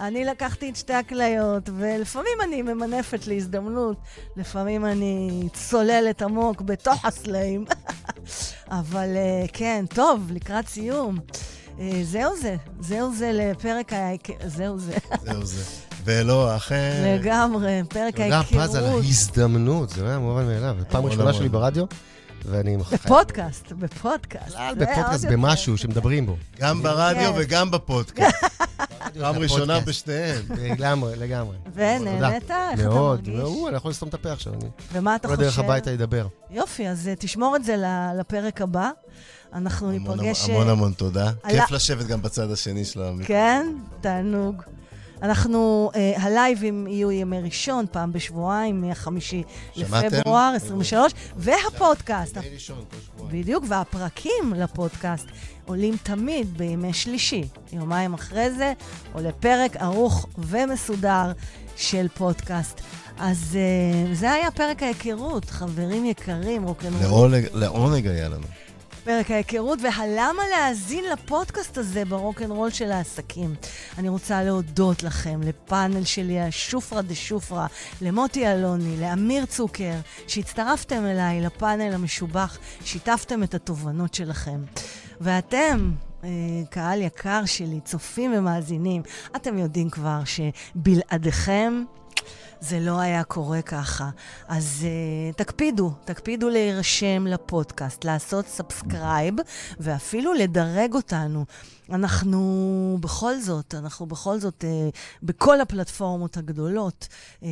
[0.00, 3.96] אני לקחתי את שתי הכליות, ולפעמים אני ממנפת להזדמנות,
[4.36, 7.64] לפעמים אני צוללת עמוק בתוך הסלעים.
[8.70, 11.18] אבל אה, כן, טוב, לקראת סיום.
[11.80, 14.10] אה, זהו זה, זהו זה לפרק ה...
[14.46, 15.62] זהו זה, זהו זה.
[16.04, 16.92] ולא אחר.
[17.04, 19.04] לגמרי, פרק תודה פז על ההיכרות.
[19.04, 20.76] ההזדמנות, זה לא היה מובן מאליו.
[20.88, 21.32] פעם ראשונה.
[21.32, 21.84] שלי ברדיו,
[22.46, 22.76] ואני...
[22.76, 24.56] בפודקאסט, בפודקאסט.
[24.76, 25.36] בפודקאסט, יותר.
[25.36, 26.36] במשהו שמדברים בו.
[26.58, 27.38] גם ברדיו כן.
[27.40, 28.44] וגם בפודקאסט.
[29.20, 29.80] פעם ראשונה.
[29.80, 30.42] בשניהם.
[30.58, 31.56] לגמרי, לגמרי.
[31.74, 32.22] ונהנית?
[32.22, 33.28] איך אתה מאוד.
[33.28, 33.40] מרגיש?
[33.42, 34.68] הוא, אני יכול לסתום את הפה עכשיו, אני...
[34.92, 35.62] ומה אתה כל הדרך חושב?
[35.62, 36.26] הביתה ידבר.
[36.50, 38.90] יופי, אז אה, תשמור את זה ל- לפרק הבא.
[39.52, 40.48] אנחנו ניפגש...
[40.48, 41.32] המון אה, המון תודה.
[41.42, 43.26] על כיף לשבת גם בצד השני של המיקרופון.
[43.26, 43.66] כן,
[44.00, 44.62] תענוג.
[45.24, 49.42] אנחנו, אה, הלייבים יהיו ימי ראשון, פעם בשבועיים, מהחמישי?
[49.76, 53.42] לפברואר 23, והפודקאסט, ימי ראשון, כל שבועיים.
[53.42, 55.26] בדיוק, והפרקים לפודקאסט
[55.66, 57.44] עולים תמיד בימי שלישי.
[57.72, 58.72] יומיים אחרי זה
[59.12, 61.32] עולה פרק ערוך ומסודר
[61.76, 62.80] של פודקאסט.
[63.18, 66.64] אז אה, זה היה פרק ההיכרות, חברים יקרים.
[67.02, 68.46] לעונג- לעונג היה לנו.
[69.04, 73.54] פרק ההיכרות, והלמה להאזין לפודקאסט הזה ברוקנרול של העסקים.
[73.98, 77.66] אני רוצה להודות לכם, לפאנל שלי, השופרא דה שופרא,
[78.02, 79.92] למוטי אלוני, לאמיר צוקר,
[80.26, 84.60] שהצטרפתם אליי לפאנל המשובח, שיתפתם את התובנות שלכם.
[85.20, 85.90] ואתם,
[86.24, 86.28] אה,
[86.70, 89.02] קהל יקר שלי, צופים ומאזינים,
[89.36, 91.84] אתם יודעים כבר שבלעדיכם...
[92.68, 94.10] זה לא היה קורה ככה.
[94.48, 99.34] אז uh, תקפידו, תקפידו להירשם לפודקאסט, לעשות subscribe,
[99.80, 101.44] ואפילו לדרג אותנו.
[101.90, 107.08] אנחנו בכל זאת, אנחנו בכל זאת uh, בכל הפלטפורמות הגדולות,
[107.40, 107.44] uh,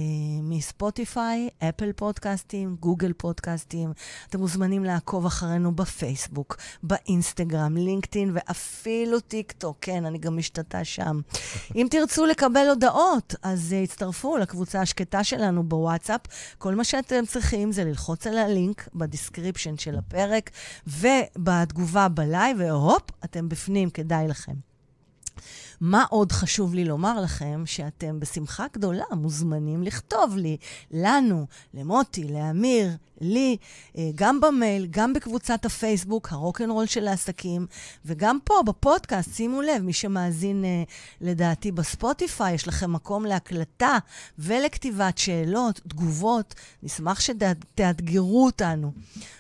[0.43, 3.93] מספוטיפיי, אפל פודקאסטים, גוגל פודקאסטים.
[4.29, 9.77] אתם מוזמנים לעקוב אחרינו בפייסבוק, באינסטגרם, לינקדאין ואפילו טיק טוק.
[9.81, 11.21] כן, אני גם משתטה שם.
[11.77, 16.21] אם תרצו לקבל הודעות, אז uh, הצטרפו לקבוצה השקטה שלנו בוואטסאפ.
[16.59, 20.51] כל מה שאתם צריכים זה ללחוץ על הלינק ב description של הפרק
[20.87, 24.55] ובתגובה בלייב, והופ, אתם בפנים, כדאי לכם.
[25.81, 27.63] מה עוד חשוב לי לומר לכם?
[27.67, 30.57] שאתם בשמחה גדולה מוזמנים לכתוב לי,
[30.91, 32.89] לנו, למוטי, לאמיר,
[33.21, 33.57] לי,
[33.99, 37.67] אה, גם במייל, גם בקבוצת הפייסבוק, הרוקנרול של העסקים,
[38.05, 40.83] וגם פה בפודקאסט, שימו לב, מי שמאזין אה,
[41.21, 43.99] לדעתי בספוטיפיי, יש לכם מקום להקלטה
[44.39, 46.55] ולכתיבת שאלות, תגובות.
[46.83, 48.93] נשמח שתאתגרו אותנו.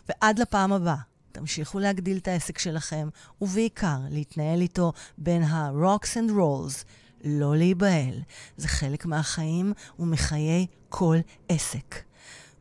[0.09, 1.12] ועד לפעם הבאה.
[1.33, 3.09] תמשיכו להגדיל את העסק שלכם,
[3.41, 6.85] ובעיקר להתנהל איתו בין ה-rocks and rolls.
[7.25, 8.21] לא להיבהל.
[8.57, 11.17] זה חלק מהחיים ומחיי כל
[11.49, 12.03] עסק.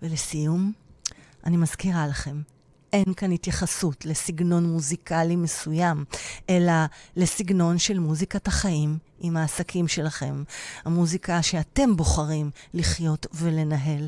[0.02, 0.72] ולסיום,
[1.46, 2.42] אני מזכירה לכם,
[2.94, 6.06] אין כאן התייחסות לסגנון מוזיקלי מסוים,
[6.50, 6.74] אלא
[7.16, 10.44] לסגנון של מוזיקת החיים עם העסקים שלכם.
[10.86, 14.08] המוזיקה שאתם בוחרים לחיות ולנהל.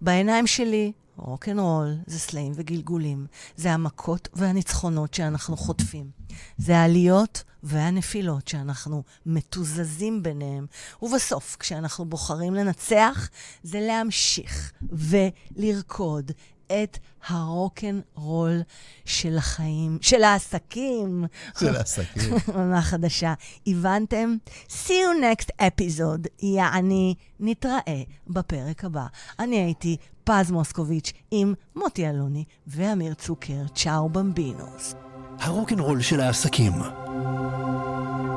[0.00, 3.26] בעיניים שלי, רוקנרול זה סלעים וגלגולים.
[3.56, 6.10] זה המכות והניצחונות שאנחנו חוטפים.
[6.58, 10.66] זה העליות והנפילות שאנחנו מתוזזים ביניהם.
[11.02, 13.28] ובסוף, כשאנחנו בוחרים לנצח,
[13.62, 16.32] זה להמשיך ולרקוד
[16.66, 18.62] את הרוקן רול
[19.04, 21.24] של החיים, של העסקים.
[21.60, 22.34] של העסקים.
[22.54, 23.34] עונה חדשה.
[23.66, 24.36] הבנתם?
[24.68, 29.06] See you next episode, יעני, נתראה בפרק הבא.
[29.38, 33.62] אני הייתי פז מוסקוביץ' עם מוטי אלוני ואמיר צוקר.
[33.74, 34.94] צ'או במבינוס.
[35.40, 36.72] הרוקנרול של העסקים.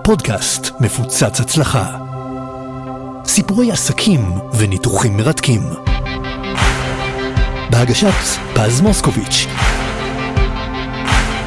[0.04, 2.04] פודקאסט מפוצץ הצלחה.
[3.26, 4.22] סיפורי עסקים
[4.60, 5.62] וניתוחים מרתקים.
[7.78, 8.14] בהגשת
[8.54, 9.48] פז מוסקוביץ'.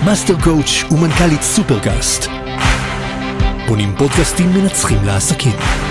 [0.05, 2.31] Master coach ומנכ"לית סופרקאסט.
[3.69, 5.90] בונים פודקאסטים מנצחים לעסקים.